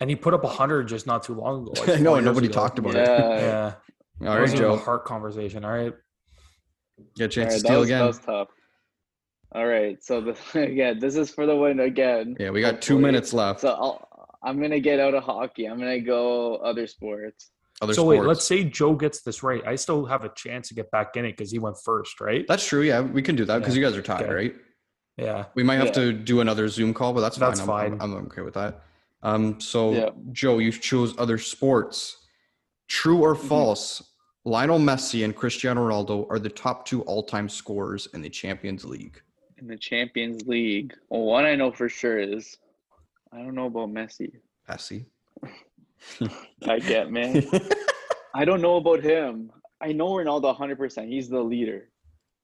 [0.01, 1.73] and he put up hundred just not too long ago.
[1.81, 2.55] like I know, and nobody ago.
[2.55, 3.07] talked about it.
[3.07, 3.75] Yeah.
[4.21, 4.77] Yeah, All wasn't a Joe.
[4.77, 5.65] heart conversation.
[5.65, 5.93] All right,
[7.17, 8.47] Get a chance Alright, to that steal was, that again.
[9.55, 9.61] Was tough.
[9.61, 12.37] All right, so the, again, this is for the win again.
[12.39, 13.61] Yeah, we got two minutes left.
[13.61, 14.09] So I'll,
[14.43, 15.67] I'm gonna get out of hockey.
[15.67, 17.51] I'm gonna go other sports.
[17.81, 18.21] Other so sports.
[18.21, 19.63] wait, let's say Joe gets this right.
[19.67, 22.45] I still have a chance to get back in it because he went first, right?
[22.47, 22.83] That's true.
[22.83, 23.81] Yeah, we can do that because Yeah.
[23.83, 24.33] you guys are tied, Okay.
[24.33, 24.55] right?
[25.17, 25.47] Yeah.
[25.55, 25.93] We might have Yeah.
[25.93, 27.49] to do another Zoom call, but that's fine.
[27.51, 27.93] That's I'm, fine.
[27.95, 28.83] I'm, I'm okay with that.
[29.25, 30.11] Um, so Yeah.
[30.33, 32.17] Joe, you chose other sports.
[32.89, 33.49] True or Mhm.
[33.49, 34.03] false?
[34.45, 39.21] Lionel Messi and Cristiano Ronaldo are the top two all-time scorers in the Champions League.
[39.63, 42.59] In the Champions League, well, one I know for sure is
[43.33, 44.33] I don't know about Messi.
[44.69, 45.07] Messi.
[46.69, 47.45] I get man.
[48.35, 49.53] I don't know about him.
[49.81, 50.77] I know Ronaldo 100.
[50.77, 51.89] percent He's the leader.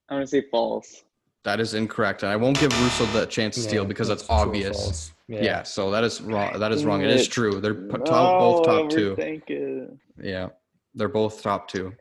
[0.08, 1.02] I'm gonna say false.
[1.42, 4.24] that is incorrect, and I won't give Russo the chance to steal Yeah, because that's
[4.24, 4.76] true obvious.
[4.80, 5.12] false.
[5.26, 5.64] Yeah.
[5.64, 6.56] so that is wrong.
[6.60, 7.02] That is wrong.
[7.02, 7.60] It is true.
[7.60, 9.16] They're p- top, both top two.
[9.16, 9.92] overthink it.
[10.22, 10.50] Yeah,
[10.94, 11.94] they're both top two.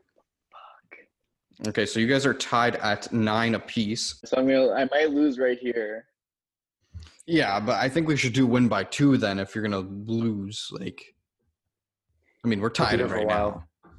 [1.66, 4.20] Okay, so you guys are tied at nine apiece.
[4.26, 4.72] So I'm gonna.
[4.74, 6.06] I might lose right here.
[7.26, 10.68] Yeah, but I think we should do win by two then if you're gonna lose.
[10.72, 11.16] Like,
[12.46, 13.50] I mean, we're Could be tied there for a right while.
[13.86, 13.92] now.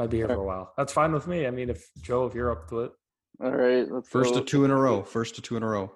[0.00, 0.72] I'd be here for a while.
[0.76, 1.46] That's fine with me.
[1.46, 2.92] I mean, if Joe, if you're up to it.
[3.42, 4.40] All right, let's First go.
[4.40, 5.02] to two in a row.
[5.02, 5.92] First to two in a row.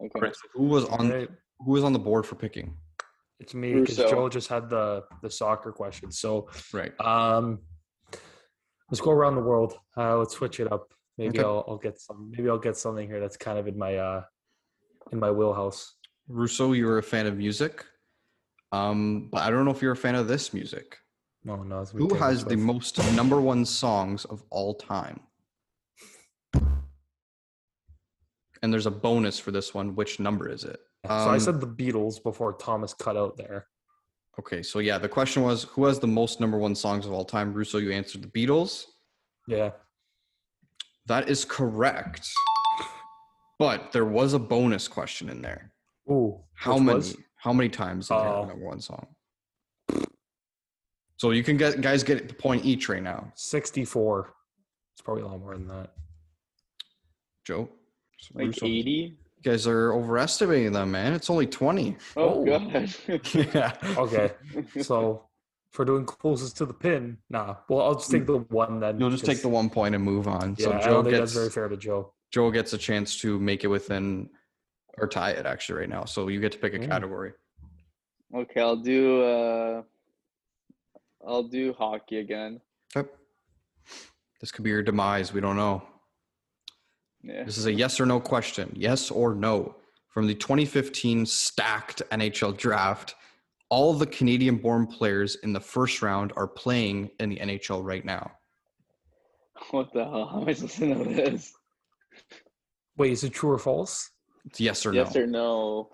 [0.00, 0.10] Okay.
[0.14, 1.10] All right, so who was on?
[1.12, 1.28] All right.
[1.60, 2.74] Who was on the board for picking?
[3.40, 6.10] It's me because Joe just had the the soccer question.
[6.10, 6.98] So Right.
[7.00, 7.60] um
[8.90, 9.78] let's go around the world.
[9.96, 10.92] Uh let's switch it up.
[11.16, 11.46] Maybe Okay.
[11.46, 14.22] I'll I'll get some maybe I'll get something here that's kind of in my uh
[15.12, 15.94] in my wheelhouse.
[16.28, 17.84] Russo, you're a fan of music,
[18.72, 20.98] um, but I don't know if you're a fan of this music.
[21.44, 21.80] No, no.
[21.80, 25.20] it's Who has the most number one songs of all time?
[28.62, 29.94] And there's a bonus for this one.
[29.94, 30.80] Which number is it?
[31.06, 33.68] So I Um, said the Beatles before Thomas cut out there.
[34.38, 37.24] Okay, so yeah, the question was who has the most number one songs of all
[37.24, 37.52] time?
[37.52, 38.84] Russo, you answered the Beatles.
[39.48, 39.70] Yeah.
[41.06, 42.28] That is correct.
[43.58, 45.72] But there was a bonus question in there.
[46.10, 46.40] Ooh.
[46.54, 46.96] How many?
[46.96, 47.16] was?
[47.36, 48.44] How many times did they have the oh.
[48.44, 49.06] number one song?
[51.16, 53.32] So you can get guys get the point each right now.
[53.34, 54.32] 64.
[54.94, 55.92] It's probably a lot more than that.
[57.44, 57.68] Joe,
[58.34, 59.18] Like Russo, 80.
[59.42, 61.12] You guys are overestimating them, man.
[61.12, 61.96] It's only twenty.
[62.16, 62.44] Oh, Oh.
[62.44, 62.94] god.
[63.54, 63.72] yeah.
[63.96, 64.32] Okay.
[64.82, 65.24] so
[65.70, 67.56] for doing closest to the pin, nah.
[67.68, 68.98] Well, I'll just take the one then.
[68.98, 70.56] You'll just take the one point and move on.
[70.58, 72.12] Yeah, so I Joe don't think gets that's very fair to Joe.
[72.30, 74.28] Joe gets a chance to make it within
[74.98, 76.04] or tie it actually right now.
[76.04, 76.88] So you get to pick a Mm.
[76.88, 77.32] category.
[78.34, 79.82] okay, I'll do uh
[81.26, 82.60] I'll do hockey again.
[82.96, 83.14] Yep.
[84.40, 85.32] This could be your demise.
[85.32, 85.82] We don't know.
[87.22, 87.44] Yeah.
[87.44, 88.72] This is a yes or no question.
[88.74, 89.76] Yes or no.
[90.08, 93.14] From the 2015 stacked NHL draft,
[93.70, 98.04] all the Canadian born players in the first round are playing in the NHL right
[98.04, 98.32] now.
[99.70, 100.26] What the hell?
[100.26, 101.52] How am I supposed to know this?
[102.96, 104.10] Wait, is it true or false?
[104.46, 105.20] It's yes or Yes no.
[105.20, 105.90] Yes or no?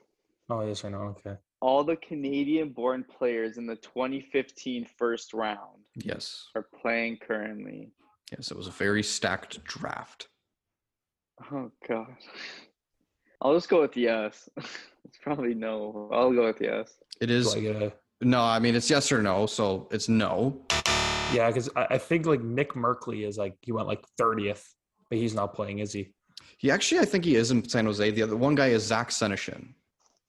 [0.50, 0.98] Oh, yes or no?
[0.98, 1.36] Okay.
[1.60, 6.48] All the Canadian-born players in the 2015 first round yes.
[6.54, 7.90] are playing currently.
[8.30, 10.28] Yes, it was a very stacked draft.
[11.52, 12.16] Oh god.
[13.40, 14.48] I'll just go with yes.
[14.56, 16.08] it's probably no.
[16.12, 16.94] I'll go with yes.
[17.20, 17.52] It is.
[17.52, 20.64] Do is a no, I mean it's yes or no, so it's no.
[21.32, 21.48] yeah?
[21.48, 24.74] Because I, I think like Nick Merkley is like he went like thirtieth,
[25.10, 26.12] but he's not playing, is he?
[26.58, 28.10] He actually I think he is in San Jose.
[28.10, 29.74] The other one guy is Zach Senyshyn.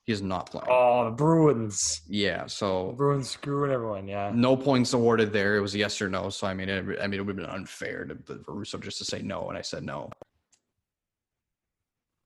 [0.04, 0.68] He is not playing.
[0.70, 2.02] Oh, the Bruins.
[2.08, 4.08] Yeah, The so Bruins screwing everyone.
[4.08, 4.32] Yeah.
[4.36, 5.56] no points awarded there.
[5.56, 6.30] It was yes or no.
[6.30, 8.98] So I mean, it, I mean, it would have been unfair to for Russo just
[9.00, 10.10] to say no, and I said no.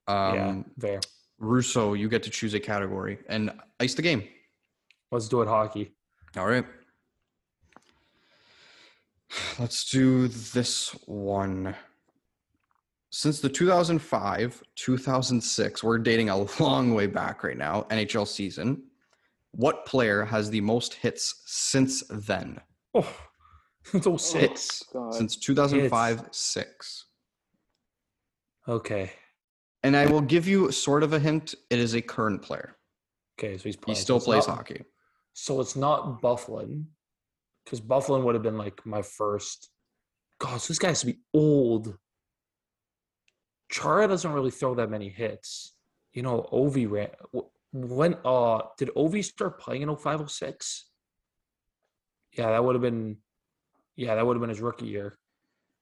[0.10, 0.62] Um, yeah.
[0.80, 1.00] Fair.
[1.38, 4.24] Russo, you get to choose a category and ice the game.
[5.12, 5.48] Let's do it.
[5.48, 5.94] Hockey.
[6.36, 6.66] All right.
[9.60, 11.76] Let's do this one.
[13.12, 18.84] Since the 2005 2006, we're dating a long way back right now, NHL season.
[19.52, 22.60] What player has the most hits since then?
[22.94, 23.12] Oh,
[23.94, 24.44] it's all six.
[24.44, 25.14] Hits God.
[25.14, 27.06] since 2005 6.
[28.68, 29.12] Okay.
[29.84, 31.56] And I will give you sort of a hint.
[31.70, 32.76] It is a current player.
[33.40, 33.58] Okay.
[33.58, 33.96] So he's He playing.
[33.96, 34.84] So still it's plays not- hockey.
[35.34, 36.86] So it's not Byfuglien,
[37.64, 39.70] because Byfuglien would have been like my first.
[40.40, 41.98] God, so this guy has to be old.
[43.72, 45.76] Chara doesn't really throw that many hits.
[46.14, 47.10] You know, Ovi ran.
[47.72, 50.90] When uh did Ovi start playing in 0506?
[52.34, 53.18] Yeah, that would have been.
[53.96, 55.18] Yeah, that would have been his rookie year.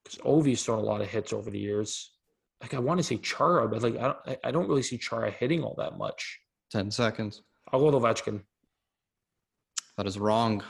[0.04, 2.12] Because Ovi's thrown a lot of hits over the years.
[2.60, 4.98] Like I want to say Chara, but like I don't, I- I don't really see
[4.98, 6.40] Chara hitting all that much.
[6.72, 7.42] 10 seconds.
[7.72, 8.42] I'll go with Ovechkin.
[9.96, 10.62] That is wrong.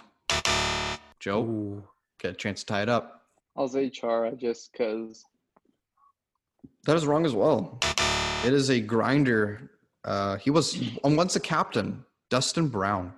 [1.20, 1.85] Joe, Ooh.
[2.20, 3.23] get a chance to tie it up.
[3.56, 5.24] I'll say Chara just because.
[6.85, 7.78] That is wrong as well.
[8.44, 9.70] It is a grinder.
[10.05, 13.12] Uh, he was once a captain, Dustin Brown.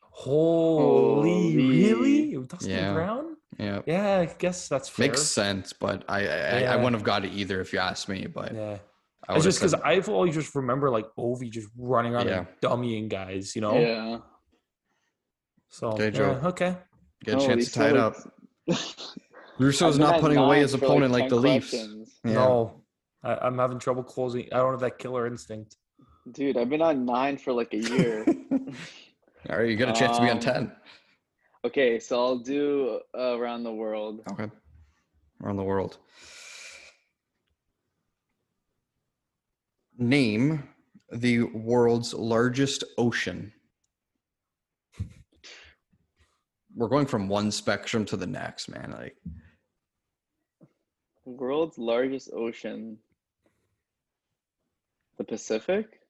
[0.00, 1.56] Holy, Holy.
[1.92, 2.46] really?
[2.46, 2.92] Dustin Yeah.
[2.94, 3.23] Brown?
[3.58, 5.06] Yeah, Yeah, I guess that's fair.
[5.08, 8.08] makes sense, but I I, I, I wouldn't have got it either if you asked
[8.08, 8.26] me.
[8.26, 8.78] But Yeah.
[9.28, 12.38] I It's just because said- I've always just remember like Ovi just running around Yeah.
[12.38, 13.78] and dummying guys, you know?
[13.78, 14.18] Yeah.
[15.70, 16.40] So Okay, yeah, Joe.
[16.44, 16.76] okay.
[17.24, 18.14] get a Holy chance to tie it up.
[18.68, 19.16] smokes.
[19.58, 21.72] Russo's not putting away his opponent like, 10 the Leafs.
[21.72, 22.32] Yeah.
[22.34, 22.82] No,
[23.22, 24.48] I, I'm having trouble closing.
[24.52, 25.76] I don't have that killer instinct.
[26.32, 28.24] Dude, I've been on nine for like a year.
[29.50, 30.72] All right, you got a chance to be on Um, ten.
[31.64, 34.22] Okay, so I'll do uh, around the world.
[34.32, 34.50] Okay,
[35.42, 35.98] around the world.
[39.96, 40.68] Name
[41.12, 43.52] the world's largest ocean.
[46.74, 48.90] We're going from one spectrum to the next, man.
[48.90, 49.16] Like
[51.24, 52.98] World's largest ocean.
[55.16, 56.00] The Pacific?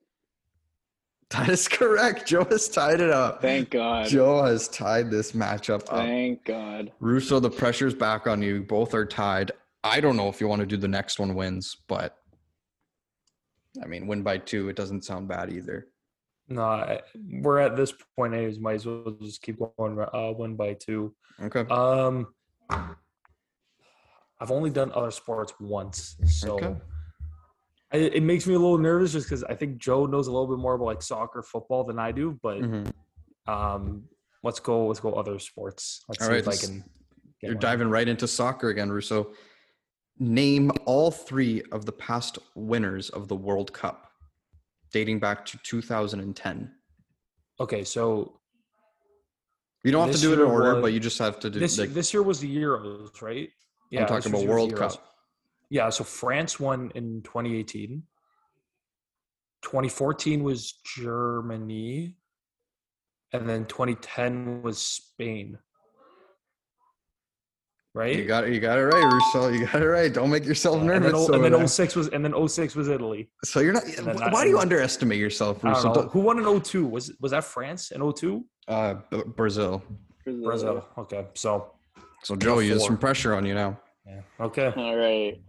[1.31, 2.27] That is correct.
[2.29, 3.41] Joe has tied it up.
[3.41, 4.09] Thank God.
[4.09, 6.07] Joe has tied this matchup up.
[6.07, 6.93] Thank God.
[7.01, 8.63] Russo, the pressure's back on you.
[8.63, 9.53] Both are tied.
[9.83, 12.17] I don't know if you want to do the next one wins, but
[13.83, 15.89] I mean, win by two, it doesn't sound bad either.
[16.49, 17.01] No, I,
[17.41, 18.59] we're at this point anyways.
[18.59, 19.99] Might as well just keep going.
[19.99, 21.15] Uh, one by two.
[21.43, 21.65] Okay.
[21.71, 22.29] Um,
[22.71, 26.77] I've only done other sports once, so Okay.
[27.95, 30.59] It makes me a little nervous just because I think Joe knows a little bit
[30.59, 32.37] more about like soccer, football than I do.
[32.43, 32.93] But Mhm.
[33.47, 34.09] um,
[34.43, 34.89] let's go.
[34.89, 36.05] Let's go other sports.
[36.09, 36.79] Let's All see right, if I can.
[37.41, 39.33] get You're diving right into soccer again, Russo.
[40.19, 44.11] Name all three of the past winners of the World Cup,
[44.93, 46.75] dating back to 2010.
[47.61, 48.41] Okay, so
[49.85, 51.61] You don't have to do it in order, was- but you just have to do.
[51.61, 53.51] this like, this year was the Euros, right?
[53.91, 54.75] Yeah, I'm talking about World.
[54.75, 55.14] Cup.
[55.71, 58.03] Yeah, so France won in 2018.
[59.63, 62.17] 2014 was Germany.
[63.33, 65.59] And then 2010 was Spain.
[67.95, 68.17] Right?
[68.17, 68.53] You got it.
[68.53, 69.49] You got it right, Russo.
[69.51, 70.13] You got it right.
[70.13, 71.29] Don't make yourself and then, nervous.
[71.29, 71.67] and then there.
[71.67, 73.31] 06 was and then 06 was Italy.
[73.45, 73.85] so you're not.
[73.85, 75.83] and then Why I- do you underestimate yourself, I Russo?
[75.85, 76.03] don't know.
[76.03, 76.87] Don't- Who won in 02?
[76.87, 78.45] Was was that France in 02?
[78.67, 79.83] Uh, B- Brazil.
[80.25, 80.85] Brazil.
[80.99, 81.27] Okay.
[81.35, 81.73] So
[82.25, 82.89] So Joe, you there's four.
[82.89, 83.81] some pressure on you now.
[84.07, 84.23] yeah.
[84.41, 84.73] Okay.
[84.77, 85.41] All right.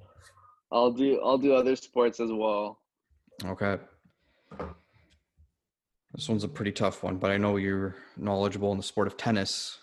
[0.72, 2.80] I'll do I'll do other sports as well.
[3.44, 3.78] Okay.
[6.14, 9.18] This one's a pretty tough one, but I know you're knowledgeable in the sport of
[9.18, 9.80] tennis.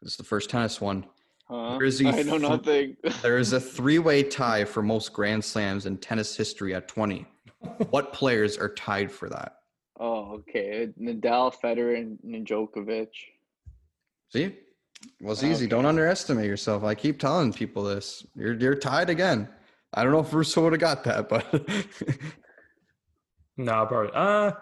[0.00, 1.04] This is the first tennis one.
[1.48, 1.74] Huh?
[1.76, 2.96] Where is he I know fr- nothing.
[3.22, 7.26] There is a three-way tie for most Grand Slams in tennis history at 20.
[7.90, 9.56] What players are tied for that?
[9.98, 10.88] oh, okay.
[11.00, 13.08] Nadal, Federer, and, Djokovic.
[14.32, 14.56] See, It
[15.20, 15.66] was easy.
[15.66, 16.82] Don't underestimate yourself.
[16.84, 18.26] I keep telling people this.
[18.34, 19.48] You're you're tied again.
[19.94, 21.44] I don't know if Russo would have got that, but
[23.56, 24.10] no, probably.
[24.14, 24.52] Uh,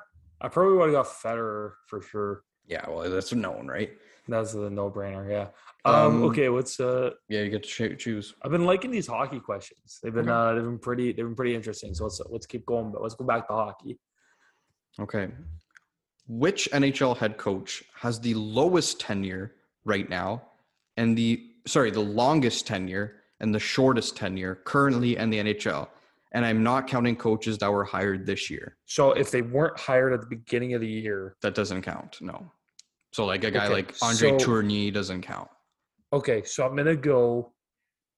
[0.40, 2.43] I probably would have got Federer for sure.
[2.66, 3.90] yeah, well, that's a known, right?
[4.28, 5.28] That's the no-brainer.
[5.28, 5.48] Yeah.
[5.85, 6.48] Um, Um, okay.
[6.48, 7.11] What's uh?
[7.28, 8.35] Yeah, you get to choose.
[8.43, 9.98] I've been liking these hockey questions.
[10.02, 10.51] They've been Okay.
[10.51, 11.94] uh, they've been pretty they've been pretty interesting.
[11.94, 12.93] So let's let's keep going.
[12.93, 13.98] But let's go back to hockey.
[15.01, 15.28] Okay.
[16.28, 19.55] Which NHL head coach has the lowest tenure
[19.85, 20.43] right now
[20.97, 25.89] and the sorry, the longest tenure and the shortest tenure currently in the NHL?
[26.33, 28.77] And I'm not counting coaches that were hired this year.
[28.87, 32.19] So if they weren't hired at the beginning of the year, That doesn't count.
[32.21, 32.53] No.
[33.12, 35.49] So like a guy Okay, like Andre so- Tourigny doesn't count.
[36.12, 36.43] okay.
[36.45, 37.53] So I'm gonna go.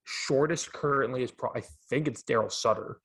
[0.04, 1.50] Shortest currently is pro.
[1.54, 3.00] I think it's Daryl Sutter,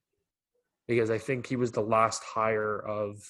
[0.87, 3.23] because I think he was the last hire of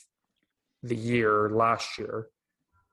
[0.84, 2.30] the year last year,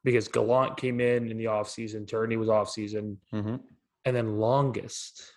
[0.02, 3.56] because Gallant came in in the offseason, Tourigny was offseason, Mm-hmm.
[4.04, 5.32] and then longest.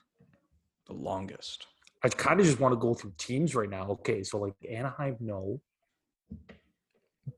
[0.87, 1.67] The longest.
[2.03, 3.87] I kind of just want to go through teams right now.
[3.89, 5.59] Okay, so like Anaheim, no.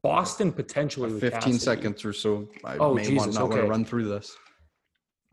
[0.04, 1.12] Boston potentially.
[1.12, 1.58] with 15 Cassidy.
[1.58, 2.48] seconds or so.
[2.64, 3.70] I Oh, may want Jesus, not want to okay.
[3.70, 4.36] run through this.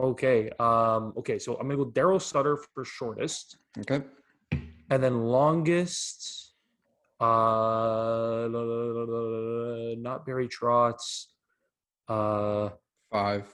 [0.01, 0.51] Okay.
[0.59, 1.13] Um.
[1.19, 1.39] Okay.
[1.39, 4.03] So I'm gonna go Daryl Sutter for shortest, Okay.
[4.91, 6.43] and then longest.
[7.19, 8.47] Uh,
[9.99, 11.27] not Barry Trotz.
[12.09, 12.71] Uh,
[13.11, 13.53] Five.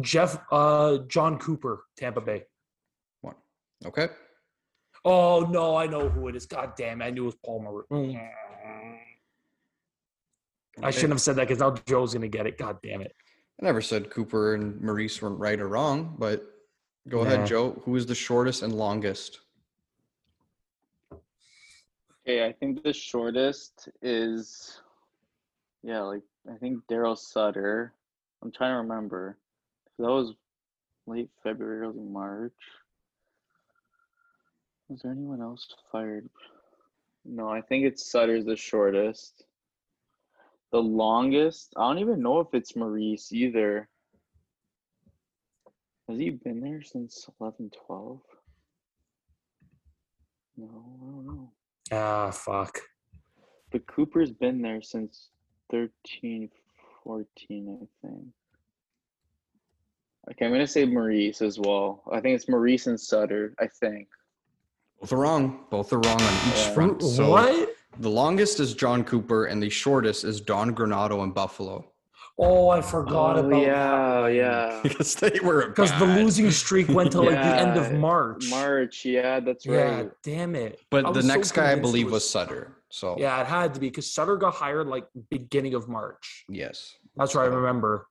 [0.00, 0.40] Jeff.
[0.52, 2.44] Uh, Jon Cooper, Tampa Bay.
[3.82, 3.88] One.
[3.92, 4.08] Okay.
[5.04, 6.46] Oh no, I know who it is.
[6.46, 7.86] God damn, it, I knew it was Paul Maurice.
[7.90, 8.16] Hmm.
[10.82, 10.92] I Okay.
[10.92, 12.58] shouldn't have said that because now Joe's gonna get it.
[12.58, 13.14] God damn it.
[13.60, 16.42] I never said Cooper and Maurice weren't right or wrong, but
[17.08, 17.32] go Nah.
[17.32, 17.72] ahead, Joe.
[17.84, 19.40] Who is the shortest and longest?
[22.26, 24.80] Okay, I think the shortest is,
[25.82, 27.94] yeah, like I think Daryl Sutter.
[28.42, 29.38] I'm trying to remember.
[29.98, 30.34] That was
[31.06, 32.52] late February, early March.
[34.90, 36.28] Was there anyone else fired?
[37.24, 39.44] No, I think it's Sutter's the shortest.
[40.72, 43.88] The longest, I don't even know if it's Maurice either.
[46.08, 48.20] Has he been there since 11, 12?
[50.56, 51.52] No, I don't know.
[51.92, 52.80] Ah, fuck.
[53.70, 55.30] But Cooper's been there since
[55.70, 56.50] 13,
[57.04, 58.26] 14, I think.
[60.32, 62.02] Okay, I'm gonna say Maurice as well.
[62.12, 63.54] I think it's Maurice and Sutter.
[63.60, 64.08] I think.
[65.00, 65.64] Both are wrong.
[65.70, 66.74] Both are wrong on each Yeah.
[66.74, 67.02] front.
[67.02, 67.74] So what?
[67.98, 71.86] the longest is Jon Cooper, and the shortest is Don Granato in Buffalo.
[72.38, 74.80] Oh, I forgot Oh, about yeah, yeah.
[74.82, 78.48] because they were Because the losing streak went to like the end of March.
[78.50, 79.74] March, yeah, that's right.
[79.76, 80.10] Yeah, right.
[80.22, 80.78] damn it.
[80.80, 82.76] I But the was so next guy I believe was Sutter.
[82.90, 86.44] So Yeah, it had to be because Sutter got hired like beginning of March.
[86.48, 86.96] yes.
[87.16, 88.06] That's what I remember.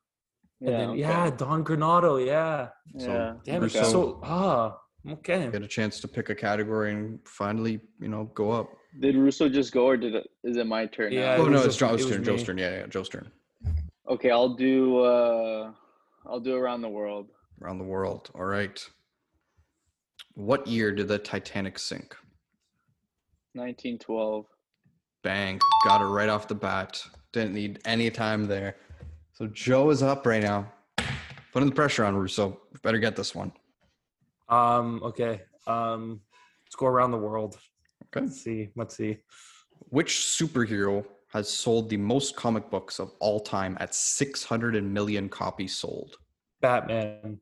[0.61, 0.99] And Yeah, then, okay.
[0.99, 2.24] yeah, Don Granato.
[2.24, 2.70] Yeah.
[2.94, 3.34] yeah.
[3.44, 3.72] Damn it.
[3.72, 4.78] So, ah,
[5.08, 5.50] okay.
[5.52, 8.70] Get a chance to pick a category and finally, you know, go up.
[9.00, 10.28] Did Russo just go, or did it?
[10.44, 11.12] Is it my turn?
[11.12, 11.44] Yeah, now?
[11.44, 12.24] Oh it no, it's just- Joe's it was turn.
[12.24, 12.58] Joe's turn.
[12.58, 13.32] Yeah, yeah, Joe's turn.
[14.10, 15.00] Okay, I'll do.
[15.00, 15.72] uh
[16.26, 17.28] I'll do around the world.
[17.62, 18.30] Around the world.
[18.36, 18.84] All right.
[20.36, 22.16] What year did the Titanic sink?
[23.54, 24.46] 1912.
[25.24, 25.60] Bang.
[25.86, 27.04] Got it right off the bat.
[27.34, 28.76] Didn't need any time there.
[29.34, 30.72] So Joe is up right now.
[31.52, 32.60] Putting the pressure on Russo.
[32.84, 33.52] Better get this one.
[34.50, 35.42] Um, okay.
[35.68, 36.22] Um,
[36.66, 37.58] let's go around the world.
[38.06, 38.26] Okay.
[38.26, 38.70] Let's see.
[38.76, 39.18] Let's see.
[39.90, 45.76] Which superhero has sold the most comic books of all time at 600 million copies
[45.76, 46.18] sold?
[46.62, 47.40] Batman.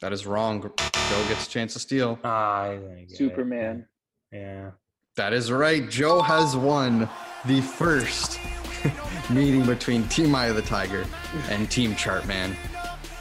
[0.00, 0.60] That is wrong.
[0.62, 2.18] Joe gets a chance to steal.
[2.24, 3.10] Ah, I it.
[3.16, 3.86] Superman.
[4.32, 4.72] Yeah.
[5.16, 5.88] That is right.
[5.88, 7.08] Joe has won
[7.46, 8.38] the first
[9.30, 11.06] meeting between Team Eye of the Tiger
[11.48, 12.54] and Team Chartman.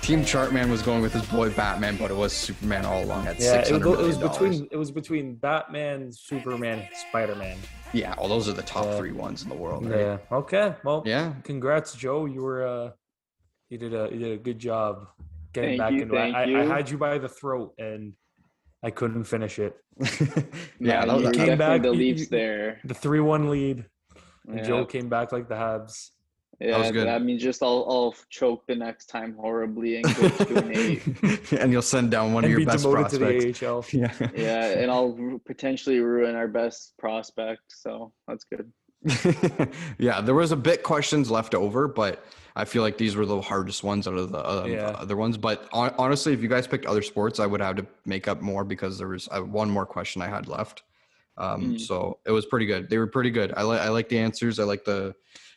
[0.05, 3.39] Team Chartman was going with his boy Batman, but it was Superman all along at
[3.39, 7.57] Yeah, six it was, it was between it was between Batman, Superman, Spider Man.
[7.91, 8.97] Yeah, well, those are the top Yeah.
[8.97, 9.89] three ones in the world.
[9.89, 9.99] Right?
[9.99, 10.17] Yeah.
[10.31, 10.75] Okay.
[10.83, 11.01] Well.
[11.07, 11.33] Yeah.
[11.43, 12.25] Congrats, Joe.
[12.25, 12.91] You were uh,
[13.71, 15.07] you did a you did a good job
[15.53, 16.17] getting Thank back you, into it.
[16.19, 18.13] thank I, I had you by the throat and
[18.83, 19.75] I couldn't finish it.
[19.99, 20.05] yeah,
[20.79, 22.79] Man, that was, you came back, the you- Leafs there.
[22.85, 23.85] The three one lead.
[24.47, 24.63] And Yeah.
[24.65, 26.11] Joe came back like the Habs.
[26.59, 27.07] Yeah, was good.
[27.07, 31.51] that means just I'll, I'll choke the next time horribly and go two and eight.
[31.51, 33.59] and you'll send down one and of be your best demoted prospects.
[33.59, 33.85] to the AHL.
[33.91, 34.29] Yeah.
[34.35, 37.61] Yeah, and I'll potentially ruin our best prospect.
[37.67, 38.71] So that's good.
[39.99, 42.23] yeah, there was a bit questions left over, but
[42.55, 44.91] I feel like these were the hardest ones out of the, uh, Yeah.
[44.91, 45.37] the other ones.
[45.37, 48.41] But hon- honestly, if you guys picked other sports, I would have to make up
[48.41, 50.83] more because there was uh, one more question I had left.
[51.37, 51.79] Um, Mm.
[51.81, 52.89] So it was pretty good.
[52.89, 53.53] They were pretty good.
[53.57, 54.57] I like I like the answers.
[54.57, 55.13] I like the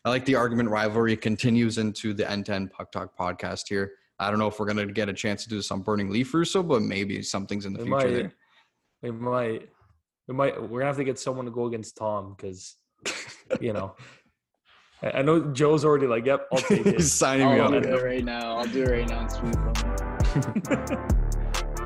[0.09, 3.93] I like the argument rivalry continues into the end to end puck talk podcast here.
[4.19, 6.33] I don't know if we're gonna get a chance to do this on Burning Leaf
[6.33, 8.07] Russo, but maybe something's in the We future.
[8.07, 8.15] might.
[8.15, 8.33] there.
[9.03, 9.69] We might.
[10.27, 10.63] We might.
[10.63, 12.77] We're gonna have to get someone to go against Tom because,
[13.61, 13.97] you know,
[15.03, 17.83] I, I know Joe's already like, "Yep, I'll take it." He's signing me I'll up.
[17.83, 18.57] do it right now.
[18.57, 21.09] I'll do it right now and sweep him.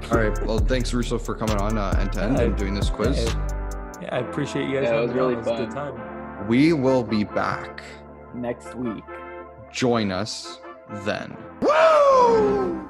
[0.12, 0.46] All right.
[0.46, 3.24] Well, thanks Russo for coming on uh, end to end Yeah, and doing this quiz.
[3.24, 4.84] Yeah, yeah, I appreciate you guys.
[4.84, 5.26] Yeah, it having was me on.
[5.26, 5.96] really It was a good fun.
[5.96, 6.48] time.
[6.48, 7.82] We will be back.
[8.34, 9.04] Next week.
[9.70, 10.58] Join us
[11.04, 11.36] then.
[11.60, 12.81] Woo!